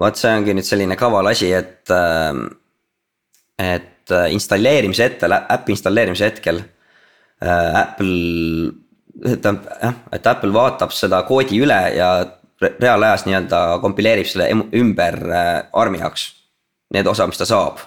vot 0.00 0.18
see 0.18 0.32
ongi 0.34 0.54
nüüd 0.56 0.66
selline 0.66 0.96
kaval 0.98 1.30
asi, 1.30 1.52
et, 1.54 1.84
ähm, 1.94 2.46
et 3.60 4.10
äh, 4.10 4.30
installeerimise 4.34 5.06
hetkel, 5.06 5.36
äpi 5.38 5.76
installeerimise 5.76 6.30
hetkel 6.30 6.58
äh, 6.60 7.80
Apple, 7.84 8.72
tähendab 9.22 9.68
jah, 9.70 10.00
et 10.18 10.26
Apple 10.26 10.54
vaatab 10.54 10.94
seda 10.94 11.22
koodi 11.28 11.60
üle 11.62 11.78
ja 11.94 12.10
reaalajas 12.64 13.26
nii-öelda 13.28 13.60
kompileerib 13.82 14.28
selle 14.30 14.50
ümber 14.74 15.20
äh, 15.30 15.52
ARM-i 15.72 16.02
jaoks. 16.02 16.32
Need 16.94 17.06
osad, 17.10 17.30
mis 17.30 17.40
ta 17.40 17.46
saab. 17.48 17.80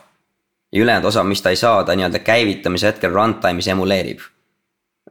Ja 0.78 0.84
ülejäänud 0.84 1.10
osa, 1.10 1.24
mis 1.26 1.42
ta 1.42 1.50
ei 1.50 1.60
saa, 1.60 1.84
ta 1.84 1.96
nii-öelda 1.98 2.20
käivitamise 2.24 2.92
hetkel 2.92 3.12
runtime'is 3.12 3.72
emuleerib. 3.74 4.20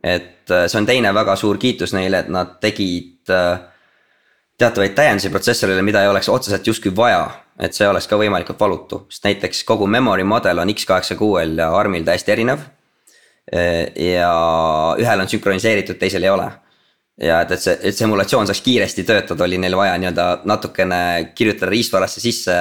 et 0.02 0.46
see 0.46 0.78
on 0.78 0.86
teine 0.86 1.10
väga 1.14 1.34
suur 1.36 1.58
kiitus 1.58 1.92
neile, 1.96 2.20
et 2.22 2.28
nad 2.30 2.60
tegid 2.62 3.32
äh, 3.34 3.58
teatavaid 4.58 4.94
täiendusi 4.96 5.30
protsessorile, 5.30 5.82
mida 5.82 6.02
ei 6.02 6.08
oleks 6.08 6.28
otseselt 6.28 6.66
justkui 6.66 6.96
vaja. 6.96 7.42
et 7.56 7.72
see 7.72 7.86
oleks 7.88 8.04
ka 8.04 8.18
võimalikult 8.20 8.58
valutu, 8.60 8.98
sest 9.08 9.24
näiteks 9.24 9.62
kogu 9.64 9.86
memory 9.88 10.26
model 10.28 10.58
on 10.60 10.68
X86-l 10.68 11.62
ja 11.62 11.70
ARM-il 11.72 12.04
täiesti 12.04 12.32
erinev. 12.32 12.60
ja 13.96 14.32
ühel 14.98 15.20
on 15.22 15.28
sünkroniseeritud, 15.28 15.96
teisel 15.96 16.22
ei 16.22 16.30
ole. 16.30 16.50
ja 17.22 17.40
et, 17.40 17.50
et 17.56 17.62
see, 17.62 17.78
et 17.80 17.96
see 17.96 18.04
emulatsioon 18.04 18.46
saaks 18.46 18.60
kiiresti 18.60 19.04
töötada, 19.08 19.44
oli 19.44 19.58
neil 19.58 19.76
vaja 19.76 19.96
nii-öelda 19.98 20.26
natukene 20.44 21.32
kirjutada 21.34 21.70
riistvarasse 21.70 22.20
sisse. 22.20 22.58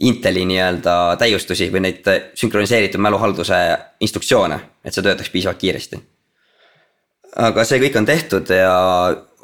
Inteli 0.00 0.46
nii-öelda 0.48 1.16
täiustusi 1.20 1.66
või 1.72 1.82
neid 1.84 2.06
sünkroniseeritud 2.34 3.02
mäluhalduse 3.04 3.56
instruktsioone, 4.00 4.56
et 4.84 4.96
see 4.96 5.04
töötaks 5.04 5.28
piisavalt 5.30 5.60
kiiresti. 5.60 5.98
aga 7.36 7.64
see 7.64 7.78
kõik 7.82 7.98
on 8.00 8.06
tehtud 8.08 8.48
ja 8.48 8.70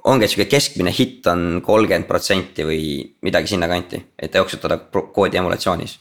ongi, 0.06 0.28
sihuke 0.28 0.48
keskmine 0.50 0.92
hitt 0.94 1.26
on 1.30 1.60
kolmkümmend 1.64 2.06
protsenti 2.08 2.64
või 2.66 2.80
midagi 3.26 3.52
sinnakanti, 3.52 4.02
et 4.18 4.34
jooksutada 4.34 4.78
koodi 5.12 5.36
emulatsioonis. 5.36 5.98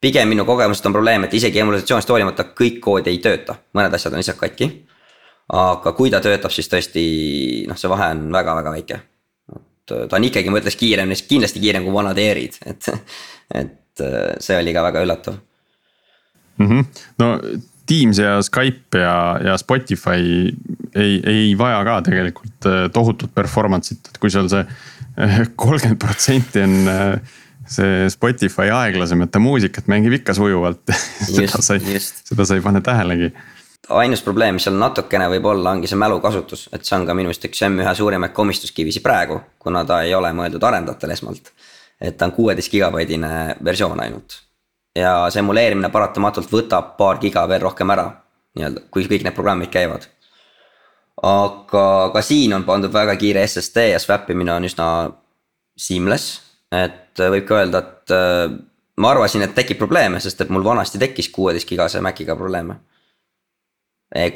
pigem 0.00 0.28
minu 0.28 0.44
kogemusest 0.44 0.86
on 0.86 0.92
probleem, 0.92 1.24
et 1.24 1.34
isegi 1.34 1.58
emulatsioonist 1.58 2.08
hoolimata 2.08 2.44
kõik 2.60 2.80
kood 2.80 3.06
ei 3.06 3.18
tööta, 3.18 3.56
mõned 3.74 3.94
asjad 3.94 4.12
on 4.12 4.22
lihtsalt 4.22 4.38
katki. 4.38 4.86
aga 5.52 5.92
kui 5.92 6.10
ta 6.10 6.20
töötab, 6.20 6.50
siis 6.50 6.68
tõesti 6.68 7.66
noh, 7.68 7.76
see 7.76 7.88
vahe 7.88 8.10
on 8.10 8.32
väga-väga 8.32 8.70
väike. 8.70 9.00
et 9.56 10.08
ta 10.08 10.16
on 10.16 10.24
ikkagi, 10.24 10.50
ma 10.50 10.58
ütleks 10.60 10.76
kiirem, 10.76 11.12
kindlasti 11.28 11.60
kiirem 11.60 11.84
kui 11.84 11.92
vanad 11.92 12.18
ER-id, 12.18 12.58
et, 12.66 12.88
et 13.54 14.04
see 14.44 14.56
oli 14.58 14.72
ka 14.76 14.82
väga 14.84 15.02
üllatav 15.06 15.40
mm. 16.58 16.66
-hmm. 16.68 16.84
no 17.18 17.32
Teams 17.88 18.18
ja 18.20 18.42
Skype 18.42 19.00
ja, 19.00 19.40
ja 19.44 19.56
Spotify 19.56 20.52
ei, 20.94 21.22
ei 21.24 21.58
vaja 21.58 21.80
ka 21.84 22.00
tegelikult 22.10 22.68
äh, 22.68 22.86
tohutut 22.92 23.32
performance'it, 23.34 24.10
et 24.10 24.18
kui 24.20 24.30
seal 24.32 24.48
see 24.52 24.64
äh, 24.64 25.38
kolmkümmend 25.56 26.00
protsenti 26.02 26.64
on 26.66 26.90
äh, 26.92 27.36
see 27.68 28.08
Spotify 28.12 28.72
aeglasemate 28.72 29.40
muusikat 29.40 29.88
mängib 29.88 30.18
ikka 30.20 30.36
sujuvalt 30.36 30.92
seda 31.36 31.62
sa 31.64 31.78
ei, 31.78 32.00
seda 32.00 32.48
sa 32.48 32.58
ei 32.58 32.64
pane 32.64 32.82
tähelegi. 32.84 33.32
ainus 33.88 34.22
probleem, 34.24 34.58
mis 34.58 34.68
seal 34.68 34.76
natukene 34.76 35.30
võib 35.32 35.48
olla, 35.48 35.72
ongi 35.72 35.88
see 35.88 36.00
mälukasutus, 36.00 36.68
et 36.72 36.84
see 36.84 36.96
on 36.98 37.06
ka 37.08 37.16
minu 37.16 37.30
meelest 37.30 37.48
üks 37.48 37.64
M1 37.64 37.94
suurimaid 37.96 38.36
komistuskivisi 38.36 39.00
praegu, 39.04 39.40
kuna 39.58 39.84
ta 39.88 40.02
ei 40.04 40.12
ole 40.16 40.32
mõeldud 40.36 40.64
arendajatele 40.64 41.16
esmalt. 41.16 41.52
Et 42.00 42.16
ta 42.16 42.28
on 42.28 42.32
kuueteist 42.32 42.70
gigabaidine 42.70 43.56
versioon 43.64 44.00
ainult 44.00 44.42
ja 44.98 45.12
see 45.32 45.42
emuleerimine 45.42 45.90
paratamatult 45.92 46.50
võtab 46.52 46.94
paar 46.98 47.20
giga 47.22 47.44
veel 47.48 47.62
rohkem 47.62 47.90
ära. 47.94 48.08
nii-öelda, 48.58 48.88
kui 48.90 49.04
kõik 49.06 49.24
need 49.24 49.36
programmid 49.36 49.70
käivad. 49.70 50.08
aga 51.22 52.10
ka 52.14 52.22
siin 52.22 52.54
on 52.54 52.64
pandud 52.64 52.92
väga 52.92 53.16
kiire 53.16 53.46
SSD 53.46 53.90
ja 53.92 53.98
swap 53.98 54.30
imine 54.30 54.52
on 54.52 54.64
üsna 54.64 54.88
seamless. 55.76 56.40
et 56.72 57.18
võib 57.18 57.46
ka 57.46 57.62
öelda, 57.62 57.78
et 57.78 58.14
äh, 58.14 58.58
ma 58.96 59.10
arvasin, 59.10 59.42
et 59.42 59.54
tekib 59.54 59.78
probleeme, 59.78 60.20
sest 60.20 60.40
et 60.40 60.50
mul 60.50 60.64
vanasti 60.64 60.98
tekkis 60.98 61.30
kuueteist 61.34 61.68
gigase 61.68 62.00
Maciga 62.00 62.36
probleeme. 62.36 62.80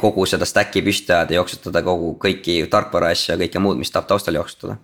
Kogu 0.00 0.26
seda 0.28 0.44
stack'i 0.44 0.82
püsti 0.84 1.14
ajada, 1.14 1.32
jooksutada 1.32 1.80
kogu 1.82 2.10
kõiki 2.20 2.58
tarkvara 2.70 3.08
asju 3.14 3.32
ja 3.32 3.38
kõike 3.40 3.60
muud, 3.64 3.78
mis 3.80 3.90
tahab 3.90 4.10
taustal 4.10 4.36
jooksutada. 4.36 4.76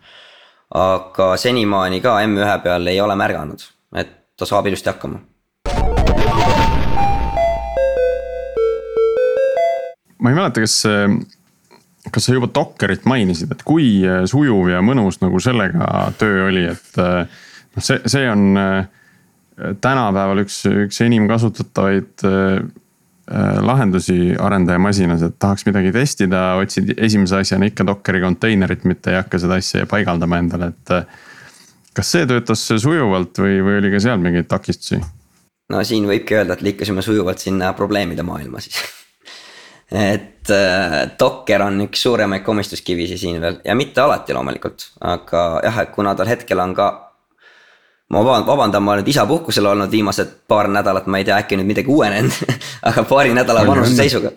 Aga 0.74 1.32
senimaani 1.40 2.00
ka 2.04 2.18
M1 2.26 2.60
peal 2.62 2.86
ei 2.90 3.00
ole 3.00 3.16
märganud, 3.16 3.62
et 3.96 4.10
ta 4.36 4.46
saab 4.48 4.68
ilusti 4.68 4.90
hakkama. 4.90 5.20
Ma 10.18 10.30
ei 10.32 10.34
mäleta, 10.34 10.60
kas, 10.60 10.82
kas 12.12 12.26
sa 12.26 12.34
juba 12.34 12.50
Dockerit 12.54 13.06
mainisid, 13.08 13.52
et 13.54 13.62
kui 13.66 14.02
äh, 14.02 14.24
sujuv 14.28 14.72
ja 14.72 14.82
mõnus 14.84 15.20
nagu 15.22 15.40
sellega 15.40 16.08
töö 16.18 16.48
oli, 16.48 16.66
et 16.72 16.98
äh, 17.00 17.22
noh, 17.76 17.84
see, 17.84 18.02
see 18.10 18.26
on 18.28 18.58
äh, 18.58 18.88
tänapäeval 19.80 20.42
üks, 20.42 20.64
üks 20.68 21.00
enim 21.06 21.30
kasutatavaid 21.30 22.26
lahendusi 23.62 24.32
arendajamasinas, 24.40 25.22
et 25.26 25.34
tahaks 25.38 25.66
midagi 25.68 25.92
testida, 25.92 26.42
otsid 26.62 26.94
esimese 26.96 27.42
asjana 27.42 27.68
ikka 27.68 27.84
Dockeri 27.86 28.22
konteinerit, 28.22 28.86
mitte 28.88 29.12
ei 29.12 29.18
hakka 29.18 29.40
seda 29.42 29.58
asja 29.60 29.84
paigaldama 29.90 30.40
endale, 30.40 30.72
et. 30.72 30.94
kas 31.98 32.14
see 32.14 32.26
töötas 32.30 32.62
sujuvalt 32.70 33.40
või, 33.42 33.58
või 33.64 33.80
oli 33.82 33.92
ka 33.92 34.00
seal 34.00 34.20
mingeid 34.22 34.48
takistusi? 34.48 35.02
no 35.72 35.82
siin 35.84 36.06
võibki 36.08 36.38
öelda, 36.38 36.56
et 36.56 36.64
liikusime 36.64 37.02
sujuvalt 37.04 37.42
sinna 37.42 37.72
probleemide 37.76 38.24
maailma 38.26 38.62
siis 38.64 38.80
et 40.12 40.50
äh, 40.52 40.96
Docker 41.20 41.64
on 41.64 41.80
üks 41.86 42.02
suuremaid 42.02 42.44
komistuskivisi 42.44 43.18
siin 43.18 43.40
veel 43.40 43.60
ja 43.64 43.76
mitte 43.78 44.02
alati 44.04 44.36
loomulikult, 44.36 44.90
aga 45.00 45.44
jah, 45.64 45.84
et 45.84 45.92
kuna 45.94 46.14
tal 46.14 46.28
hetkel 46.28 46.60
on 46.64 46.74
ka. 46.76 46.88
ma 48.08 48.24
vabandan, 48.24 48.82
ma 48.82 48.92
olen 48.92 49.08
isapuhkusel 49.08 49.66
olnud 49.66 49.90
viimased 49.90 50.28
paar 50.48 50.68
nädalat, 50.72 51.06
ma 51.06 51.18
ei 51.18 51.24
tea, 51.28 51.38
äkki 51.42 51.56
nüüd 51.60 51.72
midagi 51.72 51.92
uuenenud 51.92 52.32
aga 52.82 53.04
paari 53.08 53.34
nädala 53.34 53.66
vanuse 53.66 53.96
seisuga. 53.96 54.32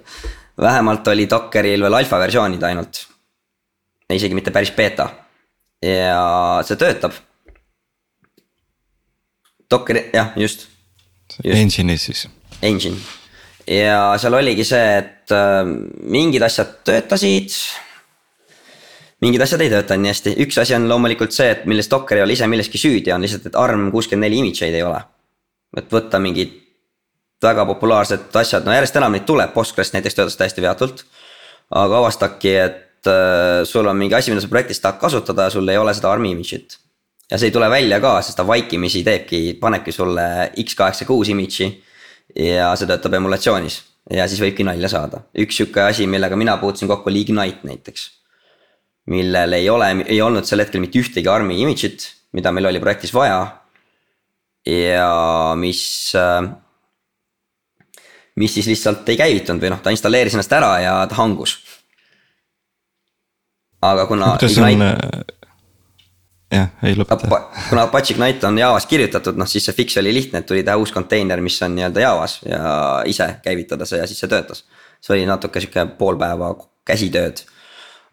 vähemalt 0.61 1.07
oli 1.07 1.29
Dockeril 1.29 1.81
veel 1.81 1.93
alfa 1.93 2.19
versioonid 2.19 2.63
ainult. 2.63 3.05
isegi 4.13 4.35
mitte 4.35 4.51
päris 4.51 4.71
beeta 4.71 5.09
ja 5.81 6.61
see 6.67 6.77
töötab. 6.77 7.15
Docker, 9.71 9.97
jah, 10.13 10.33
just, 10.35 10.67
just.. 11.43 11.57
Engine'i 11.57 11.97
siis. 11.97 12.27
Engine 12.61 12.97
ja 13.67 14.17
seal 14.21 14.35
oligi 14.35 14.65
see, 14.67 14.97
et 14.99 15.33
äh, 15.35 15.61
mingid 16.11 16.43
asjad 16.45 16.79
töötasid. 16.87 17.55
mingid 19.21 19.43
asjad 19.45 19.61
ei 19.61 19.69
töötanud 19.69 20.05
nii 20.05 20.11
hästi, 20.11 20.35
üks 20.45 20.57
asi 20.61 20.75
on 20.75 20.87
loomulikult 20.89 21.33
see, 21.35 21.51
et 21.53 21.65
milles 21.69 21.89
Docker 21.91 22.17
ei 22.17 22.25
ole 22.25 22.33
ise 22.33 22.47
milleski 22.49 22.81
süüdi, 22.81 23.13
on 23.13 23.21
lihtsalt, 23.21 23.45
et 23.51 23.57
ARM 23.59 23.91
kuuskümmend 23.93 24.27
neli 24.27 24.41
image'id 24.41 24.77
ei 24.77 24.83
ole. 24.85 25.01
et 25.77 25.93
võtta 25.93 26.19
mingid 26.19 26.57
väga 27.43 27.65
populaarsed 27.65 28.37
asjad, 28.41 28.65
no 28.65 28.75
järjest 28.75 28.95
enam 28.99 29.15
neid 29.15 29.25
tuleb, 29.29 29.53
Postgres 29.53 29.93
näiteks 29.95 30.17
töötas 30.17 30.37
täiesti 30.39 30.63
veatult. 30.63 31.05
aga 31.71 31.97
avastadki, 31.97 32.55
et 32.59 33.07
äh, 33.07 33.63
sul 33.63 33.87
on 33.87 33.97
mingi 33.97 34.15
asi, 34.15 34.31
mida 34.31 34.41
sa 34.43 34.49
projektis 34.51 34.81
tahad 34.83 34.99
kasutada 34.99 35.47
ja 35.47 35.53
sul 35.53 35.67
ei 35.67 35.77
ole 35.77 35.93
seda 35.93 36.11
ARM-i 36.11 36.33
image'it. 36.35 36.77
ja 37.31 37.37
see 37.37 37.47
ei 37.47 37.55
tule 37.55 37.69
välja 37.69 37.99
ka, 37.99 38.17
sest 38.21 38.37
ta 38.37 38.47
vaikimisi 38.47 39.03
teebki, 39.03 39.57
panebki 39.61 39.91
sulle 39.91 40.51
X86 40.51 41.31
image'i 41.31 41.71
ja 42.35 42.75
see 42.75 42.87
töötab 42.87 43.15
emulatsioonis 43.19 43.81
ja 44.09 44.25
siis 44.29 44.41
võibki 44.41 44.65
nalja 44.65 44.89
saada. 44.91 45.25
üks 45.37 45.57
sihuke 45.59 45.83
asi, 45.83 46.07
millega 46.07 46.35
mina 46.35 46.57
puutusin 46.57 46.89
kokku 46.89 47.09
oli 47.09 47.21
Ignite 47.21 47.67
näiteks. 47.67 48.09
millel 49.05 49.53
ei 49.53 49.69
ole, 49.69 49.91
ei 50.05 50.21
olnud 50.21 50.45
sel 50.45 50.59
hetkel 50.59 50.81
mitte 50.81 50.99
ühtegi 50.99 51.29
ARM-i 51.29 51.61
image'it, 51.63 52.07
mida 52.33 52.51
meil 52.51 52.69
oli 52.71 52.79
projektis 52.79 53.13
vaja. 53.13 53.57
ja 54.65 55.53
mis, 55.55 56.13
äh, 56.15 56.49
mis 58.35 58.53
siis 58.53 58.67
lihtsalt 58.67 59.09
ei 59.09 59.19
käivitunud 59.19 59.61
või 59.61 59.73
noh, 59.73 59.81
ta 59.83 59.93
installeeris 59.93 60.37
ennast 60.37 60.53
ära 60.55 60.71
ja 60.79 60.95
ta 61.09 61.19
hangus. 61.19 61.57
aga 63.81 64.05
kuna. 64.05 64.35
kuidas 64.37 64.57
Ignite... 64.57 64.91
on 64.91 65.39
jah, 66.51 66.67
ei 66.83 66.95
lõpeta. 66.97 67.41
kuna 67.69 67.85
Apache 67.87 68.13
Ignite 68.13 68.47
on 68.47 68.59
Javas 68.59 68.85
kirjutatud, 68.89 69.39
noh 69.39 69.49
siis 69.49 69.65
see 69.67 69.75
fix 69.77 69.97
oli 70.01 70.13
lihtne, 70.13 70.41
et 70.41 70.49
tuli 70.49 70.63
teha 70.63 70.77
uus 70.79 70.91
konteiner, 70.95 71.41
mis 71.41 71.59
on 71.63 71.75
nii-öelda 71.75 72.03
Javas 72.03 72.39
ja 72.45 72.75
ise 73.07 73.27
käivitada 73.43 73.87
see 73.87 74.01
ja 74.01 74.07
siis 74.09 74.19
see 74.23 74.31
töötas. 74.31 74.65
see 75.01 75.17
oli 75.17 75.25
natuke 75.25 75.59
sihuke 75.59 75.85
pool 75.97 76.19
päeva 76.19 76.53
käsitööd. 76.87 77.43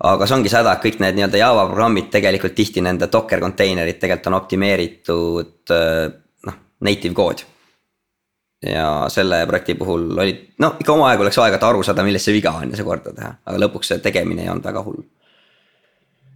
aga 0.04 0.26
see 0.26 0.38
ongi 0.38 0.52
see 0.52 0.60
häda, 0.60 0.76
et 0.76 0.86
kõik 0.86 1.02
need 1.02 1.18
nii-öelda 1.18 1.42
Java 1.42 1.66
programmid 1.66 2.10
tegelikult 2.14 2.54
tihti 2.54 2.84
nende 2.84 3.10
Docker 3.12 3.40
konteinerid 3.40 3.98
tegelikult 3.98 4.32
on 4.32 4.40
optimeeritud 4.42 5.76
noh, 6.46 6.60
native 6.80 7.14
kood. 7.14 7.46
Ja 8.62 9.06
selle 9.12 9.44
projekti 9.46 9.74
puhul 9.78 10.10
oli, 10.18 10.32
no 10.58 10.72
ikka 10.80 10.92
omajagu 10.92 11.28
läks 11.28 11.38
aega, 11.38 11.60
et 11.60 11.68
aru 11.68 11.84
saada, 11.86 12.02
milles 12.06 12.24
see 12.24 12.34
viga 12.34 12.50
on 12.58 12.72
ja 12.72 12.78
see 12.78 12.86
korda 12.86 13.12
teha, 13.14 13.36
aga 13.46 13.60
lõpuks 13.66 13.92
see 13.92 14.02
tegemine 14.02 14.42
ei 14.42 14.50
olnud 14.50 14.66
väga 14.66 14.82
hull. 14.82 15.04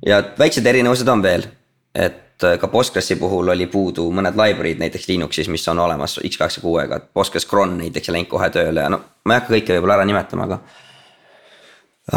ja 0.07 0.23
väiksed 0.39 0.67
erinevused 0.67 1.09
on 1.09 1.23
veel 1.23 1.49
et 1.95 2.45
äh, 2.45 2.59
ka 2.59 2.69
Postgresi 2.69 3.17
puhul 3.17 3.53
oli 3.53 3.67
puudu 3.67 4.07
mõned 4.15 4.37
library'd 4.39 4.81
näiteks 4.81 5.09
Linuxis, 5.09 5.49
mis 5.53 5.67
on 5.69 5.79
olemas 5.79 6.19
X86-ga, 6.25 6.97
et 6.97 7.11
Postgres 7.15 7.47
cron 7.49 7.77
näiteks 7.79 8.09
ei 8.09 8.17
läinud 8.17 8.31
kohe 8.31 8.49
tööle 8.55 8.87
ja 8.87 8.93
no 8.93 9.03
ma 9.25 9.35
ei 9.35 9.43
hakka 9.43 9.55
kõike 9.55 9.77
võib-olla 9.77 9.99
ära 10.01 10.09
nimetama, 10.09 10.49
aga. 10.49 10.59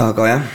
aga 0.05 0.29
jah, 0.31 0.47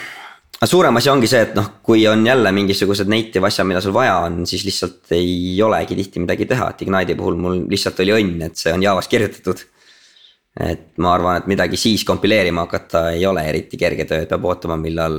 aga 0.60 0.68
suurem 0.68 0.96
asi 1.00 1.08
ongi 1.08 1.28
see, 1.30 1.40
et 1.46 1.54
noh, 1.56 1.70
kui 1.82 2.02
on 2.08 2.20
jälle 2.26 2.50
mingisugused 2.52 3.08
native 3.08 3.48
asjad, 3.48 3.64
mida 3.68 3.80
sul 3.80 3.94
vaja 3.96 4.18
on, 4.26 4.42
siis 4.46 4.66
lihtsalt 4.68 5.14
ei 5.16 5.56
olegi 5.64 5.96
tihti 5.96 6.20
midagi 6.20 6.46
teha, 6.50 6.68
et 6.70 6.82
Ignite'i 6.84 7.16
puhul 7.16 7.38
mul 7.40 7.62
lihtsalt 7.70 8.02
oli 8.04 8.12
õnn, 8.18 8.42
et 8.44 8.60
see 8.60 8.74
on 8.76 8.84
Javas 8.84 9.08
kirjutatud. 9.08 9.64
et 10.60 10.98
ma 10.98 11.14
arvan, 11.14 11.38
et 11.38 11.46
midagi 11.48 11.78
siis 11.78 12.04
kompileerima 12.04 12.66
hakata 12.66 13.10
ei 13.14 13.24
ole 13.26 13.44
eriti 13.48 13.78
kerge 13.80 14.04
töö, 14.04 14.26
peab 14.28 14.44
ootama, 14.44 14.76
millal 14.76 15.16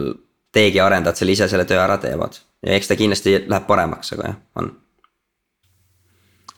teegi 0.54 0.80
arendajad 0.84 1.22
selle 1.22 1.34
ise 1.34 1.48
selle 1.50 1.66
töö 1.66 1.80
ära 1.82 1.98
teevad. 1.98 2.38
ja 2.62 2.78
eks 2.78 2.92
ta 2.92 3.00
kindlasti 3.00 3.38
läheb 3.48 3.66
paremaks, 3.66 4.14
aga 4.14 4.28
jah, 4.28 4.38
on 4.62 4.70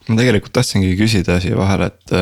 ma 0.10 0.20
tegelikult 0.20 0.54
tahtsingi 0.60 0.92
küsida 1.00 1.40
siia 1.40 1.56
vahele, 1.56 1.88
et. 1.94 2.16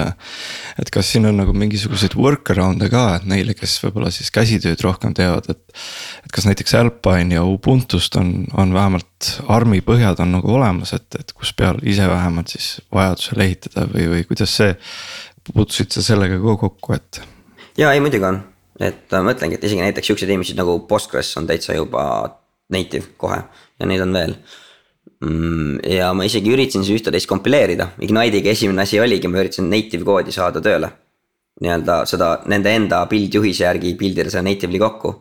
Et 0.80 0.92
kas 0.94 1.12
siin 1.14 1.26
on 1.30 1.40
nagu 1.42 1.54
mingisuguseid 1.58 2.16
workaround'e 2.20 2.90
ka, 2.92 3.04
et 3.18 3.28
neile, 3.30 3.56
kes 3.58 3.78
võib-olla 3.86 4.12
siis 4.14 4.32
käsitööd 4.34 4.84
rohkem 4.86 5.16
teevad, 5.18 5.50
et. 5.52 5.82
et 6.26 6.32
kas 6.36 6.48
näiteks 6.48 6.76
Alpine 6.80 7.36
ja 7.36 7.44
Ubuntu'st 7.48 8.16
on, 8.20 8.32
on 8.58 8.74
vähemalt 8.74 9.32
armi 9.52 9.82
põhjad 9.86 10.22
on 10.24 10.36
nagu 10.38 10.54
olemas, 10.56 10.94
et, 10.98 11.08
et 11.20 11.34
kus 11.38 11.54
peal 11.58 11.82
ise 11.84 12.08
vähemalt 12.08 12.54
siis 12.54 12.74
vajadusel 12.94 13.44
ehitada 13.48 13.88
või, 13.92 14.08
või 14.16 14.24
kuidas 14.30 14.56
see. 14.62 14.76
puutusid 15.54 15.92
sa 15.92 16.04
sellega 16.06 16.38
ka 16.40 16.58
kokku, 16.66 16.94
et? 16.96 17.22
ja 17.78 17.92
ei 17.92 18.04
muidugi 18.04 18.28
on, 18.28 18.42
et 18.80 19.12
ma 19.12 19.24
mõtlengi, 19.32 19.58
et 19.58 19.64
isegi 19.68 19.82
näiteks 19.84 20.12
siukseid 20.12 20.30
inimesi 20.30 20.58
nagu 20.60 20.80
Postgres 20.88 21.32
on 21.38 21.48
täitsa 21.50 21.76
juba 21.76 22.04
native 22.72 23.16
kohe 23.18 23.42
ja 23.80 23.88
neid 23.90 24.04
on 24.06 24.14
veel 24.16 24.36
ja 25.22 26.12
ma 26.18 26.26
isegi 26.26 26.50
üritasin 26.50 26.86
siis 26.86 26.98
ühte-teist 26.98 27.30
kompileerida, 27.30 27.92
Ignite'iga 28.02 28.50
esimene 28.56 28.82
asi 28.88 29.00
oligi, 29.00 29.30
ma 29.30 29.42
üritasin 29.44 29.70
native 29.70 30.06
koodi 30.08 30.34
saada 30.34 30.62
tööle. 30.62 30.90
nii-öelda 31.62 32.06
seda 32.10 32.30
nende 32.50 32.72
enda 32.74 33.04
build 33.06 33.36
juhise 33.36 33.68
järgi 33.68 33.92
build 34.00 34.18
ida 34.18 34.32
seda 34.34 34.42
native'li 34.48 34.80
kokku. 34.82 35.14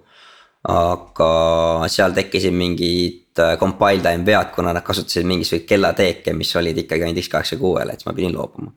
aga 0.70 1.88
seal 1.88 2.12
tekkisid 2.12 2.52
mingid 2.52 3.38
äh, 3.40 3.56
compile 3.60 4.02
time 4.04 4.24
vead, 4.24 4.50
kuna 4.54 4.72
nad 4.76 4.84
kasutasid 4.84 5.24
mingisuguseid 5.24 5.66
kellateeke, 5.68 6.34
mis 6.36 6.56
olid 6.56 6.76
ikkagi 6.82 7.04
ainult 7.04 7.24
X86-le, 7.24 7.92
et 7.92 8.00
siis 8.00 8.08
ma 8.08 8.16
pidin 8.16 8.36
loobuma. 8.36 8.72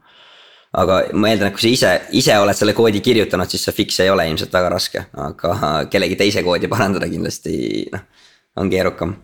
aga 0.74 1.02
ma 1.14 1.32
eeldan, 1.32 1.52
et 1.52 1.56
kui 1.56 1.68
sa 1.68 1.74
ise, 1.74 1.98
ise 2.20 2.38
oled 2.40 2.56
selle 2.56 2.76
koodi 2.76 3.00
kirjutanud, 3.04 3.48
siis 3.52 3.64
see 3.64 3.76
fix 3.80 4.00
ei 4.00 4.10
ole 4.10 4.28
ilmselt 4.28 4.54
väga 4.54 4.72
raske, 4.76 5.06
aga 5.28 5.60
kellegi 5.92 6.20
teise 6.20 6.44
koodi 6.44 6.72
parandada 6.72 7.08
kindlasti 7.12 7.54
noh, 7.92 8.10
on 8.60 8.72
keerukam 8.72 9.16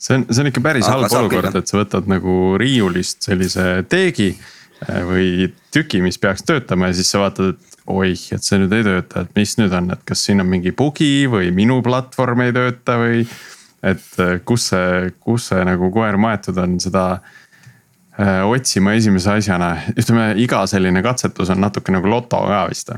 see 0.00 0.16
on, 0.16 0.26
see 0.30 0.42
on 0.42 0.50
ikka 0.50 0.62
päris 0.64 0.88
halb 0.88 1.12
olukord, 1.12 1.56
et 1.60 1.70
sa 1.70 1.80
võtad 1.80 2.08
nagu 2.10 2.36
riiulist 2.60 3.26
sellise 3.28 3.66
teegi 3.90 4.30
äh, 4.32 5.02
või 5.06 5.50
tüki, 5.74 6.00
mis 6.04 6.18
peaks 6.20 6.46
töötama 6.48 6.90
ja 6.90 6.96
siis 6.98 7.12
sa 7.12 7.22
vaatad, 7.24 7.54
et 7.54 7.84
oih, 7.90 8.22
et 8.34 8.46
see 8.46 8.60
nüüd 8.62 8.74
ei 8.76 8.86
tööta, 8.86 9.24
et 9.24 9.36
mis 9.36 9.56
nüüd 9.60 9.74
on, 9.76 9.92
et 9.94 10.02
kas 10.08 10.24
siin 10.26 10.42
on 10.42 10.48
mingi 10.48 10.72
bugi 10.76 11.26
või 11.30 11.50
minu 11.54 11.80
platvorm 11.84 12.46
ei 12.46 12.54
tööta 12.56 12.96
või. 13.02 13.26
et 13.82 14.18
äh, 14.20 14.40
kus 14.44 14.70
see, 14.72 15.12
kus 15.20 15.50
see 15.52 15.68
nagu 15.68 15.92
koer 15.92 16.16
maetud 16.20 16.58
on 16.60 16.80
seda 16.80 17.04
äh, 17.16 18.40
otsima 18.48 18.96
esimese 18.96 19.36
asjana, 19.36 19.74
ütleme 19.96 20.32
iga 20.40 20.64
selline 20.68 21.02
katsetus 21.04 21.52
on 21.52 21.60
natuke 21.60 21.92
nagu 21.92 22.08
loto 22.08 22.40
ka 22.48 22.66
vist. 22.72 22.92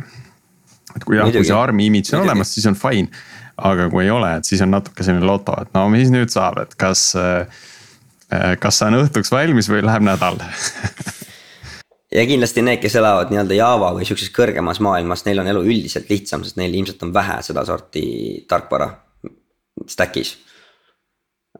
et 0.95 1.05
kui 1.05 1.19
jah, 1.19 1.31
kui 1.31 1.47
see 1.47 1.59
armi 1.59 1.91
image 1.91 2.15
on 2.15 2.29
olemas, 2.29 2.55
siis 2.55 2.67
on 2.71 2.79
fine 2.79 3.11
aga 3.57 3.88
kui 3.93 4.07
ei 4.07 4.11
ole, 4.15 4.37
et 4.38 4.49
siis 4.49 4.62
on 4.65 4.73
natuke 4.73 5.05
selline 5.05 5.27
loto, 5.27 5.57
et 5.61 5.73
no 5.77 5.87
mis 5.93 6.12
nüüd 6.12 6.33
saab, 6.33 6.62
et 6.65 6.77
kas, 6.81 7.12
äh, 7.19 8.57
kas 8.62 8.81
saan 8.81 8.97
õhtuks 9.01 9.33
valmis 9.35 9.69
või 9.73 9.85
läheb 9.85 10.07
nädal 10.07 10.41
ja 12.12 12.25
kindlasti 12.29 12.65
need, 12.65 12.81
kes 12.83 12.97
elavad 13.01 13.33
nii-öelda 13.33 13.57
Java 13.57 13.91
või 13.97 14.07
sihukeses 14.07 14.33
kõrgemas 14.37 14.81
maailmas, 14.85 15.25
neil 15.27 15.43
on 15.43 15.51
elu 15.53 15.65
üldiselt 15.65 16.11
lihtsam, 16.12 16.45
sest 16.45 16.59
neil 16.61 16.75
ilmselt 16.75 17.03
on 17.07 17.12
vähe 17.15 17.38
sedasorti 17.45 18.05
tarkvara 18.49 18.88
stack'is. 19.88 20.35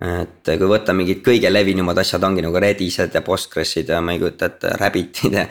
et 0.03 0.49
kui 0.59 0.69
võtta 0.69 0.95
mingid 0.97 1.23
kõige 1.25 1.51
levinumad 1.53 1.99
asjad 2.03 2.25
ongi 2.25 2.45
nagu 2.45 2.61
Redised 2.61 3.15
ja 3.15 3.23
Postgresid 3.25 3.93
ja 3.93 4.01
ma 4.01 4.15
ei 4.15 4.21
kujuta 4.23 4.49
ette, 4.51 4.73
Rabbitid 4.81 5.37
ja 5.37 5.45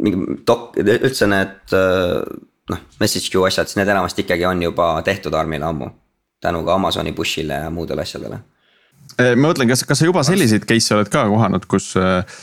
mingi 0.00 0.42
dok-, 0.46 0.78
üldse 0.82 1.30
need 1.30 1.76
noh, 2.70 2.80
message 3.00 3.30
queue 3.32 3.46
asjad, 3.48 3.68
siis 3.68 3.78
need 3.80 3.90
enamasti 3.92 4.24
ikkagi 4.24 4.46
on 4.48 4.62
juba 4.62 4.88
tehtud 5.04 5.34
ARM-ile 5.34 5.68
ammu. 5.68 5.90
tänu 6.44 6.60
ka 6.64 6.74
Amazoni 6.74 7.12
push'ile 7.16 7.56
ja 7.62 7.70
muudele 7.72 8.02
asjadele. 8.04 8.38
Eh, 9.16 9.32
ma 9.36 9.48
mõtlen, 9.48 9.68
kas, 9.70 9.84
kas 9.88 10.00
sa 10.00 10.04
juba 10.04 10.20
selliseid 10.26 10.66
case'e 10.68 10.98
oled 10.98 11.08
ka 11.12 11.22
kohanud, 11.30 11.64
kus 11.70 11.94
äh, 11.96 12.42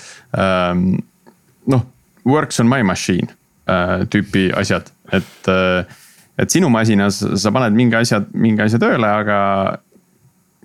noh, 1.74 1.84
works 2.26 2.60
on 2.64 2.70
my 2.70 2.82
machine 2.88 3.30
äh, 3.70 4.02
tüüpi 4.10 4.50
asjad, 4.58 4.90
et 5.12 5.52
äh,. 5.52 5.98
et 6.42 6.50
sinu 6.50 6.70
masinas 6.74 7.20
sa 7.38 7.52
paned 7.54 7.76
mingi 7.78 7.94
asja, 8.00 8.22
mingi 8.34 8.64
asja 8.64 8.80
tööle, 8.82 9.06
aga. 9.06 9.38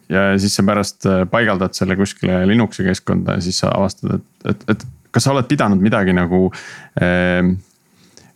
ja 0.08 0.22
siis 0.38 0.54
sa 0.56 0.62
pärast 0.62 1.04
paigaldad 1.28 1.74
selle 1.74 1.96
kuskile 1.98 2.44
Linuxi 2.46 2.86
keskkonda 2.86 3.34
ja 3.36 3.42
siis 3.42 3.58
sa 3.60 3.72
avastad, 3.74 4.14
et, 4.14 4.52
et, 4.52 4.62
et 4.70 4.84
kas 5.10 5.26
sa 5.26 5.32
oled 5.34 5.48
pidanud 5.50 5.82
midagi 5.82 6.14
nagu 6.16 6.46
äh, 7.02 7.50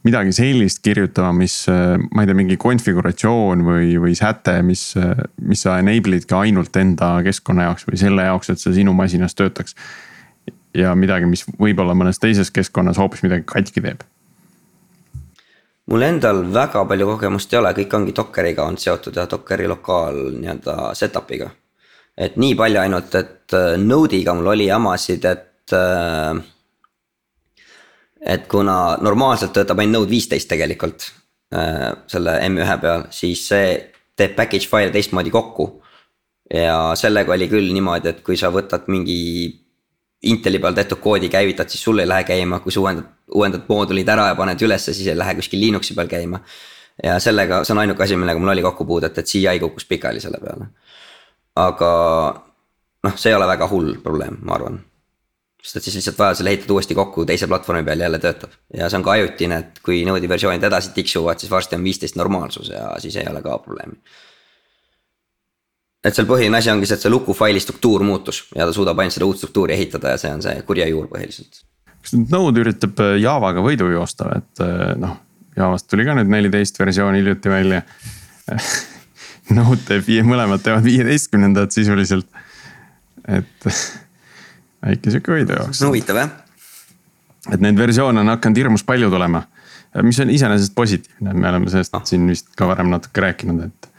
midagi 0.06 0.32
sellist 0.32 0.80
kirjutama, 0.84 1.32
mis 1.42 1.54
äh, 1.68 1.96
ma 2.14 2.24
ei 2.24 2.28
tea, 2.28 2.36
mingi 2.36 2.56
konfiguratsioon 2.60 3.64
või, 3.66 3.94
või 4.00 4.14
säte, 4.18 4.56
mis, 4.66 4.90
äh, 5.00 5.18
mis 5.44 5.64
sa 5.66 5.76
enable'idki 5.82 6.36
ainult 6.36 6.76
enda 6.80 7.12
keskkonna 7.26 7.68
jaoks 7.68 7.84
või 7.88 8.00
selle 8.00 8.24
jaoks, 8.28 8.52
et 8.52 8.62
see 8.62 8.78
sinu 8.80 8.94
masinas 8.96 9.36
töötaks. 9.36 9.76
ja 10.74 10.94
midagi, 10.94 11.26
mis 11.26 11.42
võib-olla 11.58 11.96
mõnes 11.98 12.20
teises 12.22 12.50
keskkonnas 12.54 12.98
hoopis 12.98 13.24
midagi 13.26 13.44
katki 13.44 13.82
teeb. 13.82 14.04
mul 15.90 16.02
endal 16.06 16.44
väga 16.54 16.84
palju 16.86 17.06
kogemust 17.06 17.52
ei 17.52 17.58
ole, 17.58 17.74
kõik 17.74 17.96
ongi 17.98 18.14
Dockeriga 18.16 18.64
on 18.64 18.78
seotud 18.78 19.16
ja 19.16 19.26
Dockeri 19.26 19.66
lokaal 19.68 20.22
nii-öelda 20.38 20.94
setup'iga. 20.94 21.50
et 22.16 22.36
nii 22.36 22.54
palju 22.54 22.80
ainult, 22.80 23.14
et 23.14 23.52
äh, 23.52 23.76
Node'iga 23.76 24.34
mul 24.34 24.54
oli 24.54 24.66
jamasid, 24.66 25.24
et 25.24 25.76
et 28.20 28.46
kuna 28.48 28.98
normaalselt 29.00 29.54
töötab 29.56 29.80
ainult 29.80 30.02
Node 30.02 30.12
viisteist 30.12 30.48
tegelikult 30.50 31.06
äh, 31.54 31.90
selle 32.11 32.37
M1 32.48 32.80
peal, 32.83 33.06
siis 33.14 33.46
see 33.48 33.72
teeb 34.16 34.37
package 34.37 34.68
faile 34.68 34.92
teistmoodi 34.92 35.33
kokku. 35.33 35.70
ja 36.54 36.92
sellega 36.98 37.33
oli 37.33 37.46
küll 37.48 37.72
niimoodi, 37.72 38.11
et 38.11 38.22
kui 38.26 38.37
sa 38.37 38.50
võtad 38.50 38.88
mingi 38.90 39.20
Inteli 40.20 40.59
peal 40.61 40.74
tehtud 40.76 40.98
koodi 41.00 41.30
käivitad, 41.33 41.70
siis 41.72 41.80
sul 41.80 42.02
ei 42.02 42.09
lähe 42.09 42.26
käima, 42.28 42.59
kui 42.61 42.72
sa 42.72 42.83
uuendad, 42.83 43.06
uuendad 43.33 43.62
moodulid 43.70 44.09
ära 44.12 44.26
ja 44.28 44.35
paned 44.37 44.61
ülesse, 44.66 44.92
siis 44.92 45.06
ei 45.09 45.16
lähe 45.16 45.33
kuskil 45.38 45.62
Linuxi 45.62 45.96
peal 45.96 46.11
käima. 46.11 46.42
ja 47.04 47.16
sellega, 47.22 47.62
see 47.64 47.72
on 47.72 47.80
ainuke 47.80 48.04
asi, 48.04 48.18
millega 48.20 48.38
mul 48.38 48.52
oli 48.52 48.66
kokkupuudet, 48.66 49.18
et 49.18 49.26
CI 49.26 49.56
kukkus 49.62 49.88
pikali 49.88 50.20
selle 50.20 50.42
peale. 50.42 50.68
aga 51.56 51.90
noh, 53.04 53.16
see 53.16 53.33
ei 53.33 53.38
ole 53.38 53.48
väga 53.48 53.68
hull 53.70 53.96
probleem, 54.04 54.37
ma 54.42 54.59
arvan 54.59 54.83
sest 55.62 55.76
et 55.76 55.86
siis 55.86 55.98
lihtsalt 55.98 56.18
vajadusel 56.18 56.48
ehitad 56.50 56.72
uuesti 56.74 56.96
kokku 56.96 57.24
teise 57.28 57.46
platvormi 57.50 57.84
peal 57.84 58.00
jälle 58.00 58.18
töötab 58.18 58.56
ja 58.76 58.88
see 58.88 58.98
on 59.00 59.04
ka 59.04 59.14
ajutine, 59.16 59.60
et 59.64 59.80
kui 59.84 60.02
Node'i 60.08 60.28
versioonid 60.28 60.64
edasi 60.66 60.92
tiksuvad, 60.96 61.40
siis 61.40 61.52
varsti 61.52 61.76
on 61.76 61.84
viisteist 61.84 62.16
normaalsus 62.16 62.72
ja 62.72 62.94
siis 63.02 63.16
ei 63.20 63.28
ole 63.30 63.42
ka 63.44 63.58
probleemi. 63.58 63.98
et 66.04 66.16
seal 66.16 66.28
põhiline 66.28 66.56
asi 66.56 66.72
ongi 66.72 66.88
see, 66.88 66.96
et 66.96 67.04
see 67.04 67.12
luku 67.12 67.36
faili 67.36 67.60
struktuur 67.60 68.04
muutus 68.08 68.44
ja 68.54 68.66
ta 68.66 68.76
suudab 68.76 68.98
ainult 68.98 69.16
seda 69.16 69.28
uut 69.28 69.42
struktuuri 69.42 69.76
ehitada 69.76 70.14
ja 70.14 70.22
see 70.22 70.32
on 70.32 70.44
see 70.44 70.62
kurja 70.68 70.88
juur 70.88 71.10
põhiliselt. 71.12 71.64
kas 72.00 72.16
nüüd 72.16 72.32
Node 72.32 72.64
üritab 72.64 73.04
äh, 73.04 73.18
Javaga 73.20 73.64
võidu 73.64 73.90
joosta, 73.92 74.32
et 74.40 74.64
äh, 74.64 74.94
noh, 75.00 75.18
Javast 75.56 75.90
tuli 75.90 76.08
ka 76.08 76.16
nüüd 76.16 76.32
neliteist 76.32 76.80
versioon 76.80 77.20
hiljuti 77.20 77.52
välja 77.52 77.84
Node 79.56 79.82
teeb 79.84 80.08
mõlemad 80.24 80.62
teevad 80.64 80.86
viieteistkümnendat 80.86 81.74
sisuliselt, 81.74 82.28
et 83.28 83.66
väike 84.84 85.12
sihuke 85.12 85.34
võidujooks. 85.36 85.82
huvitav 85.86 86.22
jah. 86.22 86.32
et 87.52 87.60
neid 87.60 87.78
versioone 87.78 88.22
on 88.22 88.32
hakanud 88.34 88.62
hirmus 88.62 88.84
palju 88.86 89.10
tulema, 89.12 89.44
mis 90.06 90.20
on 90.22 90.32
iseenesest 90.32 90.74
positiivne, 90.74 91.34
me 91.34 91.48
oleme 91.52 91.70
sellest 91.72 91.94
ah. 91.96 92.04
siin 92.08 92.26
vist 92.30 92.52
ka 92.56 92.68
varem 92.70 92.90
natuke 92.92 93.24
rääkinud, 93.24 93.66
et 93.68 93.90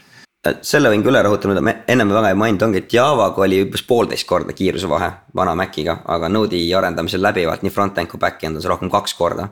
selle 0.66 0.90
võin 0.90 1.04
ka 1.06 1.12
üle 1.12 1.22
rõhutada, 1.22 1.62
me 1.62 1.76
ennem 1.92 2.10
väga 2.10 2.32
ei 2.34 2.38
maininud, 2.40 2.64
ongi, 2.66 2.82
et 2.82 2.94
Javaga 2.94 3.44
oli 3.46 3.60
umbes 3.62 3.84
poolteist 3.86 4.26
korda 4.30 4.56
kiiruse 4.58 4.90
vahe 4.90 5.12
vana 5.38 5.54
Maciga, 5.58 6.00
aga 6.10 6.30
Node'i 6.34 6.72
arendamisel 6.78 7.22
läbivalt 7.22 7.62
nii 7.62 7.74
front-end 7.74 8.10
kui 8.10 8.22
back-end 8.22 8.58
on 8.58 8.64
see 8.64 8.72
rohkem 8.72 8.90
kaks 8.90 9.14
korda. 9.20 9.52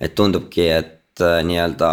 et 0.00 0.14
tundubki, 0.16 0.64
et 0.72 1.20
äh, 1.20 1.42
nii-öelda 1.44 1.90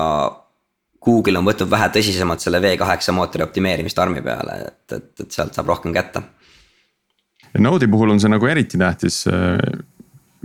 Google 1.03 1.39
on 1.39 1.47
võtnud 1.47 1.69
vähe 1.71 1.89
tõsisemalt 1.91 2.39
selle 2.43 2.61
V8 2.63 3.11
mootori 3.11 3.43
optimeerimist 3.43 3.99
armi 3.99 4.23
peale, 4.23 4.55
et, 4.69 4.95
et, 4.95 5.11
et 5.25 5.31
sealt 5.31 5.55
saab 5.55 5.67
rohkem 5.67 5.91
kätte 5.95 6.23
Node'i 7.63 7.89
puhul 7.91 8.13
on 8.13 8.21
see 8.21 8.31
nagu 8.31 8.47
eriti 8.49 8.79
tähtis 8.79 9.23
äh, 9.31 9.57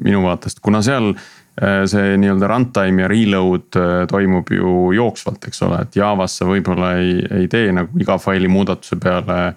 minu 0.05 0.23
vaatest, 0.25 0.61
kuna 0.65 0.83
seal 0.85 1.13
äh, 1.13 1.83
see 1.91 2.17
nii-öelda 2.21 2.49
runtime 2.51 3.05
ja 3.05 3.11
reload 3.11 3.79
äh, 3.79 3.93
toimub 4.11 4.51
ju 4.55 4.93
jooksvalt, 4.97 5.45
eks 5.49 5.63
ole, 5.67 5.83
et 5.87 5.97
Javas 5.97 6.39
sa 6.41 6.49
võib-olla 6.49 6.95
ei, 7.01 7.19
ei 7.43 7.49
tee 7.53 7.73
nagu 7.75 8.03
iga 8.03 8.19
faili 8.23 8.51
muudatuse 8.53 9.01
peale 9.03 9.55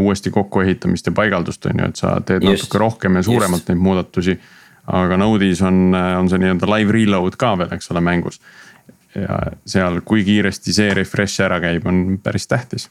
uuesti 0.00 0.30
kokkuehitamist 0.32 1.10
ja 1.10 1.12
paigaldust, 1.12 1.66
on 1.68 1.82
ju, 1.82 1.86
et 1.90 1.98
sa 2.00 2.14
teed 2.24 2.46
just, 2.46 2.62
natuke 2.64 2.78
rohkem 2.80 3.18
ja 3.18 3.22
suuremalt 3.26 3.60
just. 3.60 3.68
neid 3.68 3.82
muudatusi. 3.84 4.38
aga 4.88 5.18
Node'is 5.20 5.60
on, 5.60 5.90
on 5.92 6.30
see 6.32 6.40
nii-öelda 6.40 6.70
live 6.70 6.94
reload 6.96 7.36
ka 7.36 7.50
veel, 7.60 7.74
eks 7.76 7.92
ole, 7.92 8.00
mängus. 8.00 8.40
ja 9.12 9.36
seal, 9.68 10.00
kui 10.00 10.24
kiiresti 10.24 10.72
see 10.72 10.94
refresh 10.96 11.44
ära 11.44 11.60
käib, 11.60 11.84
on 11.92 12.16
päris 12.24 12.48
tähtis 12.48 12.88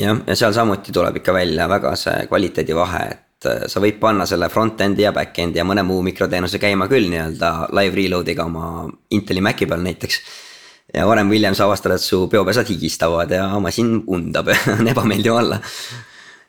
jah, 0.00 0.20
ja 0.26 0.36
seal 0.38 0.54
samuti 0.56 0.92
tuleb 0.92 1.20
ikka 1.20 1.34
välja 1.34 1.68
väga 1.68 1.94
see 1.98 2.26
kvaliteedivahe, 2.28 3.02
et 3.10 3.48
äh, 3.48 3.64
sa 3.70 3.82
võid 3.82 3.98
panna 4.02 4.26
selle 4.28 4.48
front-end'i 4.52 5.04
ja 5.06 5.12
back-end'i 5.16 5.60
ja 5.60 5.66
mõne 5.66 5.84
muu 5.86 6.02
mikroteenuse 6.06 6.60
käima 6.62 6.88
küll 6.90 7.10
nii-öelda 7.12 7.70
live 7.76 7.98
reload'iga 7.98 8.46
oma 8.48 8.86
Inteli 9.16 9.44
Maci 9.44 9.68
peal 9.70 9.84
näiteks. 9.84 10.20
ja 10.94 11.06
varem 11.06 11.28
või 11.30 11.38
hiljem 11.38 11.54
sa 11.54 11.66
avastad, 11.68 11.94
et 11.94 12.04
su 12.04 12.26
peopesad 12.28 12.68
higistavad 12.68 13.30
ja 13.30 13.46
masin 13.60 14.00
undab 14.06 14.48
ja 14.52 14.58
on 14.78 14.88
ebameeldiv 14.94 15.34
olla. 15.34 15.60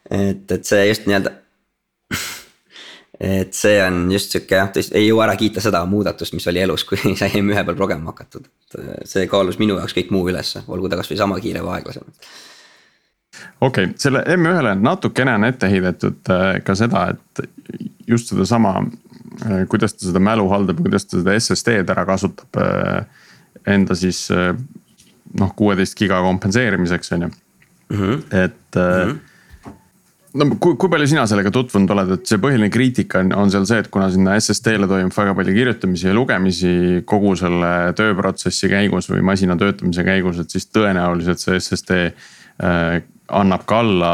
et, 0.10 0.52
et 0.52 0.66
see 0.66 0.88
just 0.88 1.08
nii-öelda 1.10 1.34
et 3.42 3.54
see 3.54 3.82
on 3.84 4.06
just 4.12 4.32
sihuke 4.34 4.58
jah, 4.58 4.72
tõesti 4.74 4.98
ei 4.98 5.10
jõua 5.10 5.28
ära 5.28 5.36
kiita 5.40 5.62
seda 5.62 5.84
muudatust, 5.86 6.34
mis 6.34 6.48
oli 6.48 6.64
elus, 6.64 6.86
kui 6.88 6.98
sai 7.20 7.34
M1 7.42 7.66
peal 7.66 7.76
progema 7.78 8.14
hakatud. 8.14 8.48
äh, 8.80 8.96
see 9.06 9.28
kaalus 9.28 9.60
minu 9.62 9.78
jaoks 9.80 9.98
kõik 9.98 10.16
muu 10.16 10.30
ülesse, 10.30 10.64
olgu 10.68 10.90
ta 10.90 11.02
kasvõi 11.02 11.20
sama 11.20 11.42
kiire 11.44 11.66
või 11.66 11.80
aeglasem 11.80 12.08
okei 13.62 13.86
okay,, 13.86 13.94
selle 14.02 14.24
M1-le 14.36 14.76
natukene 14.80 15.36
on 15.40 15.48
ette 15.48 15.70
heidetud 15.72 16.34
äh, 16.34 16.60
ka 16.66 16.76
seda, 16.78 17.08
et 17.16 17.44
just 18.08 18.34
sedasama, 18.34 18.76
äh, 19.46 19.64
kuidas 19.72 19.96
ta 19.98 20.08
seda 20.10 20.24
mälu 20.24 20.50
haldab, 20.52 20.84
kuidas 20.84 21.08
ta 21.08 21.20
seda 21.22 21.36
SSD-d 21.40 21.96
ära 21.96 22.06
kasutab 22.10 22.62
enda 23.68 23.96
siis 23.96 24.24
noh, 24.32 25.52
kuueteist 25.56 25.94
giga 26.00 26.22
kompenseerimiseks 26.26 27.14
on 27.18 27.28
ju, 27.28 27.34
mhm. 27.94 28.24
et 28.32 28.80
mm. 28.80 29.12
-hmm 29.12 29.20
no 30.38 30.48
kui, 30.62 30.76
kui 30.80 30.92
palju 30.92 31.08
sina 31.12 31.24
sellega 31.30 31.52
tutvunud 31.54 31.92
oled, 31.96 32.14
et 32.16 32.30
see 32.30 32.40
põhiline 32.42 32.72
kriitika 32.74 33.22
on, 33.24 33.34
on 33.36 33.52
seal 33.54 33.66
see, 33.70 33.82
et 33.84 33.90
kuna 33.94 34.08
sinna 34.14 34.38
SSD-le 34.40 34.90
toimub 34.90 35.16
väga 35.16 35.36
palju 35.38 35.56
kirjutamisi 35.56 36.08
ja 36.08 36.16
lugemisi 36.16 36.74
kogu 37.10 37.34
selle 37.40 37.72
tööprotsessi 37.98 38.72
käigus 38.72 39.10
või 39.12 39.24
masina 39.28 39.58
töötamise 39.60 40.06
käigus, 40.08 40.40
et 40.42 40.54
siis 40.54 40.70
tõenäoliselt 40.72 41.44
see 41.44 41.60
SSD 41.60 41.98
äh, 42.08 43.02
annab 43.32 43.66
ka 43.66 43.80
alla 43.80 44.14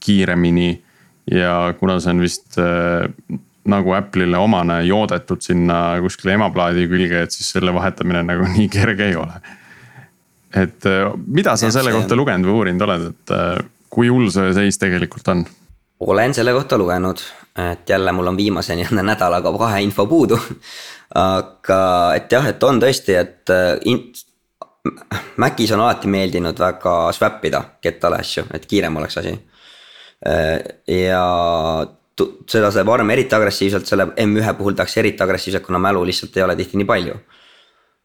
kiiremini. 0.00 0.82
ja 1.30 1.74
kuna 1.78 1.98
see 2.00 2.12
on 2.14 2.20
vist 2.22 2.58
äh, 2.62 3.38
nagu 3.66 3.94
Apple'ile 3.98 4.38
omane 4.38 4.76
joodetud 4.86 5.42
sinna 5.42 5.96
kuskile 6.02 6.36
emaplaadi 6.36 6.86
külge, 6.86 7.24
et 7.26 7.34
siis 7.34 7.48
selle 7.56 7.74
vahetamine 7.74 8.22
nagu 8.22 8.46
nii 8.56 8.68
kerge 8.70 9.08
ei 9.10 9.16
ole. 9.18 9.40
et 10.54 10.86
äh, 10.86 11.10
mida 11.26 11.56
sa 11.56 11.70
selle 11.74 11.94
kohta 11.94 12.18
lugenud 12.18 12.46
või 12.46 12.60
uurinud 12.60 12.86
oled, 12.86 13.08
et 13.10 13.34
äh, 13.34 13.56
kui 13.90 14.12
hull 14.12 14.30
see 14.34 14.54
seis 14.54 14.78
tegelikult 14.78 15.32
on? 15.34 15.46
olen 16.06 16.34
selle 16.36 16.52
kohta 16.52 16.78
lugenud, 16.78 17.22
et 17.72 17.88
jälle 17.88 18.12
mul 18.12 18.30
on 18.30 18.36
viimase 18.36 18.76
nii-öelda 18.76 19.02
nädalaga 19.02 19.52
kahe 19.58 19.82
info 19.82 20.06
puudu. 20.06 20.38
aga 21.16 21.80
et 22.16 22.32
jah, 22.32 22.46
et 22.50 22.62
on 22.66 22.80
tõesti, 22.82 23.14
et 23.16 23.54
Macis 25.42 25.72
on 25.72 25.82
alati 25.84 26.08
meeldinud 26.08 26.58
väga 26.58 26.96
swap 27.16 27.44
ida 27.44 27.62
kettale 27.82 28.20
asju, 28.22 28.46
et 28.54 28.66
kiirem 28.66 28.96
oleks 28.96 29.18
asi. 29.22 29.36
Äh, 30.26 30.58
ja 30.90 31.22
seda 32.48 32.70
saab 32.72 32.88
arm 32.94 33.10
eriti 33.12 33.36
agressiivselt, 33.36 33.86
selle 33.86 34.08
M1 34.22 34.56
puhul 34.56 34.76
tehakse 34.76 35.00
eriti 35.02 35.22
agressiivselt, 35.22 35.66
kuna 35.66 35.78
mälu 35.82 36.04
lihtsalt 36.08 36.36
ei 36.36 36.44
ole 36.46 36.56
tihti 36.56 36.80
nii 36.80 36.88
palju. 36.88 37.16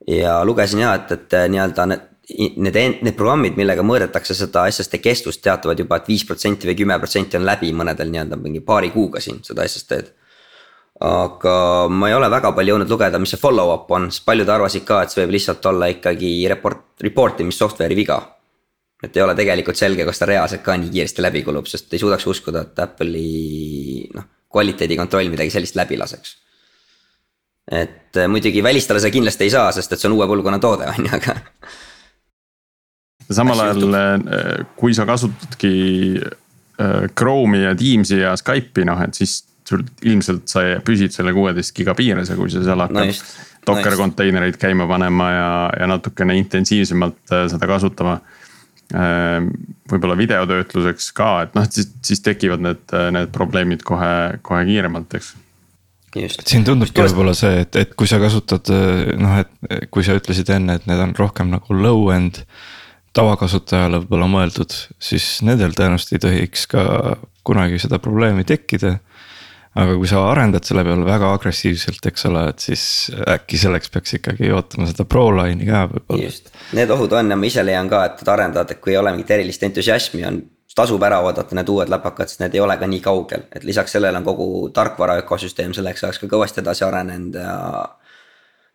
ja 0.07 0.39
lugesin 0.45 0.79
ja, 0.79 0.95
et, 0.97 1.11
et 1.11 1.35
nii-öelda 1.53 1.85
need 1.85 2.07
need, 2.39 3.01
need 3.03 3.15
programmid, 3.17 3.57
millega 3.59 3.83
mõõdetakse 3.85 4.35
seda 4.37 4.65
SSD 4.71 5.01
kestust, 5.03 5.41
teatavad 5.43 5.79
juba 5.79 5.99
et, 5.99 6.05
et 6.05 6.13
viis 6.13 6.25
protsenti 6.27 6.69
või 6.69 6.77
kümme 6.79 6.97
protsenti 7.01 7.37
on 7.39 7.45
läbi 7.47 7.71
mõnedel 7.75 8.11
nii-öelda 8.11 8.39
mingi 8.39 8.61
paari 8.65 8.91
kuuga 8.93 9.21
siin 9.23 9.41
seda 9.45 9.65
SSD-d. 9.67 10.13
Aga 11.01 11.87
ma 11.89 12.09
ei 12.09 12.13
ole 12.13 12.29
väga 12.29 12.51
palju 12.53 12.75
jõudnud 12.75 12.91
lugeda, 12.93 13.19
mis 13.21 13.33
see 13.33 13.41
follow-up 13.41 13.89
on, 13.95 14.09
sest 14.13 14.25
paljud 14.27 14.49
arvasid 14.53 14.85
ka, 14.85 15.01
et 15.01 15.13
see 15.13 15.23
võib 15.23 15.33
lihtsalt 15.37 15.65
olla 15.71 15.89
ikkagi 15.89 16.29
report, 16.51 16.85
report 17.01 17.41
imis 17.41 17.57
software'i 17.61 17.97
viga. 17.97 18.21
et 19.01 19.15
ei 19.17 19.23
ole 19.23 19.33
tegelikult 19.33 19.79
selge, 19.79 20.05
kas 20.05 20.19
ta 20.21 20.27
reaalselt 20.29 20.61
ka 20.61 20.75
nii 20.77 20.91
kiiresti 20.93 21.23
läbi 21.25 21.41
kulub, 21.41 21.65
sest 21.65 21.93
ei 21.93 21.99
suudaks 21.99 22.27
uskuda, 22.29 22.61
et 22.67 22.79
Apple'i 22.83 24.05
noh, 24.13 24.27
kvaliteedikontroll 24.53 25.31
midagi 25.33 25.49
sellist 25.49 25.75
läbi 25.79 25.97
laseks 25.97 26.35
et 27.71 28.19
muidugi 28.29 28.61
välistada 28.63 28.99
seda 28.99 29.13
kindlasti 29.13 29.47
ei 29.47 29.53
saa, 29.53 29.71
sest 29.73 29.93
et 29.93 30.01
see 30.01 30.09
on 30.09 30.19
uue 30.19 30.27
põlvkonna 30.29 30.59
toode, 30.61 30.89
on 30.93 31.07
ju, 31.07 31.13
aga 31.17 31.37
samal 33.31 33.63
ajal, 33.63 33.95
äh, 33.95 34.65
kui 34.77 34.93
sa 34.97 35.05
kasutadki 35.09 35.73
äh, 36.19 37.07
Chrome'i 37.17 37.63
ja 37.63 37.73
Teams'i 37.77 38.21
ja 38.21 38.35
Skype'i, 38.37 38.85
noh 38.85 39.01
et 39.05 39.17
siis 39.17 39.39
sul 39.71 39.85
ilmselt 40.07 40.51
sa 40.51 40.63
püsid 40.85 41.13
selle 41.15 41.33
kuueteist 41.35 41.75
giga 41.77 41.95
piires 41.97 42.31
ja 42.31 42.37
kui 42.39 42.51
sa 42.53 42.63
seal 42.65 42.83
hakkad 42.83 43.11
no 43.11 43.17
Docker 43.67 43.93
no 43.93 43.99
konteinereid 43.99 44.57
käima 44.61 44.87
panema 44.89 45.27
ja, 45.31 45.49
ja 45.79 45.89
natukene 45.89 46.37
intensiivsemalt 46.39 47.33
äh, 47.33 47.47
seda 47.51 47.69
kasutama. 47.69 48.19
võib-olla 48.91 50.17
videotöötluseks 50.19 51.05
ka, 51.15 51.27
et 51.45 51.53
noh, 51.55 51.63
siis, 51.71 51.85
siis 52.03 52.19
tekivad 52.25 52.59
need, 52.59 52.81
need 53.15 53.29
probleemid 53.31 53.85
kohe, 53.87 54.09
kohe 54.43 54.65
kiiremalt, 54.67 55.15
eks 55.15 55.29
Just. 56.19 56.43
siin 56.43 56.65
tundubki 56.67 56.99
võib-olla 56.99 57.31
see, 57.37 57.61
et, 57.63 57.77
et 57.79 57.93
kui 57.95 58.09
sa 58.11 58.19
kasutad 58.19 58.67
noh, 59.15 59.37
et 59.39 59.87
kui 59.95 60.03
sa 60.03 60.17
ütlesid 60.19 60.51
enne, 60.51 60.75
et 60.75 60.89
need 60.91 60.99
on 61.05 61.15
rohkem 61.15 61.53
nagu 61.53 61.77
low-end 61.77 62.41
tavakasutajale 63.15 64.01
võib-olla 64.03 64.27
mõeldud, 64.31 64.75
siis 65.01 65.27
nendel 65.47 65.75
tõenäoliselt 65.75 66.17
ei 66.17 66.23
tohiks 66.25 66.67
ka 66.71 66.83
kunagi 67.47 67.79
seda 67.81 67.99
probleemi 68.03 68.45
tekkida. 68.47 68.97
Aga 69.79 69.95
kui 69.95 70.09
sa 70.09 70.25
arendad 70.27 70.65
selle 70.67 70.83
peale 70.83 71.05
väga 71.07 71.29
agressiivselt, 71.37 72.05
eks 72.11 72.25
ole, 72.27 72.43
et 72.51 72.63
siis 72.63 72.83
äkki 73.35 73.59
selleks 73.61 73.93
peaks 73.93 74.17
ikkagi 74.19 74.51
ootama 74.51 74.89
seda 74.89 75.05
pro 75.07 75.29
line'i 75.35 75.69
ka 75.69 75.85
võib-olla. 75.93 76.25
just, 76.27 76.51
need 76.75 76.91
ohud 76.91 77.13
on 77.15 77.31
ja 77.31 77.39
ma 77.39 77.47
ise 77.47 77.63
leian 77.63 77.91
ka, 77.91 78.03
et 78.09 78.33
arendajad, 78.35 78.75
et 78.75 78.81
kui 78.83 78.95
ei 78.95 78.99
ole 78.99 79.13
mingit 79.15 79.31
erilist 79.37 79.63
entusiasmi, 79.63 80.25
on 80.27 80.41
tasub 80.75 81.03
ära 81.03 81.19
oodata 81.23 81.55
need 81.55 81.69
uued 81.71 81.91
läpakad, 81.91 82.31
sest 82.31 82.43
need 82.43 82.55
ei 82.55 82.63
ole 82.63 82.77
ka 82.79 82.87
nii 82.87 83.01
kaugel, 83.03 83.47
et 83.51 83.63
lisaks 83.67 83.95
sellele 83.95 84.19
on 84.19 84.27
kogu 84.27 84.69
tarkvara 84.75 85.17
ökosüsteem 85.23 85.73
selleks 85.75 86.03
ajaks 86.03 86.21
ka 86.21 86.29
kõvasti 86.31 86.63
edasi 86.63 86.85
arenenud 86.87 87.39
ja 87.39 87.55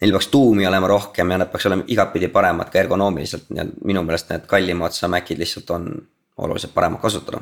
neil 0.01 0.13
peaks 0.17 0.29
tuumi 0.33 0.67
olema 0.69 0.91
rohkem 0.93 1.33
ja 1.33 1.41
nad 1.41 1.53
peaks 1.53 1.69
olema 1.71 1.87
igatpidi 1.93 2.29
paremad 2.33 2.73
ka 2.73 2.81
ergonoomiliselt, 2.83 3.49
nii 3.51 3.65
et 3.65 3.77
minu 3.93 4.05
meelest 4.05 4.33
need 4.33 4.49
kallima 4.51 4.91
otsa 4.91 5.09
Macid 5.13 5.41
lihtsalt 5.41 5.73
on 5.77 5.89
oluliselt 6.37 6.75
paremad 6.75 7.01
kasutada. 7.01 7.41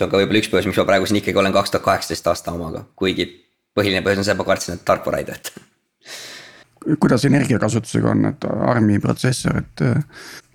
See 0.00 0.08
on 0.08 0.12
ka 0.12 0.20
võib-olla 0.20 0.42
üks 0.42 0.52
põhjus, 0.52 0.70
miks 0.70 0.80
ma 0.80 0.86
praegu 0.88 1.08
siin 1.08 1.20
ikkagi 1.20 1.42
olen 1.42 1.56
kaks 1.56 1.74
tuhat 1.74 1.86
kaheksateist 1.88 2.30
aasta 2.32 2.54
omaga, 2.56 2.86
kuigi 2.96 3.28
põhiline 3.76 4.04
põhjus 4.06 4.22
on 4.22 4.28
see, 4.28 4.36
et 4.36 4.40
ma 4.40 4.48
kartsin, 4.48 4.78
et 4.78 4.86
tarkvara 4.88 5.20
ei 5.20 5.28
tööta 5.28 5.66
kuidas 7.00 7.24
energiakasutusega 7.28 8.08
on, 8.14 8.24
et 8.30 8.44
ARM-i 8.48 8.98
protsessor, 9.04 9.58
et. 9.60 9.82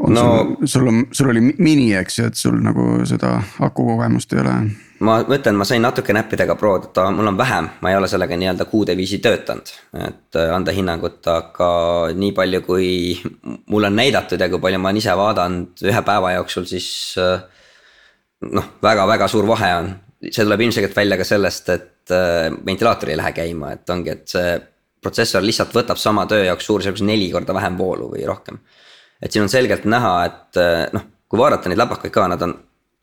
on 0.02 0.16
no, 0.16 0.24
sul, 0.26 0.68
sul 0.74 0.90
on, 0.90 1.04
sul 1.14 1.30
oli 1.30 1.44
mini, 1.46 1.92
eks 2.00 2.20
ju, 2.20 2.32
et 2.32 2.40
sul 2.40 2.58
nagu 2.66 2.88
seda 3.06 3.36
aku 3.68 3.86
kogemust 3.92 4.34
ei 4.34 4.42
ole 4.42 4.56
ma 5.06 5.18
ütlen, 5.22 5.58
ma 5.60 5.68
sain 5.68 5.84
natuke 5.84 6.14
näppidega 6.16 6.56
proodida, 6.58 7.10
mul 7.14 7.28
on 7.28 7.38
vähem, 7.38 7.68
ma 7.82 7.92
ei 7.92 7.98
ole 8.00 8.08
sellega 8.10 8.38
nii-öelda 8.40 8.66
kuude 8.70 8.96
viisi 8.98 9.20
töötanud, 9.24 9.74
et 10.08 10.40
äh, 10.40 10.54
anda 10.56 10.74
hinnangut, 10.76 11.20
aga 11.28 11.70
nii 12.16 12.32
palju, 12.36 12.62
kui 12.66 12.88
mulle 13.68 13.92
on 13.92 14.00
näidatud 14.00 14.42
ja 14.42 14.50
kui 14.50 14.62
palju 14.64 14.80
ma 14.80 14.90
olen 14.90 15.02
ise 15.04 15.18
vaadanud 15.20 15.86
ühe 15.92 16.06
päeva 16.08 16.38
jooksul, 16.40 16.70
siis. 16.70 16.90
Äh, 17.22 17.44
noh, 18.52 18.76
väga-väga 18.84 19.28
suur 19.32 19.48
vahe 19.48 19.72
on, 19.80 19.92
see 20.26 20.44
tuleb 20.44 20.66
ilmselgelt 20.68 20.96
välja 20.96 21.18
ka 21.18 21.28
sellest, 21.28 21.70
et 21.74 22.14
äh, 22.14 22.50
ventilaator 22.66 23.12
ei 23.12 23.20
lähe 23.20 23.34
käima, 23.36 23.74
et 23.76 23.90
ongi, 23.90 24.14
et 24.14 24.28
see 24.30 24.56
protsessor 25.06 25.44
lihtsalt 25.46 25.74
võtab 25.76 26.00
sama 26.02 26.26
töö 26.30 26.44
jaoks 26.48 26.66
suurusjärgus 26.66 27.06
neli 27.06 27.30
korda 27.34 27.54
vähem 27.54 27.78
voolu 27.78 28.10
või 28.16 28.26
rohkem. 28.26 28.58
et 29.22 29.32
siin 29.32 29.46
on 29.46 29.50
selgelt 29.50 29.86
näha, 29.86 30.16
et 30.26 30.64
noh, 30.94 31.04
kui 31.30 31.40
vaadata 31.40 31.70
neid 31.70 31.80
läpakaid 31.80 32.14
ka, 32.14 32.28
nad 32.32 32.42
on 32.42 32.56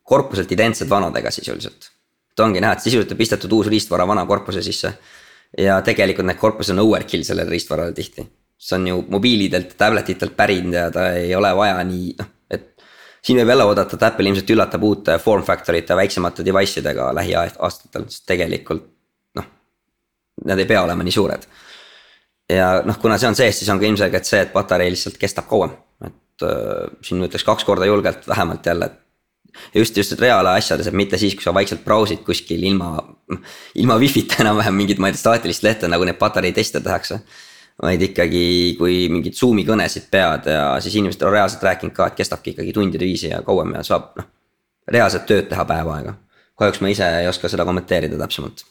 korpuselt 0.03 0.51
identsed 0.51 0.89
vanadega 0.89 1.31
sisuliselt. 1.31 1.91
et 2.31 2.39
ongi 2.39 2.61
näha, 2.61 2.73
et 2.73 2.85
sisuliselt 2.85 3.11
on 3.13 3.17
pistetud 3.17 3.51
uus 3.51 3.67
riistvara 3.71 4.07
vana 4.07 4.25
korpuse 4.25 4.61
sisse. 4.61 4.93
ja 5.57 5.81
tegelikult 5.81 6.25
need 6.25 6.39
korpused 6.41 6.73
on 6.73 6.85
overkill 6.87 7.23
sellele 7.23 7.49
riistvarale 7.49 7.93
tihti. 7.93 8.27
see 8.57 8.75
on 8.75 8.87
ju 8.87 9.05
mobiilidelt, 9.09 9.77
tablet 9.77 10.09
itelt 10.09 10.35
pärinud 10.35 10.73
ja 10.73 10.91
ta 10.91 11.11
ei 11.13 11.35
ole 11.35 11.55
vaja 11.55 11.83
nii 11.83 12.15
noh. 12.19 12.31
Siin 13.23 13.39
võib 13.39 13.53
jälle 13.53 13.67
oodata, 13.67 13.97
et 13.97 14.07
Apple 14.07 14.29
ilmselt 14.29 14.49
üllatab 14.55 14.83
uute 14.83 15.17
form 15.23 15.45
factor 15.47 15.77
ite 15.77 15.95
väiksemate 15.95 16.45
device 16.45 16.81
idega 16.81 17.11
lähiaastatel, 17.15 18.07
sest 18.11 18.25
tegelikult 18.29 18.89
noh. 19.39 19.47
Nad 20.49 20.59
ei 20.59 20.67
pea 20.69 20.81
olema 20.83 21.05
nii 21.05 21.15
suured. 21.15 21.47
ja 22.51 22.81
noh, 22.85 22.99
kuna 22.99 23.17
see 23.17 23.29
on 23.31 23.37
sees, 23.39 23.59
siis 23.59 23.69
on 23.71 23.79
ka 23.79 23.87
ilmselgelt 23.87 24.27
see, 24.27 24.41
et 24.43 24.51
patarei 24.53 24.91
lihtsalt 24.91 25.17
kestab 25.21 25.47
kauem, 25.49 25.71
et 26.03 26.45
äh, 26.45 26.91
siin 27.01 27.23
ütleks 27.23 27.47
kaks 27.47 27.63
korda 27.63 27.87
julgelt 27.87 28.27
vähemalt 28.27 28.65
jälle, 28.67 28.91
et 28.91 28.99
just, 29.75 29.97
just 29.97 30.19
reaalasjades, 30.19 30.89
et 30.89 30.97
mitte 30.97 31.17
siis, 31.17 31.35
kui 31.37 31.45
sa 31.45 31.53
vaikselt 31.55 31.83
brausid 31.85 32.23
kuskil 32.27 32.63
ilma, 32.67 32.97
ilma 33.79 33.97
wifi'ta 34.01 34.41
enam-vähem 34.43 34.75
mingit, 34.77 34.99
ma 34.99 35.09
ei 35.09 35.15
tea, 35.15 35.23
staatilist 35.23 35.63
lehte, 35.65 35.89
nagu 35.91 36.05
neid 36.07 36.19
patarei 36.19 36.51
teste 36.55 36.81
tehakse. 36.83 37.21
Vaid 37.81 38.01
ikkagi, 38.09 38.43
kui 38.77 39.07
mingeid 39.11 39.37
Zoom'i 39.37 39.65
kõnesid 39.67 40.09
pead 40.13 40.49
ja 40.51 40.65
siis 40.83 40.99
inimesed 40.99 41.23
on 41.25 41.33
reaalselt 41.33 41.63
rääkinud 41.65 41.95
ka, 41.95 42.11
et 42.11 42.19
kestabki 42.19 42.53
ikkagi 42.53 42.75
tundide 42.75 43.05
viisi 43.05 43.31
ja 43.31 43.41
kauem 43.45 43.73
ja 43.79 43.85
saab 43.87 44.13
noh. 44.19 44.29
reaalset 44.87 45.25
tööd 45.29 45.49
teha 45.49 45.65
päev 45.65 45.89
aega. 45.95 46.13
kahjuks 46.59 46.83
ma 46.83 46.93
ise 46.93 47.09
ei 47.21 47.27
oska 47.27 47.49
seda 47.49 47.65
kommenteerida 47.65 48.19
täpsemalt 48.21 48.65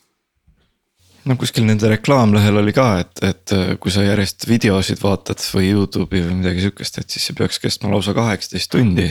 no 1.29 1.37
kuskil 1.39 1.67
nende 1.67 1.91
reklaamlehel 1.93 2.61
oli 2.63 2.75
ka, 2.75 2.87
et, 3.03 3.23
et 3.27 3.55
äh, 3.55 3.75
kui 3.83 3.95
sa 3.95 4.05
järjest 4.05 4.47
videosid 4.49 5.03
vaatad 5.03 5.43
või 5.55 5.71
Youtube'i 5.71 6.25
või 6.25 6.39
midagi 6.41 6.65
sihukest, 6.67 6.99
et 6.99 7.15
siis 7.15 7.29
see 7.29 7.39
peaks 7.39 7.61
kestma 7.63 7.93
lausa 7.93 8.15
kaheksateist 8.17 8.73
tundi. 8.73 9.09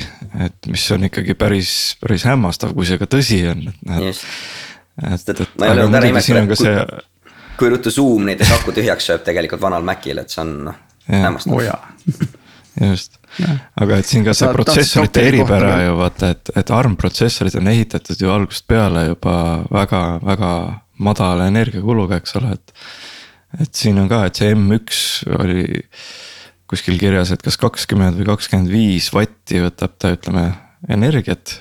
et 0.48 0.72
mis 0.72 0.88
on 0.96 1.08
ikkagi 1.08 1.36
päris, 1.40 1.76
päris 2.02 2.28
hämmastav, 2.28 2.76
kui 2.78 2.88
see 2.90 3.00
ka 3.02 3.08
tõsi 3.12 3.42
on, 3.52 3.64
et 3.72 3.88
noh. 3.88 4.10
et, 4.12 5.16
et, 5.16 5.32
et 5.36 5.58
ma 5.60 5.70
ei 5.70 5.76
ole 5.76 5.88
olnud 5.88 6.02
ära 6.02 6.12
imetlenud, 6.12 6.52
kui, 6.52 6.60
see... 6.66 6.76
kui 7.62 7.70
ruttu 7.70 7.94
Zoom 7.94 8.26
näiteks 8.30 8.56
aku 8.58 8.74
tühjaks 8.76 9.06
sööb 9.12 9.26
tegelikult 9.26 9.62
vanal 9.62 9.86
Macil, 9.86 10.22
et 10.22 10.34
see 10.34 10.42
on 10.44 10.56
noh 10.70 10.80
hämmastav. 11.12 11.54
Oh,. 11.54 12.32
just, 12.92 13.18
aga 13.80 14.00
et 14.00 14.08
siin 14.08 14.26
ka 14.26 14.34
see 14.38 14.50
protsessorite 14.56 15.24
eripära 15.28 15.76
ju 15.84 15.96
vaata, 16.00 16.32
et, 16.36 16.52
et 16.58 16.74
ARM 16.74 16.96
protsessorid 17.00 17.58
on 17.60 17.70
ehitatud 17.72 18.22
ju 18.22 18.32
algusest 18.32 18.68
peale 18.72 19.10
juba 19.12 19.36
väga, 19.72 20.04
väga 20.24 20.52
madala 21.02 21.50
energiakuluga, 21.52 22.22
eks 22.22 22.38
ole, 22.40 22.56
et. 22.58 22.76
et 23.60 23.74
siin 23.76 24.00
on 24.00 24.08
ka, 24.12 24.24
et 24.30 24.40
see 24.40 24.54
M1 24.56 25.36
oli 25.42 25.66
kuskil 26.72 26.96
kirjas, 27.02 27.34
et 27.36 27.42
kas 27.44 27.60
kakskümmend 27.60 28.16
või 28.22 28.30
kakskümmend 28.30 28.72
viis 28.72 29.10
vatti 29.12 29.60
võtab 29.60 29.98
ta, 30.00 30.14
ütleme, 30.16 30.46
energiat 30.88 31.58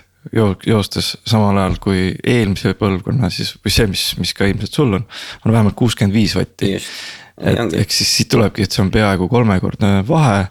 joostes 0.66 1.14
samal 1.26 1.56
ajal 1.56 1.78
kui 1.80 2.00
eelmise 2.26 2.74
põlvkonna 2.78 3.30
siis 3.32 3.54
või 3.64 3.72
see, 3.72 3.86
mis, 3.90 4.04
mis 4.20 4.34
ka 4.36 4.48
ilmselt 4.48 4.76
sul 4.76 4.98
on, 4.98 5.06
on 5.44 5.52
vähemalt 5.52 5.76
kuuskümmend 5.78 6.14
viis 6.14 6.36
vatti. 6.36 6.74
et 7.40 7.76
ehk 7.80 7.94
siis 7.94 8.10
siit 8.16 8.28
tulebki, 8.32 8.66
et 8.66 8.72
see 8.72 8.84
on 8.84 8.90
peaaegu 8.92 9.28
kolmekordne 9.28 10.02
vahe 10.08 10.44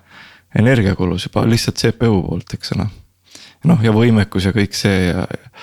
energiakulus 0.57 1.27
juba 1.27 1.45
lihtsalt 1.45 1.77
CPU 1.77 2.23
poolt, 2.25 2.57
eks 2.57 2.73
ole. 2.77 2.87
noh, 3.69 3.85
ja 3.85 3.93
võimekus 3.93 4.49
ja 4.49 4.55
kõik 4.55 4.73
see 4.77 5.11
ja, 5.11 5.27
ja 5.29 5.53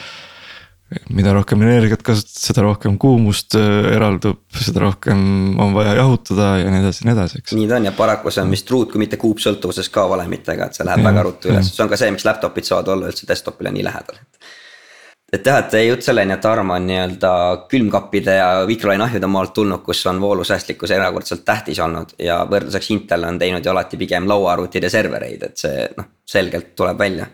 mida 1.10 1.32
rohkem 1.34 1.62
energiat 1.66 2.02
kasutad, 2.06 2.30
seda 2.38 2.62
rohkem 2.62 2.94
kuumust 3.02 3.56
äh, 3.58 3.88
eraldub, 3.96 4.38
seda 4.54 4.84
rohkem 4.84 5.18
on 5.62 5.74
vaja 5.74 5.96
jahutada 5.98 6.52
ja 6.60 6.68
nii 6.70 6.82
edasi 6.84 7.02
ja 7.02 7.08
nii 7.08 7.16
edasi, 7.16 7.40
eks. 7.42 7.54
nii 7.58 7.70
ta 7.70 7.80
on 7.80 7.88
ja 7.88 7.92
paraku 7.96 8.30
see 8.30 8.44
on 8.44 8.54
vist 8.54 8.70
ruut, 8.70 8.92
kui 8.92 9.02
mitte 9.02 9.18
kuup 9.18 9.42
sõltuvuses 9.42 9.90
ka 9.92 10.06
valemitega, 10.12 10.68
et 10.68 10.78
see 10.78 10.86
läheb 10.86 11.02
ja, 11.02 11.08
väga 11.08 11.24
ruttu 11.26 11.50
üles, 11.50 11.72
see 11.74 11.82
on 11.82 11.90
ka 11.90 11.98
see, 11.98 12.12
miks 12.14 12.26
laptop'id 12.28 12.68
saavad 12.68 12.92
olla 12.94 13.10
üldse 13.10 13.26
desktop'ile 13.26 13.72
nii 13.74 13.82
lähedal. 13.88 14.20
et 15.34 15.50
jah, 15.50 15.58
et 15.64 15.74
jutt 15.88 16.06
selleni, 16.06 16.36
et 16.36 16.48
ARM 16.52 16.70
on 16.76 16.86
nii-öelda 16.86 17.32
külmkappide 17.72 18.38
ja 18.38 18.46
mikrolainahjude 18.70 19.32
maalt 19.32 19.56
tulnud, 19.58 19.82
kus 19.82 20.04
on 20.06 20.22
voolusäästlikkus 20.22 20.94
erakordselt 20.94 21.42
tähtis 21.44 21.82
olnud 21.82 22.14
ja 22.22 22.44
võrdluseks 22.46 22.92
Intel 22.94 23.26
on 23.26 23.42
teinud 23.42 23.66
ju 23.66 23.74
alati 23.74 23.98
pigem 23.98 24.30
lauaarvutid 24.30 24.86
ja 24.86 24.94
servereid, 24.94 25.50
et 25.50 25.66
see 25.66 25.90
noh, 25.98 26.12
selgelt 26.30 26.76
tuleb 26.78 27.02
välja 27.02 27.26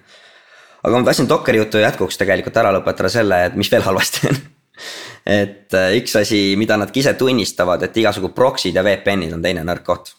aga 0.82 0.98
ma 0.98 1.06
tahtsin 1.06 1.28
Dockeri 1.30 1.62
jutu 1.62 1.82
jätkuks 1.82 2.18
tegelikult 2.20 2.56
ära 2.56 2.72
lõpetada 2.74 3.10
selle, 3.12 3.44
et 3.46 3.54
mis 3.58 3.70
veel 3.72 3.84
halvasti 3.86 4.28
on 4.30 4.40
et 5.26 5.74
äh, 5.74 5.92
üks 6.00 6.16
asi, 6.18 6.40
mida 6.58 6.76
nad 6.78 6.90
ka 6.90 6.98
ise 6.98 7.14
tunnistavad, 7.18 7.82
et 7.86 7.96
igasugu 8.02 8.32
proxy'd 8.34 8.76
ja 8.76 8.84
VPN-id 8.86 9.36
on 9.36 9.44
teine 9.44 9.64
nõrk 9.66 9.84
koht. 9.86 10.14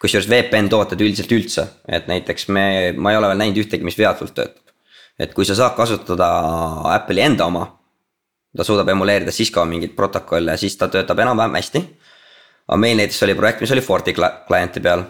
kusjuures 0.00 0.28
VPN 0.30 0.70
tooted 0.72 1.00
üldiselt 1.04 1.32
üldse, 1.36 1.66
et 1.88 2.08
näiteks 2.08 2.48
me, 2.48 2.64
ma 2.96 3.12
ei 3.12 3.18
ole 3.18 3.28
veel 3.30 3.42
näinud 3.42 3.60
ühtegi, 3.62 3.84
mis 3.84 3.98
veatult 3.98 4.34
töötab. 4.34 4.74
et 5.20 5.34
kui 5.34 5.44
sa 5.44 5.54
saad 5.54 5.76
kasutada 5.76 6.26
Apple'i 6.94 7.22
enda 7.22 7.46
oma, 7.46 7.66
ta 8.56 8.64
suudab 8.64 8.88
emuleerida 8.88 9.30
Cisco 9.30 9.64
mingeid 9.64 9.94
protokolle, 9.94 10.56
siis 10.56 10.76
ta 10.76 10.88
töötab 10.88 11.18
enam-vähem 11.18 11.54
hästi. 11.60 11.84
aga 12.66 12.78
meil 12.78 12.96
näiteks 12.96 13.22
oli 13.22 13.34
projekt, 13.34 13.60
mis 13.60 13.70
oli 13.76 13.80
Forti 13.84 14.14
klienti 14.16 14.80
peal 14.80 15.04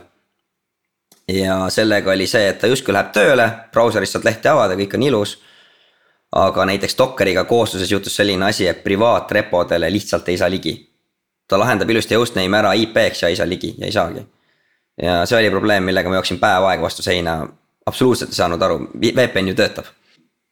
ja 1.34 1.68
sellega 1.70 2.12
oli 2.12 2.26
see, 2.26 2.48
et 2.48 2.58
ta 2.60 2.68
justkui 2.70 2.94
läheb 2.94 3.12
tööle, 3.14 3.46
brauserist 3.72 4.16
saad 4.16 4.26
lehti 4.26 4.50
avada, 4.50 4.76
kõik 4.78 4.96
on 4.98 5.06
ilus. 5.06 5.38
aga 6.32 6.64
näiteks 6.64 6.94
Dockeriga 6.98 7.42
koosluses 7.44 7.90
juhtus 7.90 8.14
selline 8.16 8.44
asi, 8.46 8.66
et 8.66 8.84
privaatrepodele 8.84 9.88
lihtsalt 9.90 10.28
ei 10.28 10.38
saa 10.38 10.50
ligi. 10.50 10.90
ta 11.48 11.58
lahendab 11.58 11.90
ilusti 11.90 12.14
hostname'i 12.14 12.58
ära 12.58 12.72
IP-ks 12.74 13.22
ja 13.22 13.28
ei 13.28 13.36
saa 13.36 13.48
ligi 13.48 13.74
ja 13.78 13.86
ei 13.86 13.92
saagi. 13.92 14.26
ja 15.02 15.26
see 15.26 15.38
oli 15.38 15.50
probleem, 15.50 15.84
millega 15.84 16.08
ma 16.08 16.14
jooksin 16.14 16.38
päev 16.38 16.64
aega 16.64 16.82
vastu 16.82 17.02
seina, 17.02 17.46
absoluutselt 17.86 18.30
ei 18.30 18.34
saanud 18.34 18.62
aru, 18.62 18.78
VPN 18.94 19.48
ju 19.48 19.54
töötab. 19.54 19.86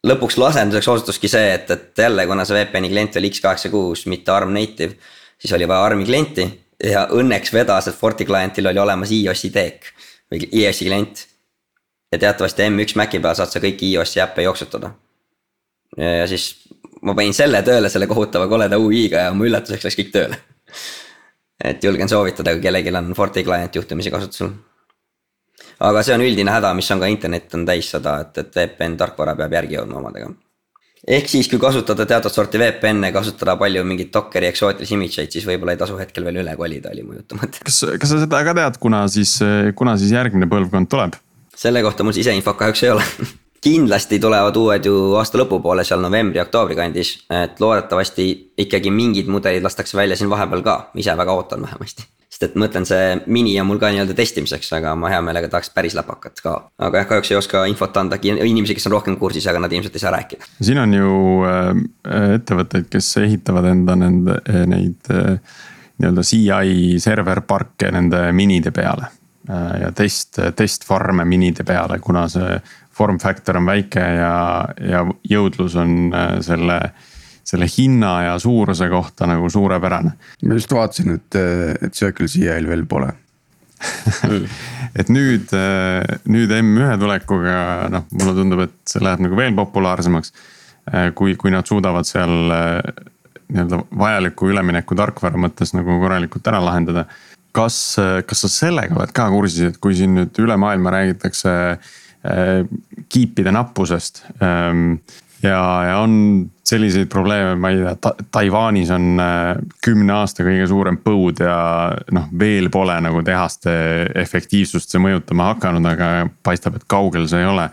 lõpuks 0.07 0.37
lahenduseks 0.37 0.87
osutuski 0.87 1.27
see, 1.27 1.53
et, 1.53 1.71
et 1.71 1.97
jälle, 1.97 2.27
kuna 2.27 2.45
see 2.45 2.63
VPN-i 2.63 2.89
klient 2.89 3.15
oli 3.15 3.29
X86, 3.29 4.07
mitte 4.07 4.31
ARM 4.31 4.53
native, 4.53 4.95
siis 5.39 5.53
oli 5.53 5.67
vaja 5.67 5.83
ARM-i 5.83 6.05
klienti 6.05 6.49
ja 6.83 7.07
õnneks 7.11 7.53
vedas, 7.53 7.87
et 7.87 7.95
Forti 7.95 8.25
klientil 8.25 8.67
oli 8.67 8.79
olemas 8.79 9.11
iOS-i 9.11 9.49
teek 9.49 9.93
või 10.31 10.47
iOS-i 10.51 10.87
klient. 10.87 11.27
ja 12.11 12.19
teatavasti 12.19 12.63
M1 12.65 12.95
Maci 12.95 13.19
peal 13.19 13.35
saad 13.35 13.51
sa 13.53 13.61
kõiki 13.61 13.91
iOS-i 13.93 14.21
äppe 14.23 14.45
jooksutada. 14.45 14.91
ja 15.97 16.27
siis 16.27 16.67
ma 17.01 17.15
panin 17.15 17.33
selle 17.33 17.61
tööle 17.63 17.89
selle 17.89 18.07
kohutava 18.07 18.47
koleda 18.47 18.77
UI-ga 18.77 19.27
ja 19.27 19.33
mu 19.33 19.45
üllatuseks 19.45 19.85
läks 19.85 19.99
kõik 19.99 20.11
tööle. 20.13 20.39
et 21.63 21.83
julgen 21.83 22.09
soovitada, 22.09 22.53
kui 22.53 22.61
kellelgi 22.61 22.95
on 22.95 23.13
Forti 23.13 23.43
client 23.43 23.75
juhtumisi 23.75 24.11
kasutusel. 24.11 24.51
aga 25.79 26.03
see 26.03 26.15
on 26.15 26.21
üldine 26.21 26.51
häda, 26.51 26.73
mis 26.73 26.91
on 26.91 26.99
ka 26.99 27.05
internet 27.05 27.53
on 27.53 27.65
täis 27.65 27.89
seda, 27.91 28.19
et, 28.21 28.37
et 28.37 28.55
VPN 28.55 28.97
tarkvara 28.97 29.35
peab 29.35 29.53
järgi 29.53 29.75
jõudma 29.75 29.99
omadega 30.03 30.29
ehk 31.07 31.29
siis, 31.31 31.47
kui 31.51 31.59
kasutada 31.61 32.05
teatud 32.09 32.33
sorti 32.33 32.61
VPN-e, 32.61 33.11
kasutada 33.15 33.55
palju 33.59 33.83
mingeid 33.87 34.11
Dockeri 34.13 34.49
eksootilisi 34.51 34.97
image 34.97 35.23
eid, 35.23 35.33
siis 35.35 35.47
võib-olla 35.47 35.75
ei 35.75 35.81
tasu 35.81 35.97
hetkel 35.99 36.27
veel 36.27 36.41
üle 36.43 36.55
kolida, 36.59 36.93
oli 36.93 37.05
mu 37.07 37.17
jutu 37.19 37.39
mõte. 37.39 37.63
kas, 37.65 37.83
kas 38.01 38.13
sa 38.13 38.23
seda 38.25 38.43
ka 38.45 38.55
tead, 38.57 38.79
kuna 38.83 39.05
siis, 39.11 39.37
kuna 39.79 39.97
siis 39.99 40.15
järgmine 40.15 40.49
põlvkond 40.51 40.91
tuleb? 40.91 41.19
selle 41.59 41.81
kohta 41.83 42.05
mul 42.07 42.15
siseinfot 42.15 42.55
kahjuks 42.59 42.85
ei 42.85 42.93
ole 42.95 43.03
kindlasti 43.61 44.19
tulevad 44.19 44.55
uued 44.55 44.85
ju 44.85 45.15
aasta 45.19 45.41
lõpupoole 45.41 45.83
seal 45.87 46.03
novembri-oktoobri 46.05 46.77
kandis, 46.79 47.17
et 47.29 47.59
loodetavasti 47.59 48.29
ikkagi 48.65 48.91
mingid 48.91 49.27
mudelid 49.27 49.65
lastakse 49.65 49.97
välja 49.97 50.15
siin 50.19 50.31
vahepeal 50.31 50.63
ka, 50.63 50.79
ise 50.95 51.17
väga 51.17 51.35
ootan 51.35 51.67
vähemasti 51.67 52.07
sest 52.39 52.45
et 52.45 52.55
ma 52.59 52.67
ütlen, 52.69 52.85
see 52.87 53.15
mini 53.27 53.55
on 53.59 53.67
mul 53.67 53.79
ka 53.81 53.89
nii-öelda 53.91 54.13
testimiseks, 54.15 54.69
aga 54.77 54.93
ma 54.95 55.09
hea 55.11 55.19
meelega 55.25 55.49
tahaks 55.51 55.71
päris 55.73 55.95
läpakat 55.97 56.39
ka. 56.45 56.53
aga 56.77 57.01
jah, 57.01 57.07
kahjuks 57.09 57.31
ei 57.33 57.37
oska 57.39 57.63
infot 57.67 57.97
anda 57.97 58.19
inimesi, 58.21 58.77
kes 58.77 58.87
on 58.87 58.95
rohkem 58.95 59.17
kursis, 59.19 59.47
aga 59.49 59.63
nad 59.63 59.73
ilmselt 59.73 59.97
ei 59.97 60.03
saa 60.03 60.13
rääkida. 60.13 60.47
siin 60.61 60.79
on 60.79 60.93
ju 60.93 61.13
äh, 61.49 62.35
ettevõtteid, 62.37 62.87
kes 62.93 63.11
ehitavad 63.25 63.67
enda 63.73 63.97
nende 63.99 64.37
äh, 64.45 64.63
neid 64.69 65.09
äh, 65.11 65.39
nii-öelda 65.99 66.23
CI 66.29 66.99
server 67.01 67.41
parke 67.47 67.91
nende 67.91 68.29
minide 68.31 68.71
peale. 68.71 69.15
ja 69.49 69.87
test, 69.95 70.37
testfarm'e 70.55 71.23
minide 71.25 71.63
peale, 71.65 71.95
kuna 71.99 72.27
see 72.29 72.59
form 72.99 73.19
factor 73.23 73.57
on 73.59 73.69
väike 73.69 74.03
ja, 74.19 74.33
ja 74.83 75.05
jõudlus 75.31 75.79
on 75.79 76.11
selle 76.45 76.81
selle 77.49 77.65
hinna 77.65 78.11
ja 78.27 78.33
suuruse 78.37 78.85
kohta 78.91 79.25
nagu 79.25 79.47
suurepärane. 79.49 80.11
ma 80.45 80.57
just 80.59 80.73
vaatasin, 80.75 81.15
et, 81.17 81.37
et 81.81 81.95
Circle 81.97 82.27
CI-l 82.29 82.67
veel 82.69 82.85
pole 82.85 83.09
et 84.99 85.11
nüüd, 85.11 85.53
nüüd 86.29 86.53
M1 86.55 86.99
tulekuga 86.99 87.59
noh, 87.93 88.07
mulle 88.17 88.35
tundub, 88.37 88.65
et 88.65 88.75
see 88.89 89.03
läheb 89.03 89.23
nagu 89.23 89.39
veel 89.39 89.55
populaarsemaks. 89.57 90.33
kui, 91.15 91.35
kui 91.39 91.51
nad 91.53 91.67
suudavad 91.69 92.07
seal 92.07 92.51
nii-öelda 93.49 93.81
vajaliku 93.97 94.49
ülemineku 94.49 94.97
tarkvara 94.97 95.39
mõttes 95.41 95.73
nagu 95.77 95.99
korralikult 96.01 96.47
ära 96.49 96.61
lahendada. 96.63 97.05
kas, 97.55 97.97
kas 98.27 98.45
sa 98.45 98.49
sellega 98.51 98.97
oled 98.97 99.13
ka 99.15 99.29
kursis, 99.31 99.71
et 99.71 99.79
kui 99.81 99.95
siin 99.97 100.13
nüüd 100.17 100.43
üle 100.43 100.57
maailma 100.59 100.93
räägitakse 100.93 101.53
kiipide 103.09 103.51
nappusest. 103.55 104.25
Ja, 105.43 105.59
ja 105.87 105.97
on 106.03 106.49
selliseid 106.67 107.07
probleeme, 107.07 107.55
ma 107.55 107.71
ei 107.71 107.79
tea 107.79 107.95
ta,, 108.01 108.11
Taiwanis 108.31 108.91
on 108.91 109.21
äh, 109.23 109.53
kümne 109.83 110.13
aasta 110.19 110.43
kõige 110.43 110.67
suurem 110.67 110.99
põud 111.03 111.39
ja 111.43 111.55
noh, 112.15 112.27
veel 112.39 112.67
pole 112.73 112.97
nagu 113.01 113.21
tehaste 113.25 113.71
efektiivsust 114.19 114.91
see 114.91 115.01
mõjutama 115.01 115.53
hakanud, 115.53 115.87
aga 115.93 116.27
paistab, 116.43 116.75
et 116.75 116.87
kaugel 116.91 117.29
see 117.31 117.39
ei 117.43 117.49
ole. 117.49 117.69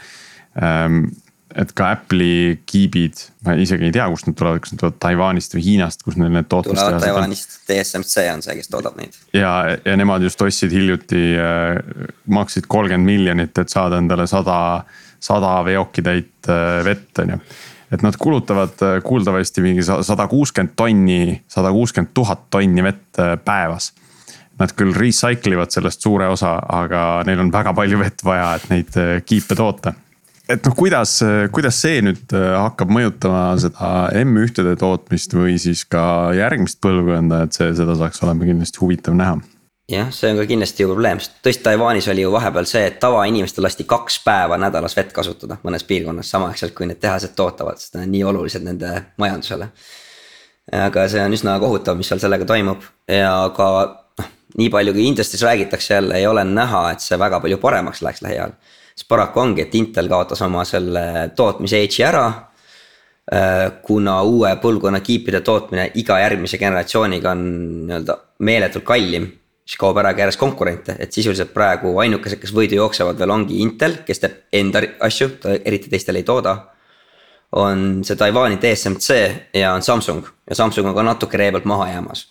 Ähm, 0.63 1.09
et 1.57 1.71
ka 1.77 1.91
Apple'i 1.95 2.59
kiibid, 2.69 3.23
ma 3.47 3.55
isegi 3.57 3.89
ei 3.89 3.95
tea, 3.95 4.07
kust 4.13 4.29
nad 4.29 4.37
tulevad, 4.37 4.61
kas 4.65 4.75
nad 4.75 4.83
tulevad 4.83 4.99
Taiwanist 5.01 5.57
või 5.57 5.63
Hiinast, 5.65 6.03
kus 6.05 6.19
neil 6.21 6.35
need 6.35 6.51
tootmistehased 6.53 6.99
on. 6.99 7.01
tulevad 7.01 7.07
Taiwanist, 7.07 7.57
TSMC 7.69 8.27
on 8.35 8.45
see, 8.45 8.57
kes 8.59 8.73
toodab 8.73 8.99
neid. 9.01 9.17
ja, 9.37 9.53
ja 9.85 9.97
nemad 9.97 10.27
just 10.27 10.43
ostsid 10.45 10.75
hiljuti 10.77 11.23
äh,, 11.41 11.81
maksid 12.29 12.69
kolmkümmend 12.69 13.09
miljonit, 13.09 13.57
et 13.57 13.73
saada 13.73 14.03
endale 14.03 14.29
sada, 14.31 14.59
sada 15.23 15.57
veokitäit 15.65 16.53
äh, 16.53 16.85
vett, 16.85 17.25
on 17.25 17.37
ju 17.37 17.41
et 17.93 18.03
nad 18.03 18.17
kulutavad 18.19 18.83
äh, 18.83 18.97
kuuldavasti 19.03 19.63
mingi 19.63 19.85
sada 19.87 20.27
kuuskümmend 20.29 20.75
tonni, 20.77 21.43
sada 21.49 21.71
kuuskümmend 21.73 22.13
tuhat 22.15 22.49
tonni 22.51 22.83
vett 22.85 23.21
äh, 23.23 23.37
päevas. 23.45 23.93
Nad 24.57 24.73
küll 24.73 24.95
recycle 24.97 25.53
ivad 25.53 25.71
sellest 25.73 26.01
suure 26.03 26.31
osa, 26.33 26.57
aga 26.73 27.23
neil 27.29 27.43
on 27.45 27.53
väga 27.53 27.75
palju 27.77 28.01
vett 28.01 28.25
vaja, 28.25 28.55
et 28.57 28.69
neid 28.73 28.99
äh, 29.01 29.15
kiipe 29.25 29.57
toota. 29.59 29.95
Et 30.49 30.63
noh, 30.69 30.77
kuidas, 30.79 31.19
kuidas 31.55 31.81
see 31.83 32.05
nüüd 32.07 32.37
hakkab 32.37 32.93
mõjutama 32.95 33.49
seda 33.63 34.07
M1-de 34.23 34.77
tootmist 34.81 35.35
või 35.35 35.59
siis 35.63 35.85
ka 35.89 36.33
järgmist 36.37 36.81
põlvkonda, 36.85 37.45
et 37.47 37.59
see, 37.59 37.73
seda 37.79 37.99
saaks 37.99 38.23
olema 38.27 38.49
kindlasti 38.49 38.83
huvitav 38.83 39.19
näha 39.19 39.41
jah, 39.91 40.09
see 40.11 40.31
on 40.33 40.41
ka 40.41 40.47
kindlasti 40.51 40.83
ju 40.83 40.91
probleem, 40.91 41.21
sest 41.23 41.39
tõesti 41.45 41.65
Taiwanis 41.67 42.09
oli 42.11 42.25
ju 42.25 42.33
vahepeal 42.35 42.67
see, 42.69 42.83
et 42.89 42.99
tavainimestel 43.03 43.65
lasti 43.67 43.87
kaks 43.89 44.19
päeva 44.25 44.59
nädalas 44.59 44.97
vett 44.99 45.13
kasutada 45.15 45.61
mõnes 45.67 45.87
piirkonnas 45.87 46.31
samaaegselt, 46.35 46.75
kui 46.75 46.89
need 46.91 47.01
tehased 47.03 47.37
tootavad, 47.39 47.79
sest 47.81 47.95
need 47.95 48.09
on 48.09 48.15
nii 48.17 48.25
olulised 48.33 48.67
nende 48.67 48.93
majandusele. 49.23 49.69
aga 50.75 51.07
see 51.09 51.23
on 51.23 51.37
üsna 51.39 51.59
kohutav, 51.63 51.99
mis 51.99 52.11
seal 52.11 52.23
sellega 52.23 52.49
toimub 52.49 52.83
ja 53.11 53.33
ka 53.57 53.69
noh, 54.19 54.33
nii 54.59 54.71
palju 54.75 54.97
kui 54.97 55.07
Industry's 55.07 55.47
räägitakse 55.47 55.95
jälle, 55.95 56.19
ei 56.19 56.27
ole 56.27 56.45
näha, 56.45 56.91
et 56.93 57.05
see 57.05 57.19
väga 57.19 57.41
palju 57.41 57.61
paremaks 57.63 58.03
läheks 58.03 58.25
lähiajal. 58.27 58.57
Sest 58.97 59.09
paraku 59.09 59.41
ongi, 59.41 59.63
et 59.63 59.75
Intel 59.75 60.09
kaotas 60.09 60.41
oma 60.43 60.65
selle 60.65 61.31
tootmise 61.37 61.83
edge'i 61.85 62.07
ära 62.09 62.27
Äh, 63.27 63.73
kuna 63.83 64.21
uue 64.23 64.53
põlvkonna 64.63 65.01
kiipide 65.03 65.41
tootmine 65.43 65.89
iga 65.99 66.21
järgmise 66.23 66.61
generatsiooniga 66.63 67.33
on 67.35 67.41
nii-öelda 67.89 68.15
meeletult 68.47 68.85
kallim. 68.87 69.27
siis 69.67 69.81
kaob 69.81 69.99
ära 69.99 70.13
ka 70.15 70.23
järjest 70.23 70.39
konkurente, 70.39 70.95
et 71.03 71.13
sisuliselt 71.13 71.51
praegu 71.51 71.91
ainukesed, 71.99 72.39
kes 72.39 72.53
võidu 72.55 72.77
jooksevad 72.79 73.19
veel 73.19 73.33
ongi 73.35 73.59
Intel, 73.65 73.97
kes 74.07 74.23
teeb 74.23 74.37
enda 74.55 74.85
asju, 75.03 75.29
ta 75.43 75.57
eriti 75.57 75.91
teistele 75.91 76.23
ei 76.23 76.29
tooda. 76.29 76.55
on 77.53 78.05
see 78.05 78.17
Taiwan'i 78.17 78.57
TSMC 78.63 79.11
ja 79.55 79.73
on 79.75 79.83
Samsung 79.83 80.23
ja 80.51 80.55
Samsung 80.55 80.87
on 80.87 80.95
ka 80.95 81.03
natuke 81.03 81.37
ree 81.37 81.51
pealt 81.51 81.65
maha 81.65 81.89
jäämas. 81.89 82.29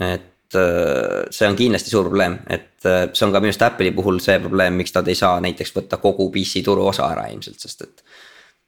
et 0.00 0.31
see 0.56 1.48
on 1.48 1.56
kindlasti 1.58 1.92
suur 1.92 2.08
probleem, 2.08 2.38
et 2.50 2.84
äh, 2.88 3.06
see 3.12 3.26
on 3.26 3.32
ka 3.34 3.40
minu 3.40 3.52
arust 3.52 3.64
Apple'i 3.66 3.94
puhul 3.96 4.20
see 4.24 4.38
probleem, 4.42 4.76
miks 4.80 4.94
nad 4.96 5.08
ei 5.08 5.18
saa 5.18 5.40
näiteks 5.44 5.74
võtta 5.76 6.00
kogu 6.02 6.28
PC 6.34 6.64
turu 6.66 6.86
osa 6.90 7.08
ära 7.12 7.28
ilmselt, 7.32 7.60
sest 7.62 7.88
et 7.88 8.04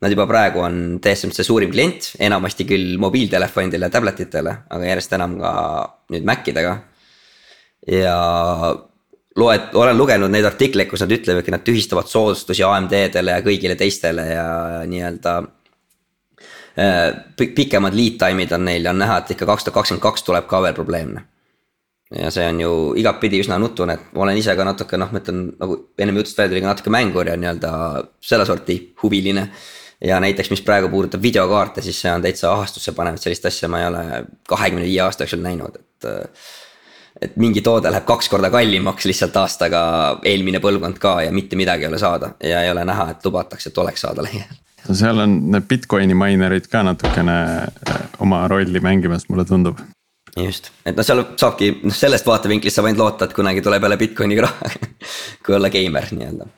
Nad 0.04 0.12
juba 0.12 0.26
praegu 0.28 0.60
on 0.60 0.98
TSMC 1.00 1.44
suurim 1.46 1.70
klient, 1.72 2.10
enamasti 2.20 2.66
küll 2.68 2.98
mobiiltelefonidele 3.00 3.88
tablet 3.94 4.18
itele, 4.26 4.52
aga 4.74 4.88
järjest 4.90 5.14
enam 5.16 5.38
ka 5.40 5.52
nüüd 6.12 6.26
Macidega. 6.28 6.74
ja 7.88 8.16
loed, 9.40 9.70
olen 9.74 9.96
lugenud 9.96 10.32
neid 10.32 10.44
artikleid, 10.44 10.90
kus 10.90 11.04
nad 11.04 11.12
ütlevadki, 11.14 11.52
nad 11.54 11.64
tühistavad 11.64 12.08
soodustusi 12.10 12.64
AMD-dele 12.66 13.38
ja 13.38 13.44
kõigile 13.44 13.76
teistele 13.80 14.26
ja 14.28 14.46
nii-öelda 14.90 15.34
äh, 16.80 17.08
pikemad 17.56 17.96
lead 17.96 18.18
time'id 18.20 18.52
on 18.56 18.68
neil 18.68 18.84
ja 18.84 18.92
on 18.92 19.00
näha, 19.00 19.22
et 19.22 19.32
ikka 19.36 19.48
kaks 19.48 19.64
tuhat 19.64 19.78
kakskümmend 19.78 20.04
kaks 20.04 20.26
tuleb 20.26 20.50
ka 20.50 20.62
veel 20.66 20.76
probleemne. 20.76 21.24
Ja 22.18 22.30
see 22.34 22.46
on 22.48 22.60
ju 22.60 22.72
igatpidi 23.00 23.40
üsna 23.42 23.58
nutune, 23.60 23.96
et 23.96 24.12
ma 24.14 24.26
olen 24.26 24.40
ise 24.40 24.54
ka 24.56 24.66
natuke 24.66 24.98
noh, 25.00 25.12
ma 25.12 25.22
ütlen 25.22 25.46
nagu 25.60 25.78
ennem 25.98 26.20
jutust 26.20 26.38
välja 26.38 26.52
tuli 26.52 26.64
ka 26.64 26.72
natuke 26.72 26.92
mängur 26.94 27.30
ja 27.30 27.36
nii-öelda 27.40 27.70
selle 28.22 28.46
sorti 28.48 28.78
huviline 29.02 29.48
ja 30.04 30.18
näiteks, 30.22 30.50
mis 30.52 30.62
praegu 30.66 30.90
puudutab 30.92 31.22
videokaarte, 31.22 31.82
siis 31.82 32.00
see 32.04 32.12
on 32.12 32.22
täitsa 32.24 32.52
ahastusse 32.52 32.92
panev, 32.96 33.16
et 33.18 33.24
sellist 33.24 33.46
asja 33.50 33.70
ma 33.72 33.80
ei 33.82 33.88
ole 33.88 34.04
kahekümne 34.48 34.84
viie 34.84 35.00
aasta 35.04 35.26
jooksul 35.26 35.42
näinud, 35.44 35.80
et. 35.80 36.12
et 37.22 37.36
mingi 37.38 37.62
toode 37.62 37.88
läheb 37.94 38.04
kaks 38.04 38.28
korda 38.28 38.50
kallimaks 38.50 39.06
lihtsalt 39.06 39.36
aastaga, 39.38 39.80
eelmine 40.26 40.58
põlvkond 40.60 40.98
ka 41.00 41.20
ja 41.22 41.32
mitte 41.32 41.56
midagi 41.56 41.86
ei 41.86 41.92
ole 41.92 41.98
saada 42.02 42.34
ja 42.42 42.64
ei 42.66 42.70
ole 42.72 42.84
näha, 42.84 43.12
et 43.14 43.24
lubatakse, 43.24 43.70
et 43.70 43.78
oleks 43.78 44.02
saada 44.02 44.26
lähiajal 44.26 44.58
seal 44.92 45.18
on 45.18 45.36
need 45.54 45.68
Bitcoini 45.68 46.16
minerid 46.18 46.66
ka 46.68 46.82
natukene 46.84 47.36
eh, 47.64 48.00
oma 48.24 48.44
rolli 48.48 48.80
mängimas, 48.84 49.28
mulle 49.28 49.46
tundub. 49.48 49.78
Just, 50.36 50.72
et 50.86 50.96
noh, 50.96 51.06
seal 51.06 51.22
saabki, 51.38 51.70
noh 51.84 51.94
sellest 51.94 52.26
vaatevinklist 52.26 52.78
saab 52.78 52.90
ainult 52.90 53.04
loota, 53.04 53.28
et 53.28 53.36
kunagi 53.36 53.62
tuleb 53.62 53.86
jälle 53.86 54.00
Bitcoiniga 54.00 54.48
raha 54.48 54.74
kui 55.46 55.56
olla 55.56 55.70
geimer 55.70 56.10
nii-öelda 56.10 56.50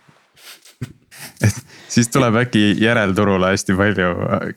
et 1.45 1.59
siis 1.93 2.09
tuleb 2.13 2.37
äkki 2.41 2.63
järelturule 2.81 3.51
hästi 3.53 3.77
palju 3.77 4.13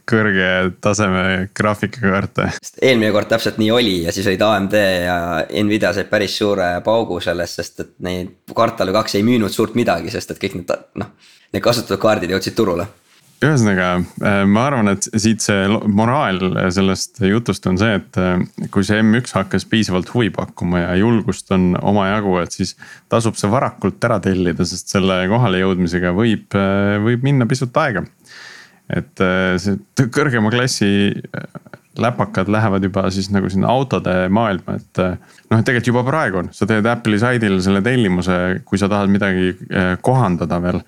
kõrge 0.09 0.49
taseme 0.81 1.23
graafikakaarte. 1.55 2.49
eelmine 2.81 3.11
kord 3.15 3.29
täpselt 3.31 3.59
nii 3.61 3.71
oli 3.75 3.95
ja 4.05 4.13
siis 4.15 4.27
olid 4.27 4.45
AMD 4.45 4.77
ja 5.05 5.17
Nvidia 5.63 5.93
said 5.95 6.09
päris 6.11 6.37
suure 6.39 6.71
paugu 6.85 7.19
sellest, 7.23 7.59
sest 7.59 7.85
et 7.85 7.93
neid 8.05 8.33
kvartal 8.53 8.91
või 8.91 8.99
kaks 9.01 9.19
ei 9.19 9.27
müünud 9.27 9.53
suurt 9.53 9.75
midagi, 9.79 10.11
sest 10.13 10.31
et 10.31 10.41
kõik 10.41 10.59
need 10.59 10.75
noh. 11.01 11.13
Need 11.49 11.65
kasutatud 11.65 11.97
kaardid 12.01 12.29
jõudsid 12.29 12.53
turule 12.53 12.85
ühesõnaga, 13.39 13.87
äh, 14.19 14.41
ma 14.49 14.65
arvan, 14.67 14.91
et 14.91 15.07
siit 15.21 15.43
see 15.43 15.67
moraal 15.87 16.41
sellest 16.75 17.21
jutust 17.23 17.65
on 17.71 17.79
see, 17.79 17.95
et 18.01 18.19
äh, 18.19 18.41
kui 18.73 18.83
see 18.87 18.99
M1 18.99 19.31
hakkas 19.37 19.65
piisavalt 19.69 20.11
huvi 20.11 20.31
pakkuma 20.35 20.83
ja 20.83 20.97
julgust 20.99 21.51
on 21.55 21.71
omajagu, 21.79 22.35
et 22.43 22.55
siis 22.55 22.75
tasub 23.11 23.39
see 23.39 23.51
varakult 23.51 24.03
ära 24.09 24.19
tellida, 24.23 24.67
sest 24.67 24.91
selle 24.91 25.21
kohale 25.31 25.63
jõudmisega 25.63 26.11
võib, 26.17 26.49
äh, 26.59 26.97
võib 27.05 27.23
minna 27.27 27.47
pisut 27.49 27.75
aega. 27.79 28.05
et 28.89 29.21
see 29.61 30.07
kõrgema 30.09 30.49
klassi 30.49 31.11
läpakad 32.01 32.47
lähevad 32.49 32.87
juba 32.87 33.03
siis 33.13 33.27
nagu 33.29 33.51
sinna 33.53 33.69
autode 33.69 34.15
maailma, 34.33 34.79
et 34.79 35.01
noh, 35.03 35.59
et 35.59 35.67
tegelikult 35.67 35.91
juba 35.91 36.01
praegu 36.07 36.39
on, 36.41 36.49
sa 36.57 36.65
teed 36.65 36.87
Apple'i 36.89 37.19
saidil 37.21 37.59
selle 37.61 37.83
tellimuse, 37.85 38.63
kui 38.65 38.81
sa 38.81 38.89
tahad 38.89 39.13
midagi 39.13 39.53
kohandada 40.01 40.57
veel 40.63 40.81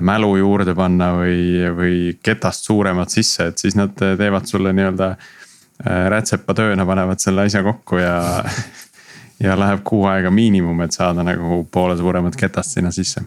mälu 0.00 0.34
juurde 0.38 0.74
panna 0.78 1.12
või, 1.18 1.40
või 1.76 1.96
ketast 2.22 2.68
suuremat 2.68 3.10
sisse, 3.10 3.50
et 3.50 3.58
siis 3.58 3.76
nad 3.78 3.94
teevad 3.96 4.46
sulle 4.46 4.72
nii-öelda 4.76 5.08
äh, 5.10 6.06
rätsepa 6.12 6.54
tööna, 6.54 6.86
panevad 6.86 7.22
selle 7.22 7.48
asja 7.48 7.62
kokku 7.66 7.98
ja 7.98 8.14
ja 9.44 9.56
läheb 9.58 9.82
kuu 9.84 10.04
aega 10.10 10.30
miinimum, 10.30 10.82
et 10.84 10.96
saada 10.96 11.24
nagu 11.26 11.62
poole 11.72 11.96
suuremat 11.98 12.36
ketast 12.36 12.76
sinna 12.76 12.92
sisse. 12.94 13.22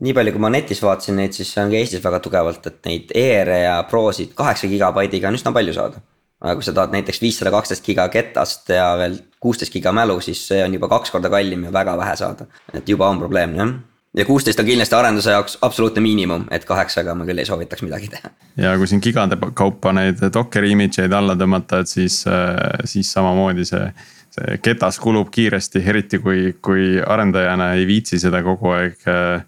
nii 0.00 0.14
palju, 0.16 0.32
kui 0.32 0.40
ma 0.40 0.50
netis 0.50 0.80
vaatasin 0.82 1.20
neid, 1.20 1.36
siis 1.36 1.52
see 1.52 1.62
on 1.62 1.70
ka 1.70 1.78
Eestis 1.78 2.02
väga 2.04 2.22
tugevalt, 2.24 2.66
et 2.66 2.88
neid 2.88 3.12
ER-e 3.14 3.60
ja 3.66 3.76
Prosid 3.90 4.32
kaheksa 4.34 4.70
gigabaitiga 4.72 5.28
on 5.28 5.38
üsna 5.38 5.52
palju 5.52 5.76
saada. 5.76 6.02
aga 6.42 6.56
kui 6.58 6.66
sa 6.66 6.72
tahad 6.74 6.96
näiteks 6.96 7.20
viissada 7.22 7.52
kaksteist 7.54 7.84
giga 7.86 8.08
ketast 8.10 8.72
ja 8.74 8.88
veel 8.98 9.20
kuusteist 9.38 9.72
giga 9.72 9.92
mälu, 9.92 10.18
siis 10.20 10.40
see 10.48 10.64
on 10.64 10.74
juba 10.74 10.88
kaks 10.90 11.12
korda 11.14 11.30
kallim 11.30 11.68
ja 11.68 11.72
väga 11.72 11.96
vähe 11.98 12.16
saada. 12.16 12.46
et 12.72 12.88
juba 12.88 13.08
on 13.08 13.18
probleemne 13.18 13.62
jah 13.62 13.74
ja 14.16 14.24
kuusteist 14.24 14.60
on 14.60 14.66
kindlasti 14.66 14.94
arenduse 14.94 15.30
jaoks 15.30 15.58
absoluutne 15.62 16.02
miinimum, 16.04 16.46
et 16.50 16.64
kaheksaga 16.68 17.14
ma 17.16 17.26
küll 17.28 17.40
ei 17.40 17.48
soovitaks 17.48 17.84
midagi 17.84 18.10
teha. 18.12 18.32
ja 18.60 18.74
kui 18.78 18.88
siin 18.90 19.02
gigade 19.04 19.38
kaupa 19.54 19.92
neid 19.96 20.20
Dockeri 20.34 20.72
image 20.74 21.02
eid 21.02 21.14
alla 21.16 21.36
tõmmata, 21.38 21.82
et 21.82 21.92
siis, 21.92 22.22
äh, 22.28 22.56
siis 22.84 23.12
samamoodi 23.12 23.68
see. 23.68 23.86
see 24.32 24.56
ketas 24.64 24.96
kulub 24.96 25.28
kiiresti, 25.28 25.82
eriti 25.84 26.18
kui, 26.18 26.54
kui 26.64 27.00
arendajana 27.06 27.74
ei 27.76 27.86
viitsi 27.86 28.16
seda 28.18 28.40
kogu 28.42 28.70
aeg 28.72 29.08
äh, 29.08 29.42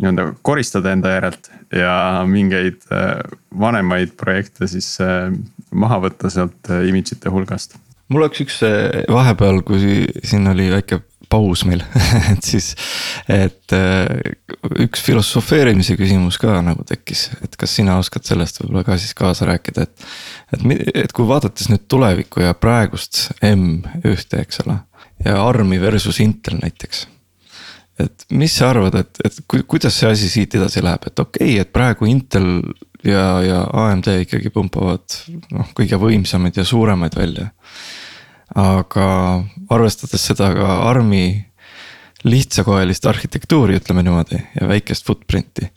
nii-öelda 0.00 0.30
koristada 0.42 0.94
enda 0.96 1.12
järelt 1.12 1.50
ja 1.72 2.24
mingeid 2.26 2.80
äh, 2.92 3.18
vanemaid 3.60 4.16
projekte 4.16 4.66
siis 4.68 4.96
maha 5.70 6.00
võtta 6.06 6.30
sealt 6.32 6.72
image 6.88 7.18
ite 7.18 7.32
hulgast. 7.32 7.76
mul 8.08 8.24
oleks 8.24 8.40
üks 8.44 8.60
vahepeal, 9.12 9.60
kui 9.62 10.06
siin 10.24 10.48
oli 10.48 10.70
väike 10.72 11.00
paus 11.30 11.64
meil 11.68 11.82
et 12.32 12.44
siis, 12.46 12.72
et 13.30 13.74
äh, 13.76 14.34
üks 14.84 15.02
filosofeerimise 15.04 15.96
küsimus 16.00 16.38
ka 16.42 16.58
nagu 16.64 16.86
tekkis, 16.88 17.28
et 17.44 17.56
kas 17.60 17.76
sina 17.78 17.98
oskad 18.02 18.26
sellest 18.28 18.62
võib-olla 18.62 18.84
ka 18.86 18.98
siis 19.00 19.16
kaasa 19.18 19.48
rääkida, 19.50 19.88
et. 19.88 20.06
et, 20.54 20.68
et 21.04 21.16
kui 21.16 21.28
vaadates 21.28 21.70
nüüd 21.72 21.86
tulevikku 21.90 22.44
ja 22.44 22.54
praegust 22.58 23.26
M1-te, 23.44 24.44
eks 24.44 24.64
ole, 24.64 24.78
ja 25.24 25.40
ARM-i 25.42 25.80
versus 25.82 26.20
Intel 26.24 26.60
näiteks 26.62 27.06
et 28.00 28.24
mis 28.34 28.50
sa 28.58 28.72
arvad, 28.72 28.96
et, 28.98 29.20
et 29.24 29.36
ku, 29.46 29.60
kuidas 29.70 29.94
see 30.00 30.10
asi 30.10 30.30
siit 30.30 30.56
edasi 30.58 30.82
läheb, 30.82 31.06
et 31.06 31.20
okei 31.22 31.52
okay,, 31.52 31.60
et 31.62 31.70
praegu 31.74 32.08
Intel 32.10 32.48
ja, 33.06 33.26
ja 33.44 33.60
AMD 33.84 34.10
ikkagi 34.24 34.50
pumpavad 34.54 35.18
noh, 35.54 35.70
kõige 35.76 35.98
võimsamaid 36.00 36.58
ja 36.58 36.66
suuremaid 36.66 37.14
välja 37.18 37.50
aga 38.52 39.08
arvestades 39.72 40.24
seda 40.28 40.50
ka 40.54 40.78
ARM-i 40.90 41.26
lihtsakoelist 42.24 43.06
arhitektuuri, 43.06 43.78
ütleme 43.80 44.04
niimoodi, 44.04 44.40
ja 44.60 44.68
väikest 44.68 45.06
footprint'i. 45.06 45.68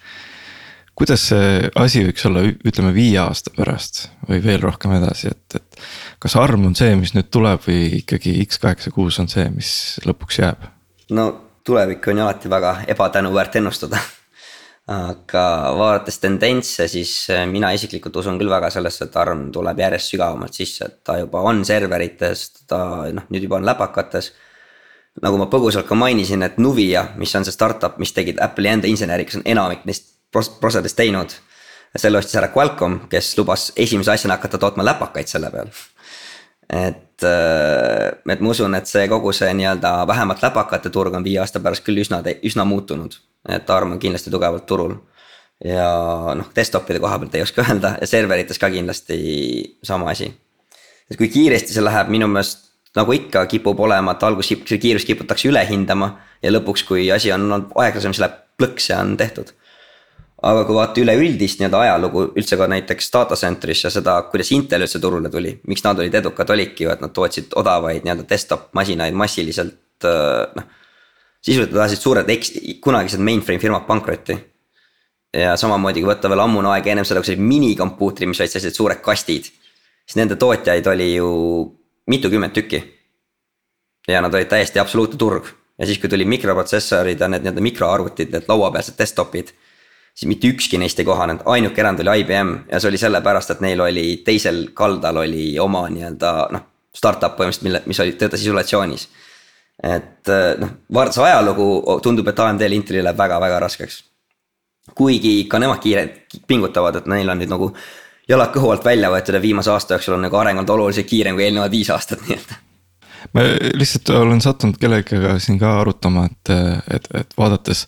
kuidas 0.97 1.27
see 1.29 1.69
asi 1.77 2.01
võiks 2.07 2.25
olla, 2.25 2.41
ütleme 2.41 2.93
viie 2.95 3.19
aasta 3.21 3.51
pärast 3.53 4.07
või 4.29 4.39
veel 4.43 4.61
rohkem 4.63 4.95
edasi, 4.97 5.33
et, 5.33 5.59
et. 5.59 5.81
kas 6.19 6.35
ARM 6.39 6.65
on 6.69 6.75
see, 6.75 6.95
mis 6.95 7.13
nüüd 7.13 7.29
tuleb 7.31 7.61
või 7.67 7.99
ikkagi 7.99 8.37
X86 8.47 9.21
on 9.21 9.31
see, 9.31 9.49
mis 9.53 9.71
lõpuks 10.07 10.39
jääb? 10.41 10.69
no 11.11 11.29
tulevikku 11.67 12.11
on 12.11 12.21
ju 12.21 12.27
alati 12.27 12.49
väga 12.49 12.77
ebatänuväärt 12.95 13.59
ennustada 13.59 13.99
aga 14.87 15.43
vaadates 15.75 16.19
tendentse, 16.23 16.87
siis 16.87 17.11
äh, 17.33 17.43
mina 17.49 17.73
isiklikult 17.75 18.15
usun 18.21 18.37
küll 18.39 18.51
väga 18.51 18.69
sellesse, 18.71 19.09
et 19.09 19.17
ARM 19.19 19.49
tuleb 19.55 19.81
järjest 19.83 20.13
sügavamalt 20.13 20.55
sisse, 20.55 20.87
et 20.87 21.01
ta 21.03 21.17
juba 21.19 21.41
on 21.49 21.63
serverites, 21.67 22.45
ta 22.69 22.79
noh, 23.11 23.25
nüüd 23.33 23.47
juba 23.47 23.59
on 23.59 23.67
läpakates. 23.67 24.31
nagu 25.21 25.37
ma 25.41 25.47
põgusalt 25.49 25.87
ka 25.89 25.95
mainisin, 25.97 26.43
et 26.45 26.59
Nuvia, 26.61 27.07
mis 27.17 27.35
on 27.35 27.45
see 27.45 27.51
startup, 27.51 27.97
mis 27.97 28.13
tegid 28.13 28.39
Apple'i 28.39 28.69
enda 28.69 28.87
inseneri, 28.87 29.25
kes 29.25 29.39
on 29.41 29.45
enamik 29.45 29.83
neist 29.85 30.13
prosedest 30.31 30.95
teinud. 30.95 31.35
selle 31.97 32.19
ostis 32.19 32.35
ära 32.37 32.51
Qualcomm, 32.53 33.07
kes 33.09 33.37
lubas 33.37 33.71
esimese 33.75 34.11
asjana 34.11 34.35
hakata 34.37 34.57
tootma 34.61 34.85
läpakaid 34.85 35.27
selle 35.27 35.49
peal 35.49 35.71
et, 36.69 37.23
äh, 37.23 38.33
et 38.33 38.41
ma 38.41 38.51
usun, 38.51 38.75
et 38.75 38.89
see 38.89 39.07
kogu 39.07 39.31
see 39.35 39.49
nii-öelda 39.55 39.91
vähemalt 40.07 40.43
läpakate 40.43 40.91
turg 40.93 41.15
on 41.15 41.25
viie 41.25 41.39
aasta 41.41 41.61
pärast 41.63 41.85
küll 41.85 42.03
üsna, 42.03 42.19
üsna 42.43 42.65
muutunud. 42.67 43.17
Et 43.47 43.69
ARM 43.69 43.95
on 43.95 43.99
kindlasti 43.99 44.31
tugevalt 44.33 44.65
turul. 44.65 44.95
ja 45.65 46.35
noh, 46.37 46.51
desktop'ide 46.55 46.99
koha 47.01 47.17
pealt 47.19 47.35
ei 47.35 47.41
oska 47.41 47.63
öelda 47.65 47.95
ja 48.01 48.07
serverites 48.07 48.59
ka 48.61 48.69
kindlasti 48.69 49.17
sama 49.83 50.11
asi. 50.11 50.31
et 51.11 51.17
kui 51.17 51.29
kiiresti 51.33 51.73
see 51.73 51.83
läheb, 51.83 52.11
minu 52.13 52.27
meelest 52.27 52.67
nagu 52.97 53.13
ikka 53.13 53.45
kipub 53.51 53.79
olema, 53.79 54.15
et 54.15 54.25
alguses 54.25 54.65
see 54.69 54.81
kiirus 54.81 55.05
kiputakse 55.05 55.49
üle 55.49 55.63
hindama. 55.69 56.15
ja 56.43 56.51
lõpuks, 56.51 56.83
kui 56.85 57.11
asi 57.11 57.31
on 57.33 57.47
olnud 57.47 57.71
aeglasem, 57.81 58.13
siis 58.13 58.21
läheb 58.25 58.43
plõks 58.57 58.91
ja 58.91 58.99
on 59.01 59.15
tehtud. 59.17 59.53
aga 60.37 60.65
kui 60.65 60.75
vaadata 60.77 61.01
üleüldist 61.01 61.57
nii-öelda 61.57 61.79
ajalugu 61.81 62.27
üldse 62.37 62.57
ka 62.59 62.67
näiteks 62.69 63.09
data 63.13 63.35
center'is 63.35 63.79
ja 63.83 63.89
seda, 63.89 64.19
kuidas 64.29 64.51
Intel 64.53 64.85
üldse 64.85 65.01
turule 65.01 65.31
tuli, 65.33 65.55
miks 65.65 65.81
nad 65.83 65.97
olid 65.97 66.13
edukad, 66.13 66.53
olidki 66.53 66.85
ju, 66.85 66.91
et 66.93 67.01
nad 67.01 67.13
tootsid 67.13 67.55
odavaid 67.57 68.05
nii-öelda 68.05 68.27
desktop 68.29 68.69
masinaid 68.77 69.17
massiliselt 69.17 70.05
noh. 70.55 70.75
Sisuliselt 71.47 71.77
ajasid 71.79 72.03
suured 72.03 72.29
eks-, 72.33 72.53
kunagised 72.83 73.23
mainframe 73.23 73.61
firmad 73.63 73.87
pankrotti. 73.87 74.37
ja 75.37 75.55
samamoodi, 75.59 76.01
kui 76.01 76.09
võtta 76.09 76.29
veel 76.31 76.41
ammune 76.41 76.69
aeg 76.71 76.87
ennem 76.91 77.05
seda, 77.05 77.21
kui 77.21 77.33
olid 77.33 77.43
minikompuutrid, 77.43 78.29
mis 78.31 78.39
olid 78.41 78.53
sellised 78.53 78.77
suured 78.77 79.01
kastid. 79.03 79.51
siis 80.05 80.19
nende 80.19 80.35
tootjaid 80.35 80.87
oli 80.87 81.13
ju 81.15 81.29
mitukümmend 82.07 82.55
tükki. 82.55 82.83
ja 84.07 84.21
nad 84.21 84.33
olid 84.33 84.51
täiesti 84.51 84.79
absoluutne 84.79 85.17
turg 85.17 85.47
ja 85.77 85.85
siis, 85.85 85.99
kui 85.99 86.09
tuli 86.09 86.25
mikroprotsessorid 86.25 87.19
ja 87.19 87.27
need 87.27 87.45
nii-öelda 87.45 87.63
mikroarvutid, 87.63 88.31
need 88.33 88.47
lauapealsed 88.49 88.99
desktop'id 88.99 89.53
siis 90.17 90.27
mitte 90.27 90.49
ükski 90.49 90.79
neist 90.81 90.99
ei 90.99 91.05
kohanenud, 91.05 91.45
ainuke 91.45 91.81
erand 91.81 92.01
oli 92.01 92.23
IBM 92.23 92.53
ja 92.71 92.79
see 92.81 92.89
oli 92.89 92.97
sellepärast, 92.97 93.53
et 93.53 93.61
neil 93.61 93.81
oli 93.85 94.05
teisel 94.25 94.63
kaldal 94.73 95.21
oli 95.21 95.51
oma 95.61 95.83
nii-öelda 95.93 96.31
noh, 96.55 96.63
startup 96.95 97.35
põhimõtteliselt, 97.37 97.67
mille, 97.67 97.81
mis 97.85 97.99
oli, 98.01 98.15
töötas 98.17 98.41
isolatsioonis. 98.41 99.07
Et 99.83 100.31
noh, 100.61 100.69
vaadates 100.93 101.21
ajalugu 101.21 101.99
tundub, 102.03 102.27
et 102.27 102.39
AMD-l 102.39 102.77
Intelil 102.77 103.05
läheb 103.05 103.17
väga-väga 103.17 103.59
raskeks. 103.67 104.03
kuigi 104.95 105.47
ka 105.49 105.59
nemad 105.59 105.81
kiire, 105.83 106.07
pingutavad, 106.47 106.95
et 106.95 107.09
neil 107.11 107.29
on 107.29 107.37
nüüd 107.37 107.51
nagu 107.51 107.73
jalad 108.29 108.53
kõhu 108.53 108.71
alt 108.71 108.85
välja 108.85 109.11
võetud 109.11 109.35
ja 109.35 109.41
viimase 109.41 109.71
aasta 109.71 109.95
jooksul 109.95 110.15
on 110.15 110.25
nagu 110.27 110.37
areng 110.39 110.59
olnud 110.59 110.73
oluliselt 110.77 111.07
kiirem 111.07 111.35
kui 111.35 111.45
eelnevad 111.47 111.71
viis 111.71 111.91
aastat, 111.93 112.23
nii 112.27 112.39
et 112.39 112.55
ma 113.35 113.43
lihtsalt 113.77 114.09
olen 114.15 114.41
sattunud 114.43 114.77
kellegagi 114.79 115.37
siin 115.43 115.59
ka 115.59 115.73
arutama, 115.81 116.27
et, 116.29 116.51
et, 116.95 117.07
et 117.21 117.37
vaadates. 117.39 117.85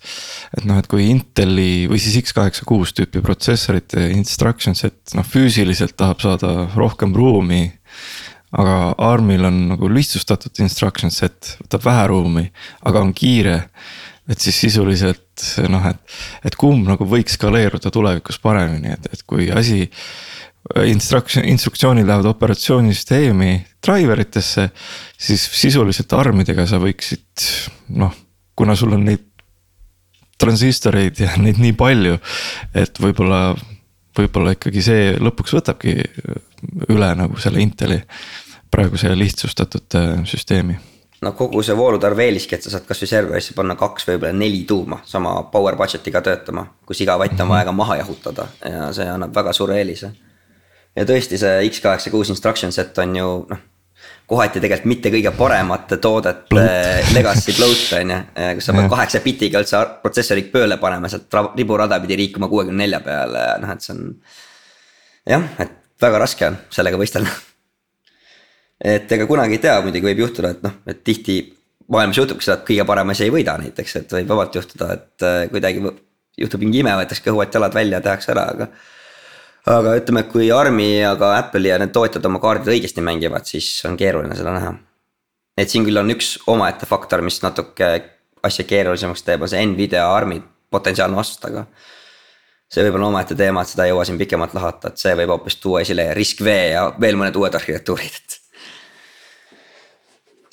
et 0.57 0.65
noh, 0.67 0.79
et 0.79 0.89
kui 0.89 1.07
Inteli 1.09 1.87
või 1.89 2.01
siis 2.01 2.17
X86 2.23 2.95
tüüpi 2.99 3.23
protsessorite 3.25 4.09
instruction 4.15 4.77
set 4.77 5.15
noh 5.17 5.27
füüsiliselt 5.27 5.95
tahab 5.99 6.23
saada 6.23 6.53
rohkem 6.75 7.15
ruumi. 7.15 7.67
Aga 8.51 8.75
ARM-il 8.97 9.45
on 9.45 9.57
nagu 9.75 9.89
lihtsustatud 9.93 10.61
instruction 10.63 11.13
set, 11.13 11.55
võtab 11.63 11.85
vähe 11.85 12.05
ruumi, 12.09 12.45
aga 12.89 13.03
on 13.05 13.13
kiire 13.13 13.59
et 14.29 14.41
siis 14.41 14.59
sisuliselt 14.61 15.45
noh, 15.71 15.85
et, 15.89 16.17
et 16.45 16.57
kumb 16.59 16.87
nagu 16.89 17.05
võiks 17.09 17.37
skaleeruda 17.37 17.91
tulevikus 17.93 18.37
paremini, 18.41 18.93
et, 18.93 19.07
et 19.13 19.23
kui 19.25 19.49
asi 19.49 19.87
instruction, 20.85 21.45
instruktsioonid 21.49 22.05
lähevad 22.05 22.27
operatsioonisüsteemi 22.29 23.53
driver 23.85 24.19
itesse. 24.21 24.69
siis 25.17 25.49
sisuliselt 25.61 26.13
armidega 26.13 26.67
sa 26.67 26.77
võiksid 26.77 27.47
noh, 27.97 28.13
kuna 28.55 28.75
sul 28.75 28.93
on 28.93 29.07
neid 29.07 29.25
transistoreid 30.39 31.19
ja 31.19 31.33
neid 31.41 31.57
nii 31.59 31.73
palju, 31.79 32.19
et 32.75 33.01
võib-olla, 33.01 33.55
võib-olla 34.15 34.53
ikkagi 34.55 34.83
see 34.83 35.09
lõpuks 35.19 35.57
võtabki 35.57 35.97
üle 36.89 37.09
nagu 37.15 37.39
selle 37.41 37.61
Inteli 37.63 37.99
praeguse 38.71 39.15
lihtsustatud 39.17 39.97
äh, 39.97 40.13
süsteemi 40.29 40.77
no 41.21 41.33
kogu 41.35 41.63
see 41.65 41.75
voolutarv 41.77 42.19
eeliski, 42.23 42.55
et 42.55 42.63
sa 42.63 42.73
saad 42.73 42.85
kasvõi 42.87 43.09
serverisse 43.11 43.55
panna 43.57 43.75
kaks, 43.79 44.07
võib-olla 44.07 44.33
neli 44.35 44.63
tuuma 44.67 45.01
sama 45.05 45.35
power 45.51 45.75
budget'iga 45.79 46.21
töötama, 46.25 46.65
kus 46.87 47.01
iga 47.03 47.17
vatt 47.19 47.35
on 47.35 47.45
mhm. 47.45 47.55
vaja 47.55 47.69
ka 47.69 47.75
maha 47.75 47.99
jahutada 48.03 48.47
ja 48.63 48.91
see 48.95 49.09
annab 49.09 49.35
väga 49.35 49.53
suure 49.55 49.79
eelise 49.79 50.13
ja 50.95 51.05
tõesti, 51.05 51.39
see 51.41 51.67
X86 51.71 52.35
instruction 52.35 52.71
set 52.75 52.97
on 53.03 53.15
ju 53.15 53.33
noh 53.49 53.67
kohati 54.29 54.61
tegelikult 54.61 54.89
mitte 54.89 55.11
kõige 55.13 55.31
paremate 55.37 55.97
toodete 56.01 56.65
legacy 57.15 57.55
bloat 57.57 57.87
on 57.97 58.13
ju, 58.13 58.19
kus 58.59 58.69
sa 58.69 58.75
pead 58.77 58.91
kaheksa 58.93 59.21
bitiga 59.25 59.61
üldse 59.63 59.81
protsessorit 60.03 60.51
pööle 60.53 60.77
panema, 60.81 61.09
sealt 61.11 61.33
riburada 61.57 61.99
pidi 62.03 62.19
liikuma 62.19 62.49
kuuekümne 62.51 62.83
nelja 62.85 63.01
peale 63.05 63.45
ja 63.47 63.57
noh, 63.61 63.73
et 63.73 63.85
see 63.85 63.95
on. 63.95 64.03
jah, 65.33 65.47
et 65.65 65.78
väga 66.01 66.19
raske 66.21 66.47
on 66.47 66.57
sellega 66.73 66.99
võistelda. 66.99 67.31
et 68.95 69.11
ega 69.11 69.27
kunagi 69.27 69.57
ei 69.57 69.63
tea, 69.63 69.79
muidugi 69.83 70.11
võib 70.11 70.25
juhtuda, 70.25 70.53
et 70.55 70.61
noh, 70.63 70.77
et 70.87 71.03
tihti 71.03 71.39
maailmas 71.91 72.21
juhtubki 72.21 72.45
seda, 72.45 72.59
et 72.59 72.67
kõige 72.67 72.85
parem 72.87 73.15
asi 73.15 73.25
ei 73.25 73.33
võida 73.33 73.57
näiteks, 73.59 73.95
et 73.99 74.15
võib 74.19 74.31
vabalt 74.31 74.55
juhtuda, 74.55 74.93
et 74.95 75.25
äh, 75.25 75.41
kuidagi 75.51 75.83
juhtub 76.39 76.63
mingi 76.63 76.83
ime, 76.83 76.93
võetakse 77.01 77.25
kõhuvad-jalad 77.25 77.75
välja, 77.75 78.01
tehakse 78.05 78.33
ära, 78.35 78.45
aga 78.53 78.69
aga 79.69 79.95
ütleme, 79.99 80.23
kui 80.31 80.47
Armi 80.55 80.87
ja 81.01 81.11
ka 81.19 81.33
Apple'i 81.37 81.69
ja 81.69 81.79
need 81.81 81.91
tootjad 81.93 82.25
oma 82.25 82.39
kaardid 82.41 82.71
õigesti 82.73 83.03
mängivad, 83.05 83.45
siis 83.49 83.67
on 83.85 83.97
keeruline 83.99 84.37
seda 84.37 84.53
näha. 84.55 84.77
et 85.59 85.69
siin 85.69 85.83
küll 85.83 85.99
on 85.99 86.09
üks 86.13 86.37
omaette 86.47 86.87
faktor, 86.87 87.21
mis 87.21 87.41
natuke 87.43 87.89
asja 88.43 88.63
keerulisemaks 88.65 89.25
teeb, 89.27 89.43
on 89.43 89.51
see 89.51 89.65
Nvidia 89.67 90.05
Armi 90.07 90.39
potentsiaalne 90.71 91.17
vastus, 91.19 91.43
aga. 91.49 91.65
See 92.69 92.85
võib 92.85 92.99
olla 92.99 93.09
omaette 93.09 93.37
teema, 93.37 93.63
et 93.63 93.71
seda 93.71 93.87
ei 93.87 93.93
jõua 93.93 94.05
siin 94.05 94.19
pikemalt 94.19 94.53
lahata, 94.57 94.91
et 94.91 95.01
see 95.01 95.15
võib 95.17 95.33
hoopis 95.33 95.57
tuua 95.61 95.81
esile 95.85 96.11
RISC-V 96.17 96.53
ja 96.73 96.83
veel 97.01 97.17
mõned 97.19 97.39
uued 97.39 97.57
arhitektuurid, 97.57 98.19
et. 98.19 98.37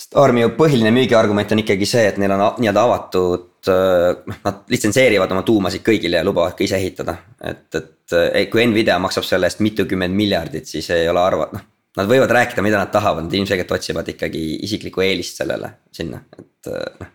sest 0.01 0.17
Armi 0.23 0.47
ju 0.47 0.55
põhiline 0.57 0.95
müügiargument 0.97 1.53
on 1.53 1.63
ikkagi 1.65 1.89
see, 1.89 2.07
et 2.09 2.21
neil 2.23 2.33
on 2.37 2.47
nii-öelda 2.63 2.87
avatud 2.89 3.71
noh, 3.71 4.41
nad 4.47 4.65
litsenseerivad 4.73 5.33
oma 5.35 5.45
tuumasid 5.47 5.85
kõigile 5.85 6.21
ja 6.21 6.27
lubavad 6.27 6.57
ka 6.57 6.65
ise 6.65 6.79
ehitada. 6.81 7.19
et, 7.45 7.69
et 7.75 8.51
kui 8.51 8.65
Nvidia 8.65 8.99
maksab 9.03 9.27
selle 9.27 9.51
eest 9.51 9.61
mitukümmend 9.65 10.17
miljardit, 10.17 10.69
siis 10.71 10.89
ei 10.95 11.09
ole 11.13 11.21
arva-, 11.23 11.51
noh. 11.53 11.73
Nad 11.97 12.11
võivad 12.11 12.29
rääkida, 12.29 12.61
mida 12.61 12.77
nad 12.77 12.91
tahavad, 12.93 13.25
nad 13.25 13.33
ilmselgelt 13.33 13.71
otsivad 13.73 14.09
ikkagi 14.13 14.41
isiklikku 14.67 15.01
eelist 15.01 15.39
sellele 15.41 15.71
sinna, 15.97 16.19
et 16.37 16.69
noh. 17.01 17.15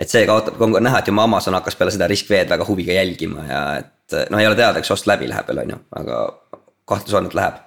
et 0.00 0.08
see 0.12 0.22
kaotab, 0.28 0.56
on 0.64 0.72
näha, 0.80 1.02
et 1.02 1.10
juba 1.10 1.26
Amazon 1.28 1.56
hakkas 1.58 1.76
peale 1.76 1.92
seda 1.92 2.08
risk-V-d 2.08 2.48
väga 2.48 2.64
huviga 2.64 2.96
jälgima 2.96 3.44
ja 3.44 3.60
et 3.82 3.92
noh, 4.30 4.40
ei 4.40 4.46
ole 4.46 4.58
teada, 4.58 4.82
kas 4.82 4.92
ost 4.94 5.08
läbi 5.10 5.28
läheb 5.30 5.48
veel, 5.48 5.62
on 5.64 5.72
ju, 5.74 5.78
aga 6.00 6.20
kahtlus 6.86 7.16
on, 7.18 7.30
et 7.30 7.34
läheb 7.38 7.62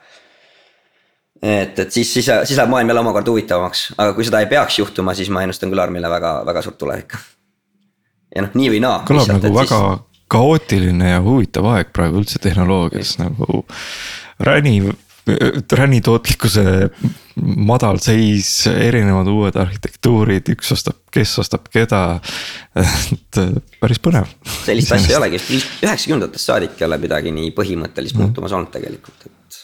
et, 1.42 1.80
et 1.80 1.92
siis, 1.92 2.14
siis, 2.14 2.30
siis 2.44 2.58
läheb 2.58 2.72
maailm 2.72 2.92
jälle 2.92 3.04
omakorda 3.04 3.32
huvitavamaks, 3.32 3.90
aga 3.98 4.14
kui 4.14 4.28
seda 4.28 4.44
ei 4.44 4.50
peaks 4.52 4.80
juhtuma, 4.80 5.16
siis 5.18 5.32
ma 5.34 5.44
ennustan 5.46 5.72
küll 5.72 5.84
Armile 5.84 6.12
väga, 6.12 6.40
väga 6.48 6.64
suurt 6.66 6.80
tulevikku 6.82 7.20
ja 8.36 8.46
noh, 8.46 8.56
nii 8.60 8.72
või 8.76 8.84
naa. 8.84 9.04
kõlab 9.08 9.34
nagu 9.34 9.54
väga 9.56 9.82
siis... 9.84 10.08
kaootiline 10.32 11.14
ja 11.16 11.22
huvitav 11.26 11.70
aeg 11.74 11.94
praegu 11.96 12.22
üldse 12.22 12.42
tehnoloogias 12.44 13.18
nagu 13.22 13.64
räni 14.46 14.80
räni 15.80 16.02
tootlikkuse 16.06 16.64
madal 17.40 18.00
seis, 18.04 18.68
erinevad 18.68 19.30
uued 19.32 19.58
arhitektuurid, 19.60 20.52
üks 20.56 20.74
ostab, 20.76 21.00
kes 21.14 21.38
ostab 21.44 21.68
keda. 21.74 22.04
et 22.76 23.42
päris 23.80 24.02
põnev. 24.04 24.32
sellist 24.66 24.96
asja 24.96 25.16
ei 25.16 25.20
olegi, 25.22 25.42
üheksakümnendatest 25.86 26.52
saadik 26.52 26.80
ei 26.80 26.88
ole 26.88 27.00
midagi 27.02 27.34
nii 27.36 27.52
põhimõttelist 27.58 28.18
mm. 28.18 28.26
muutumas 28.26 28.56
olnud 28.56 28.74
tegelikult, 28.76 29.28
et. 29.28 29.62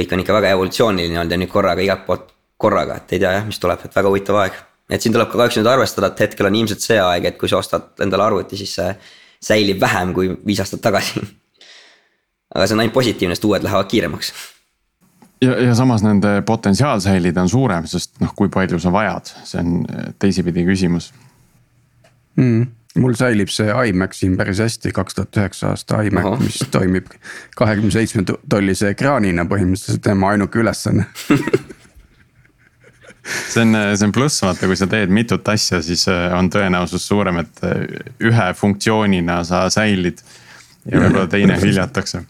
kõik 0.00 0.14
on 0.14 0.24
ikka 0.24 0.40
väga 0.40 0.54
evolutsiooniline 0.56 1.20
olnud 1.20 1.36
ja 1.36 1.42
nüüd 1.42 1.52
korraga 1.52 1.84
igalt 1.84 2.08
poolt 2.08 2.32
korraga, 2.56 2.98
et 3.00 3.12
ei 3.16 3.22
tea 3.22 3.36
jah, 3.38 3.46
mis 3.46 3.60
tuleb, 3.60 3.84
et 3.84 3.94
väga 3.96 4.10
huvitav 4.10 4.40
aeg 4.42 4.64
et 4.90 5.02
siin 5.02 5.14
tuleb 5.14 5.30
ka 5.30 5.40
kahjuks 5.40 5.58
nüüd 5.58 5.70
arvestada, 5.70 6.10
et 6.12 6.22
hetkel 6.26 6.48
on 6.48 6.58
ilmselt 6.60 6.84
see 6.84 6.98
aeg, 7.02 7.30
et 7.30 7.38
kui 7.40 7.50
sa 7.50 7.58
ostad 7.58 8.04
endale 8.04 8.26
arvuti, 8.28 8.58
siis 8.58 8.76
see 8.78 8.92
säilib 9.48 9.80
vähem 9.82 10.12
kui 10.16 10.30
viis 10.46 10.62
aastat 10.62 10.84
tagasi. 10.84 11.22
aga 12.54 12.66
see 12.66 12.76
on 12.76 12.84
ainult 12.84 12.94
positiivne, 12.94 13.36
sest 13.36 13.48
uued 13.48 13.66
lähevad 13.66 13.90
kiiremaks. 13.90 14.32
Ja, 15.42 15.58
ja 15.68 15.74
samas 15.78 16.04
nende 16.06 16.40
potentsiaal 16.46 17.02
säilida 17.04 17.44
on 17.44 17.52
suurem, 17.52 17.86
sest 17.90 18.16
noh, 18.22 18.32
kui 18.36 18.48
palju 18.52 18.80
sa 18.82 18.92
vajad, 18.94 19.34
see 19.44 19.62
on 19.62 19.76
teisipidi 20.22 20.66
küsimus 20.68 21.12
mm 22.40 22.66
mul 22.96 23.12
säilib 23.18 23.50
see 23.52 23.72
iMac 23.90 24.14
siin 24.16 24.36
päris 24.38 24.60
hästi, 24.62 24.92
kaks 24.96 25.18
tuhat 25.18 25.38
üheksa 25.40 25.72
aasta 25.74 26.00
iMac, 26.06 26.38
mis 26.40 26.62
toimib 26.72 27.10
kahekümne 27.58 27.92
seitsme 27.92 28.24
tollise 28.24 28.92
ekraanina 28.94 29.44
põhimõtteliselt 29.50 30.04
tema 30.04 30.32
ainuke 30.32 30.62
ülesanne 30.62 31.04
see 33.52 33.62
on, 33.62 33.76
see 33.96 34.06
on 34.06 34.14
pluss, 34.16 34.42
vaata, 34.44 34.68
kui 34.68 34.78
sa 34.78 34.88
teed 34.90 35.12
mitut 35.14 35.48
asja, 35.52 35.82
siis 35.84 36.06
äh, 36.12 36.28
on 36.36 36.50
tõenäosus 36.52 37.08
suurem, 37.08 37.42
et 37.42 37.64
äh, 37.66 37.72
ühe 38.30 38.48
funktsioonina 38.56 39.42
sa 39.48 39.66
säilid. 39.72 40.22
ja 40.86 41.02
võib-olla 41.02 41.26
teine 41.30 41.58
hüljatakse. 41.64 42.22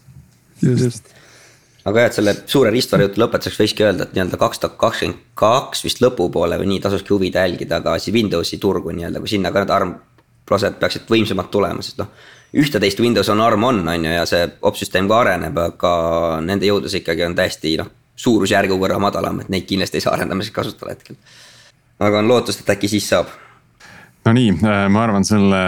just 0.63 1.13
aga 1.87 2.03
jah, 2.03 2.11
et 2.11 2.19
selle 2.19 2.37
suure 2.51 2.71
riistvara 2.75 3.07
jutu 3.07 3.23
lõpetuseks 3.23 3.61
võikski 3.63 3.87
öelda, 3.87 4.07
et 4.07 4.17
nii-öelda 4.17 4.41
kaks 4.41 4.63
tuhat 4.63 4.79
kakskümmend 4.81 5.21
kaks 5.39 5.85
vist 5.87 6.03
lõpupoole 6.03 6.59
või 6.61 6.73
nii 6.75 6.81
tasuski 6.85 7.15
huvida 7.15 7.47
jälgida 7.47 7.81
ka 7.85 7.99
siis 8.03 8.15
Windowsi 8.15 8.59
turgu 8.63 8.95
nii-öelda, 8.95 9.23
kui 9.23 9.31
sinna 9.37 9.53
ka 9.55 9.63
need 9.63 9.75
ARM 9.75 9.93
protsed 10.47 10.81
peaksid 10.81 11.07
võimsamad 11.11 11.51
tulema, 11.51 11.83
sest 11.83 12.03
noh. 12.03 12.11
ühte-teist 12.55 13.01
Windows 13.03 13.31
on 13.31 13.43
ARM 13.43 13.65
on, 13.71 13.85
on 13.89 14.09
ju, 14.09 14.17
ja 14.19 14.27
see 14.27 14.49
opsüsteem 14.63 15.09
ka 15.11 15.23
areneb, 15.25 15.59
aga 15.59 15.93
nende 16.43 16.69
jõudlus 16.69 16.99
ikkagi 17.01 17.27
on 17.27 17.39
täiesti 17.39 17.79
noh 17.83 17.95
suurusjärgu 18.17 18.79
võrra 18.81 18.99
madalam, 19.03 19.43
et 19.43 19.51
neid 19.53 19.67
kindlasti 19.69 20.01
ei 20.01 20.05
saa 20.05 20.15
arendamiseks 20.17 20.55
kasutada 20.55 20.95
hetkel. 20.95 21.17
aga 22.01 22.21
on 22.21 22.29
lootust, 22.29 22.61
et 22.61 22.75
äkki 22.77 22.89
siis 22.89 23.09
saab. 23.09 23.31
no 24.25 24.33
nii, 24.33 24.57
äh, 24.65 24.87
ma 24.93 25.05
arvan, 25.05 25.25
selle, 25.25 25.63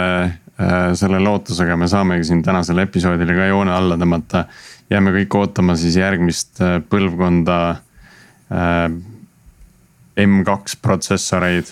äh, 0.59 0.91
selle 0.93 1.21
lootusega 1.23 1.77
me 1.77 1.87
saamegi 1.87 2.29
siin 2.31 2.43
tänasele 2.43 2.87
episoodile 2.89 3.35
ka 3.37 3.49
joone 3.53 3.73
alla 3.73 3.97
tõmmata. 3.97 4.45
Jääme 4.89 5.13
kõik 5.19 5.35
ootama 5.37 5.75
siis 5.79 5.97
järgmist 5.99 6.61
äh, 6.61 6.79
põlvkonda 6.89 7.59
M2 10.19 10.79
protsessoreid. 10.81 11.69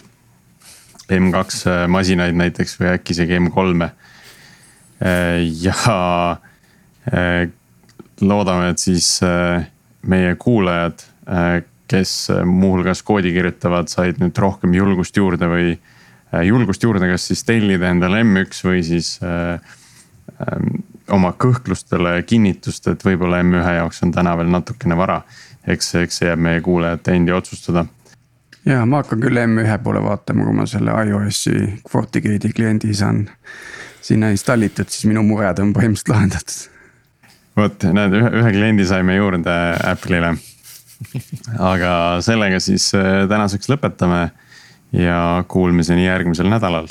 M2 1.07 1.87
masinaid 1.89 2.35
näiteks 2.37 2.75
või 2.77 2.91
äkki 2.91 3.15
isegi 3.15 3.39
M3-e 3.39 3.87
ja 5.63 5.75
loodame, 8.21 8.73
et 8.73 8.83
siis 8.83 9.07
meie 10.03 10.35
kuulajad, 10.35 11.01
kes 11.87 12.11
muuhulgas 12.45 13.01
koodi 13.07 13.31
kirjutavad, 13.33 13.87
said 13.89 14.19
nüüd 14.19 14.37
rohkem 14.43 14.75
julgust 14.75 15.17
juurde 15.17 15.47
või 15.47 15.77
julgust 16.43 16.83
juurde, 16.83 17.07
kas 17.07 17.29
siis 17.31 17.45
tellida 17.47 17.87
endale 17.89 18.21
M1 18.25 18.61
või 18.67 18.83
siis 18.83 19.15
oma 21.13 21.33
kõhklustele 21.39 22.21
kinnitust, 22.27 22.87
et 22.91 23.03
võib-olla 23.05 23.41
M1 23.43 23.77
jaoks 23.79 24.03
on 24.03 24.11
täna 24.15 24.35
veel 24.37 24.49
natukene 24.51 24.97
vara. 24.97 25.21
eks, 25.67 25.95
eks 25.95 26.17
see 26.21 26.27
jääb 26.29 26.39
meie 26.39 26.61
kuulajate 26.63 27.15
endi 27.15 27.31
otsustada 27.35 27.85
ja 28.67 28.85
ma 28.85 29.01
hakkan 29.01 29.21
küll 29.23 29.39
M1 29.39 29.79
poole 29.83 30.01
vaatama, 30.03 30.45
kui 30.47 30.55
ma 30.55 30.65
selle 30.69 30.95
iOS-i 31.07 31.81
FortiGate'i 31.89 32.53
kliendi 32.55 32.93
saan 32.95 33.25
sinna 34.01 34.31
installitud, 34.33 34.89
siis 34.91 35.07
minu 35.09 35.23
mured 35.27 35.59
on 35.63 35.73
põhimõtteliselt 35.75 36.13
lahendatud. 36.13 36.59
vot 37.57 37.87
näed, 37.97 38.13
ühe, 38.19 38.33
ühe 38.41 38.53
kliendi 38.55 38.85
saime 38.87 39.17
juurde 39.17 39.55
Apple'ile. 39.91 40.35
aga 41.71 41.91
sellega 42.25 42.59
siis 42.63 42.89
äh, 42.97 43.25
tänaseks 43.29 43.69
lõpetame 43.71 44.29
ja 44.95 45.43
kuulmiseni 45.47 46.07
järgmisel 46.07 46.49
nädalal. 46.51 46.89